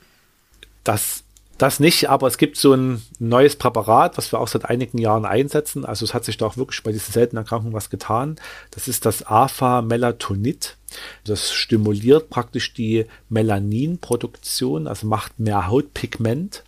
Das, 0.84 1.24
das 1.58 1.80
nicht, 1.80 2.10
aber 2.10 2.28
es 2.28 2.38
gibt 2.38 2.58
so 2.58 2.74
ein 2.74 3.02
neues 3.20 3.56
Präparat, 3.56 4.18
was 4.18 4.32
wir 4.32 4.40
auch 4.40 4.48
seit 4.48 4.66
einigen 4.66 4.98
Jahren 4.98 5.26
einsetzen. 5.26 5.86
Also 5.86 6.06
es 6.06 6.14
hat 6.14 6.26
sich 6.26 6.38
da 6.38 6.48
auch 6.48 6.58
wirklich 6.58 6.82
bei 6.82 6.92
diesen 6.92 7.12
seltenen 7.12 7.44
Erkrankungen 7.44 7.74
was 7.74 7.90
getan. 7.90 8.38
Das 8.72 8.88
ist 8.88 9.06
das 9.06 9.28
AFA-Melatonid. 9.28 10.78
Das 11.24 11.54
stimuliert 11.54 12.30
praktisch 12.30 12.74
die 12.74 13.06
Melaninproduktion, 13.30 14.88
also 14.88 15.08
macht 15.08 15.40
mehr 15.40 15.68
Hautpigment. 15.68 16.64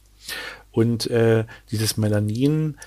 Und 0.72 1.08
äh, 1.08 1.45
dieses 1.72 1.97
Melanin 1.97 2.78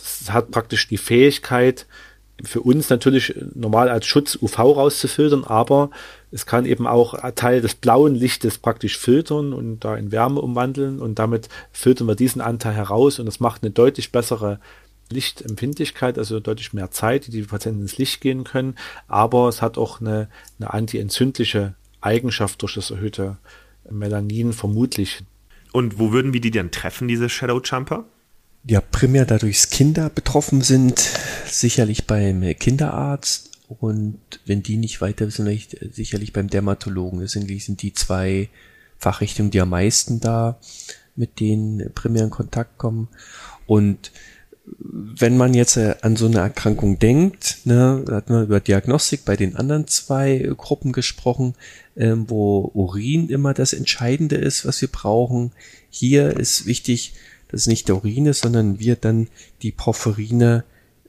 das 0.00 0.32
hat 0.32 0.50
praktisch 0.50 0.88
die 0.88 0.98
Fähigkeit, 0.98 1.86
für 2.44 2.60
uns 2.60 2.88
natürlich 2.88 3.34
normal 3.54 3.88
als 3.88 4.06
Schutz 4.06 4.38
UV 4.40 4.58
rauszufiltern, 4.58 5.44
aber 5.44 5.90
es 6.30 6.46
kann 6.46 6.64
eben 6.64 6.86
auch 6.86 7.14
Teil 7.34 7.60
des 7.60 7.74
blauen 7.74 8.14
Lichtes 8.14 8.58
praktisch 8.58 8.98
filtern 8.98 9.52
und 9.52 9.80
da 9.80 9.96
in 9.96 10.12
Wärme 10.12 10.40
umwandeln 10.40 11.00
und 11.00 11.18
damit 11.18 11.48
filtern 11.72 12.08
wir 12.08 12.14
diesen 12.14 12.40
Anteil 12.40 12.74
heraus 12.74 13.18
und 13.18 13.26
das 13.26 13.40
macht 13.40 13.62
eine 13.62 13.70
deutlich 13.70 14.12
bessere 14.12 14.60
Lichtempfindlichkeit, 15.10 16.18
also 16.18 16.38
deutlich 16.40 16.72
mehr 16.72 16.90
Zeit, 16.90 17.26
die 17.26 17.32
die 17.32 17.42
Patienten 17.42 17.82
ins 17.82 17.98
Licht 17.98 18.20
gehen 18.20 18.44
können, 18.44 18.76
aber 19.08 19.48
es 19.48 19.60
hat 19.60 19.76
auch 19.76 20.00
eine, 20.00 20.28
eine 20.58 20.72
antientzündliche 20.72 21.74
Eigenschaft 22.00 22.62
durch 22.62 22.74
das 22.74 22.90
erhöhte 22.90 23.38
Melanin 23.90 24.52
vermutlich. 24.52 25.24
Und 25.72 25.98
wo 25.98 26.12
würden 26.12 26.32
wir 26.32 26.40
die 26.40 26.50
denn 26.50 26.70
treffen, 26.70 27.08
diese 27.08 27.28
Shadow 27.28 27.60
Jumper? 27.60 28.04
Ja 28.64 28.80
primär 28.80 29.24
dadurch 29.24 29.70
Kinder 29.70 30.10
betroffen 30.10 30.62
sind, 30.62 31.00
sicherlich 31.46 32.06
beim 32.06 32.42
Kinderarzt 32.58 33.50
und 33.68 34.18
wenn 34.46 34.62
die 34.62 34.76
nicht 34.76 35.00
weiter 35.00 35.26
wissen, 35.26 35.46
vielleicht 35.46 35.76
sicherlich 35.94 36.32
beim 36.32 36.48
Dermatologen. 36.48 37.20
Das 37.20 37.32
sind, 37.32 37.48
die 37.48 37.92
zwei 37.92 38.48
Fachrichtungen, 38.98 39.50
die 39.50 39.60
am 39.60 39.70
meisten 39.70 40.20
da 40.20 40.58
mit 41.16 41.40
denen 41.40 41.92
primär 41.94 42.24
in 42.24 42.30
Kontakt 42.30 42.78
kommen. 42.78 43.08
Und 43.66 44.10
wenn 44.78 45.36
man 45.36 45.54
jetzt 45.54 45.76
äh, 45.76 45.96
an 46.02 46.16
so 46.16 46.26
eine 46.26 46.38
Erkrankung 46.38 46.98
denkt, 46.98 47.58
ne, 47.64 48.04
hat 48.10 48.30
man 48.30 48.44
über 48.44 48.60
Diagnostik 48.60 49.24
bei 49.24 49.36
den 49.36 49.56
anderen 49.56 49.86
zwei 49.86 50.50
Gruppen 50.56 50.92
gesprochen, 50.92 51.54
ähm, 51.96 52.28
wo 52.28 52.70
Urin 52.74 53.28
immer 53.28 53.54
das 53.54 53.72
Entscheidende 53.72 54.36
ist, 54.36 54.66
was 54.66 54.80
wir 54.80 54.88
brauchen. 54.88 55.52
Hier 55.90 56.36
ist 56.36 56.66
wichtig, 56.66 57.14
dass 57.50 57.62
es 57.62 57.66
nicht 57.66 57.88
der 57.88 57.96
Urin 57.96 58.26
ist, 58.26 58.42
sondern 58.42 58.78
wir 58.78 58.96
dann 58.96 59.28
die 59.62 59.72
Porphyrine 59.72 60.64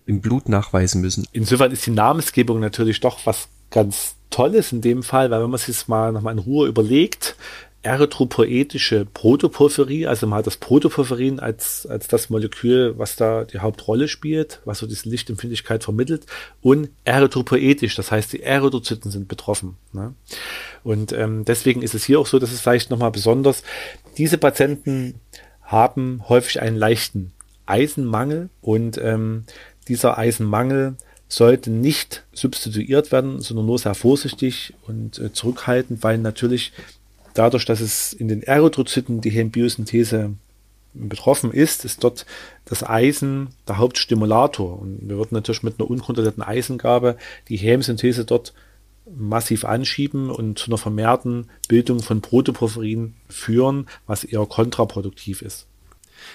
im 0.05 0.21
Blut 0.21 0.49
nachweisen 0.49 1.01
müssen. 1.01 1.27
Insofern 1.31 1.71
ist 1.71 1.85
die 1.85 1.91
Namensgebung 1.91 2.59
natürlich 2.59 2.99
doch 2.99 3.25
was 3.25 3.47
ganz 3.69 4.15
Tolles 4.29 4.71
in 4.71 4.81
dem 4.81 5.03
Fall, 5.03 5.29
weil 5.29 5.43
wenn 5.43 5.49
man 5.49 5.57
sich 5.57 5.75
das 5.75 5.87
mal 5.87 6.11
nochmal 6.11 6.33
in 6.33 6.39
Ruhe 6.39 6.67
überlegt, 6.67 7.35
erythropoetische 7.83 9.05
Protoporphyrie, 9.05 10.05
also 10.05 10.27
man 10.27 10.39
hat 10.39 10.47
das 10.47 10.57
Protoporphyrin 10.57 11.39
als, 11.39 11.87
als 11.87 12.07
das 12.07 12.29
Molekül, 12.29 12.97
was 12.97 13.15
da 13.15 13.43
die 13.43 13.59
Hauptrolle 13.59 14.07
spielt, 14.07 14.61
was 14.65 14.79
so 14.79 14.87
diese 14.87 15.09
Lichtempfindlichkeit 15.09 15.83
vermittelt, 15.83 16.25
und 16.61 16.89
erythropoetisch, 17.05 17.95
das 17.95 18.11
heißt, 18.11 18.33
die 18.33 18.43
Erythrozyten 18.43 19.09
sind 19.09 19.27
betroffen. 19.27 19.77
Ne? 19.93 20.13
Und 20.83 21.11
ähm, 21.11 21.43
deswegen 21.43 21.81
ist 21.81 21.95
es 21.95 22.03
hier 22.03 22.19
auch 22.19 22.27
so, 22.27 22.37
dass 22.37 22.51
es 22.51 22.61
vielleicht 22.61 22.91
nochmal 22.91 23.11
besonders, 23.11 23.63
diese 24.17 24.37
Patienten 24.37 25.15
haben 25.71 26.23
häufig 26.27 26.61
einen 26.61 26.77
leichten 26.77 27.31
Eisenmangel 27.65 28.49
und 28.61 28.97
ähm, 28.97 29.45
dieser 29.87 30.17
Eisenmangel 30.17 30.95
sollte 31.29 31.71
nicht 31.71 32.23
substituiert 32.33 33.11
werden, 33.11 33.39
sondern 33.39 33.65
nur 33.65 33.79
sehr 33.79 33.95
vorsichtig 33.95 34.73
und 34.85 35.17
äh, 35.17 35.31
zurückhaltend, 35.31 36.03
weil 36.03 36.17
natürlich 36.17 36.73
dadurch, 37.33 37.65
dass 37.65 37.79
es 37.79 38.11
in 38.11 38.27
den 38.27 38.43
Erythrozyten 38.43 39.21
die 39.21 39.29
Hembiosynthese 39.29 40.31
betroffen 40.93 41.53
ist, 41.53 41.85
ist 41.85 42.03
dort 42.03 42.25
das 42.65 42.83
Eisen 42.83 43.49
der 43.65 43.77
Hauptstimulator. 43.77 44.77
Und 44.77 44.99
wir 45.07 45.17
würden 45.17 45.35
natürlich 45.35 45.63
mit 45.63 45.79
einer 45.79 45.89
unkontrollierten 45.89 46.43
Eisengabe 46.43 47.15
die 47.47 47.55
Hemsynthese 47.55 48.25
dort 48.25 48.53
massiv 49.05 49.65
anschieben 49.65 50.29
und 50.29 50.59
zu 50.59 50.67
einer 50.67 50.77
vermehrten 50.77 51.47
Bildung 51.67 52.01
von 52.01 52.21
Protoporphyrin 52.21 53.15
führen, 53.29 53.87
was 54.07 54.23
eher 54.23 54.45
kontraproduktiv 54.45 55.41
ist. 55.41 55.67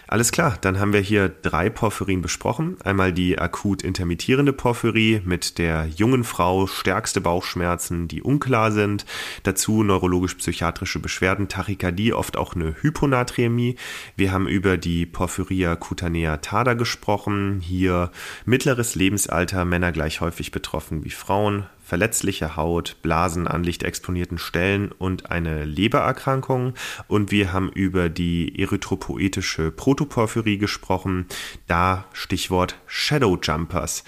Alles 0.08 0.32
klar, 0.32 0.58
dann 0.60 0.78
haben 0.78 0.92
wir 0.92 1.00
hier 1.00 1.28
drei 1.28 1.70
Porphyrien 1.70 2.22
besprochen. 2.22 2.76
Einmal 2.82 3.12
die 3.12 3.38
akut 3.38 3.82
intermittierende 3.82 4.52
Porphyrie 4.52 5.20
mit 5.24 5.58
der 5.58 5.86
jungen 5.86 6.24
Frau, 6.24 6.66
stärkste 6.66 7.20
Bauchschmerzen, 7.20 8.08
die 8.08 8.22
unklar 8.22 8.72
sind. 8.72 9.04
Dazu 9.42 9.82
neurologisch-psychiatrische 9.82 11.00
Beschwerden, 11.00 11.48
Tachykardie, 11.48 12.12
oft 12.12 12.36
auch 12.36 12.54
eine 12.54 12.74
Hyponaträmie. 12.80 13.76
Wir 14.16 14.32
haben 14.32 14.48
über 14.48 14.76
die 14.76 15.06
Porphyria 15.06 15.76
cutanea 15.76 16.38
tada 16.38 16.74
gesprochen. 16.74 17.60
Hier 17.60 18.10
mittleres 18.44 18.94
Lebensalter, 18.94 19.64
Männer 19.64 19.92
gleich 19.92 20.20
häufig 20.20 20.50
betroffen 20.50 21.04
wie 21.04 21.10
Frauen 21.10 21.66
verletzliche 21.86 22.56
Haut, 22.56 22.96
Blasen 23.02 23.46
an 23.46 23.62
lichtexponierten 23.62 24.38
Stellen 24.38 24.90
und 24.90 25.30
eine 25.30 25.64
Lebererkrankung. 25.64 26.74
Und 27.06 27.30
wir 27.30 27.52
haben 27.52 27.70
über 27.70 28.08
die 28.08 28.60
erythropoetische 28.60 29.70
Protoporphyrie 29.70 30.58
gesprochen. 30.58 31.26
Da 31.68 32.06
Stichwort 32.12 32.76
Shadow 32.86 33.38
Jumpers. 33.40 34.02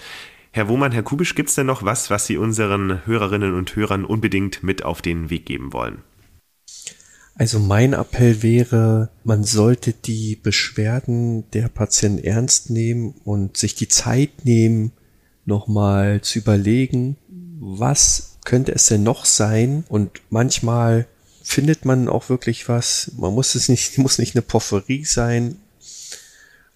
Herr 0.51 0.67
Wohmann, 0.67 0.91
Herr 0.91 1.03
Kubisch, 1.03 1.35
gibt 1.35 1.49
es 1.49 1.55
denn 1.55 1.67
noch 1.67 1.83
was, 1.83 2.09
was 2.09 2.27
Sie 2.27 2.35
unseren 2.35 3.05
Hörerinnen 3.05 3.53
und 3.53 3.75
Hörern 3.77 4.03
unbedingt 4.03 4.61
mit 4.61 4.83
auf 4.83 5.01
den 5.01 5.29
Weg 5.29 5.45
geben 5.45 5.71
wollen? 5.71 5.99
Also 7.35 7.59
mein 7.59 7.93
Appell 7.93 8.43
wäre, 8.43 9.11
man 9.23 9.45
sollte 9.45 9.93
die 9.93 10.35
Beschwerden 10.35 11.49
der 11.51 11.69
Patienten 11.69 12.21
ernst 12.21 12.69
nehmen 12.69 13.13
und 13.23 13.55
sich 13.55 13.75
die 13.75 13.87
Zeit 13.87 14.43
nehmen, 14.43 14.91
nochmal 15.45 16.21
zu 16.21 16.39
überlegen, 16.39 17.17
was 17.59 18.37
könnte 18.45 18.71
es 18.73 18.85
denn 18.87 19.03
noch 19.03 19.25
sein? 19.25 19.83
Und 19.89 20.21
manchmal 20.29 21.07
findet 21.43 21.85
man 21.85 22.07
auch 22.07 22.29
wirklich 22.29 22.69
was. 22.69 23.11
Man 23.17 23.33
muss 23.33 23.55
es 23.55 23.69
nicht, 23.69 23.97
muss 23.97 24.17
nicht 24.17 24.35
eine 24.35 24.41
Porphyrie 24.41 25.05
sein. 25.05 25.57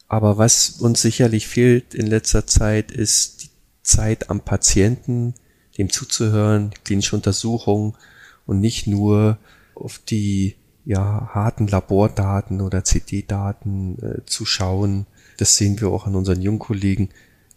Aber 0.07 0.37
was 0.37 0.71
uns 0.71 1.01
sicherlich 1.01 1.47
fehlt 1.47 1.95
in 1.95 2.05
letzter 2.05 2.45
Zeit, 2.45 2.91
ist 2.91 3.43
die 3.43 3.49
Zeit 3.81 4.29
am 4.29 4.41
Patienten, 4.41 5.33
dem 5.77 5.89
zuzuhören, 5.89 6.71
klinische 6.83 7.15
Untersuchung 7.15 7.97
und 8.45 8.59
nicht 8.59 8.85
nur 8.85 9.39
auf 9.73 9.99
die 9.99 10.55
ja, 10.85 11.29
harten 11.33 11.67
Labordaten 11.67 12.61
oder 12.61 12.83
CD-Daten 12.83 13.97
äh, 13.99 14.25
zu 14.25 14.45
schauen. 14.45 15.07
Das 15.37 15.55
sehen 15.55 15.79
wir 15.79 15.87
auch 15.89 16.05
an 16.05 16.15
unseren 16.15 16.41
Jungkollegen. 16.41 17.09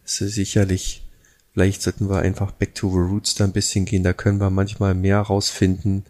Es 0.04 0.20
ist 0.20 0.34
sicherlich 0.34 1.05
Vielleicht 1.56 1.80
sollten 1.80 2.10
wir 2.10 2.18
einfach 2.18 2.52
back 2.52 2.74
to 2.74 2.90
the 2.90 2.98
roots 2.98 3.34
da 3.34 3.44
ein 3.44 3.52
bisschen 3.52 3.86
gehen. 3.86 4.04
Da 4.04 4.12
können 4.12 4.38
wir 4.38 4.50
manchmal 4.50 4.94
mehr 4.94 5.20
rausfinden 5.20 6.04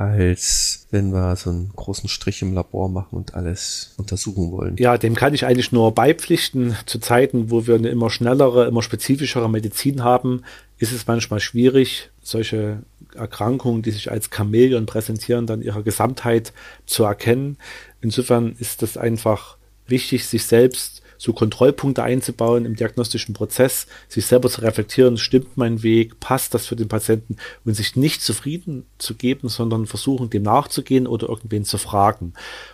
als 0.00 0.86
wenn 0.90 1.12
wir 1.12 1.36
so 1.36 1.50
einen 1.50 1.72
großen 1.76 2.08
Strich 2.08 2.40
im 2.40 2.54
Labor 2.54 2.88
machen 2.88 3.18
und 3.18 3.34
alles 3.34 3.92
untersuchen 3.98 4.50
wollen. 4.50 4.76
Ja, 4.78 4.96
dem 4.96 5.14
kann 5.14 5.34
ich 5.34 5.44
eigentlich 5.44 5.72
nur 5.72 5.94
beipflichten. 5.94 6.74
Zu 6.86 7.00
Zeiten, 7.00 7.50
wo 7.50 7.66
wir 7.66 7.74
eine 7.74 7.90
immer 7.90 8.08
schnellere, 8.08 8.66
immer 8.66 8.80
spezifischere 8.80 9.50
Medizin 9.50 10.02
haben, 10.02 10.42
ist 10.78 10.92
es 10.92 11.06
manchmal 11.06 11.40
schwierig, 11.40 12.08
solche 12.22 12.78
Erkrankungen, 13.14 13.82
die 13.82 13.90
sich 13.90 14.10
als 14.10 14.30
Chamäleon 14.34 14.86
präsentieren, 14.86 15.46
dann 15.46 15.60
ihrer 15.60 15.82
Gesamtheit 15.82 16.54
zu 16.86 17.04
erkennen. 17.04 17.58
Insofern 18.00 18.56
ist 18.58 18.82
es 18.82 18.96
einfach 18.96 19.58
wichtig, 19.86 20.26
sich 20.26 20.46
selbst 20.46 20.99
so 21.20 21.34
Kontrollpunkte 21.34 22.02
einzubauen 22.02 22.64
im 22.64 22.76
diagnostischen 22.76 23.34
Prozess, 23.34 23.86
sich 24.08 24.24
selber 24.24 24.48
zu 24.48 24.62
reflektieren, 24.62 25.18
stimmt 25.18 25.58
mein 25.58 25.82
Weg, 25.82 26.18
passt 26.18 26.54
das 26.54 26.66
für 26.66 26.76
den 26.76 26.88
Patienten 26.88 27.36
und 27.66 27.74
sich 27.74 27.94
nicht 27.94 28.22
zufrieden 28.22 28.86
zu 28.96 29.14
geben, 29.14 29.50
sondern 29.50 29.86
versuchen, 29.86 30.30
dem 30.30 30.44
nachzugehen 30.44 31.06
oder 31.06 31.28
irgendwen 31.28 31.66
zu 31.66 31.76
fragen. 31.76 32.32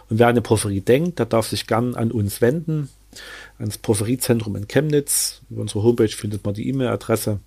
Und 0.08 0.20
wer 0.20 0.28
eine 0.28 0.42
Porphyrie 0.42 0.80
denkt, 0.80 1.18
der 1.18 1.26
darf 1.26 1.48
sich 1.48 1.66
gern 1.66 1.96
an 1.96 2.12
uns 2.12 2.40
wenden, 2.40 2.88
ans 3.58 3.78
Porphyrien-Zentrum 3.78 4.54
in 4.54 4.68
Chemnitz. 4.68 5.40
Über 5.50 5.62
unsere 5.62 5.82
Homepage 5.82 6.08
findet 6.08 6.44
man 6.44 6.54
die 6.54 6.68
E-Mail-Adresse. 6.68 7.40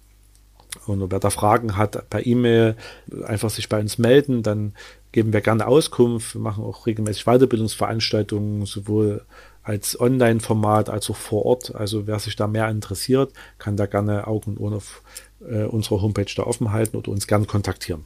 Und 0.86 1.10
wer 1.10 1.20
da 1.20 1.30
Fragen 1.30 1.78
hat, 1.78 2.10
per 2.10 2.26
E-Mail 2.26 2.76
einfach 3.24 3.50
sich 3.50 3.70
bei 3.70 3.80
uns 3.80 3.98
melden, 4.00 4.44
dann 4.44 4.74
geben 5.14 5.32
wir 5.32 5.40
gerne 5.40 5.66
Auskunft. 5.66 6.36
Wir 6.36 6.42
machen 6.42 6.64
auch 6.64 6.86
regelmäßig 6.86 7.24
Weiterbildungsveranstaltungen, 7.24 8.66
sowohl 8.66 9.24
als 9.64 10.00
Online-Format 10.00 10.90
als 10.90 11.10
auch 11.10 11.16
vor 11.16 11.46
Ort. 11.46 11.76
Also 11.76 12.08
wer 12.08 12.20
sich 12.20 12.36
da 12.36 12.48
mehr 12.48 12.70
interessiert, 12.70 13.34
kann 13.58 13.78
da 13.78 13.86
gerne 13.86 14.28
Augen 14.28 14.52
und 14.52 14.60
Ohren 14.60 14.74
auf 14.76 15.02
äh, 15.48 15.64
unserer 15.64 16.02
Homepage 16.02 16.32
da 16.36 16.44
offen 16.44 16.72
halten 16.72 16.98
oder 16.98 17.12
uns 17.12 17.28
gerne 17.28 17.46
kontaktieren. 17.46 18.04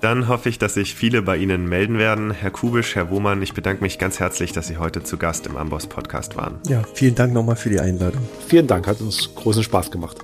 Dann 0.00 0.28
hoffe 0.28 0.50
ich, 0.50 0.58
dass 0.58 0.74
sich 0.74 0.94
viele 0.94 1.22
bei 1.22 1.38
Ihnen 1.38 1.68
melden 1.68 1.98
werden. 1.98 2.30
Herr 2.30 2.50
Kubisch, 2.50 2.94
Herr 2.94 3.10
Wohmann, 3.10 3.40
ich 3.40 3.54
bedanke 3.54 3.82
mich 3.82 3.98
ganz 3.98 4.20
herzlich, 4.20 4.52
dass 4.52 4.66
Sie 4.66 4.76
heute 4.76 5.02
zu 5.02 5.16
Gast 5.16 5.46
im 5.46 5.56
Amboss 5.56 5.86
Podcast 5.86 6.36
waren. 6.36 6.58
Ja, 6.68 6.82
vielen 6.92 7.14
Dank 7.14 7.32
nochmal 7.32 7.56
für 7.56 7.70
die 7.70 7.80
Einladung. 7.80 8.20
Vielen 8.46 8.66
Dank, 8.66 8.86
hat 8.86 9.00
uns 9.00 9.34
großen 9.34 9.62
Spaß 9.62 9.90
gemacht. 9.90 10.18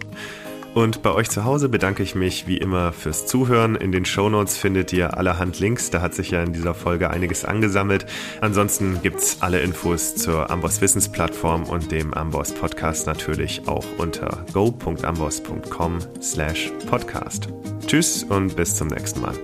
Und 0.74 1.02
bei 1.02 1.12
euch 1.12 1.28
zu 1.28 1.44
Hause 1.44 1.68
bedanke 1.68 2.02
ich 2.02 2.14
mich 2.14 2.46
wie 2.46 2.56
immer 2.56 2.92
fürs 2.92 3.26
Zuhören. 3.26 3.76
In 3.76 3.92
den 3.92 4.04
Shownotes 4.04 4.56
findet 4.56 4.92
ihr 4.92 5.18
allerhand 5.18 5.60
Links. 5.60 5.90
Da 5.90 6.00
hat 6.00 6.14
sich 6.14 6.30
ja 6.30 6.42
in 6.42 6.52
dieser 6.52 6.74
Folge 6.74 7.10
einiges 7.10 7.44
angesammelt. 7.44 8.06
Ansonsten 8.40 9.02
gibt 9.02 9.20
es 9.20 9.42
alle 9.42 9.60
Infos 9.60 10.14
zur 10.16 10.50
Amboss 10.50 10.80
Wissensplattform 10.80 11.64
und 11.64 11.92
dem 11.92 12.14
Amboss 12.14 12.52
Podcast 12.52 13.06
natürlich 13.06 13.68
auch 13.68 13.84
unter 13.98 14.44
go.amboss.com 14.54 15.98
slash 16.22 16.72
podcast. 16.88 17.48
Tschüss 17.86 18.24
und 18.24 18.56
bis 18.56 18.76
zum 18.76 18.88
nächsten 18.88 19.20
Mal. 19.20 19.34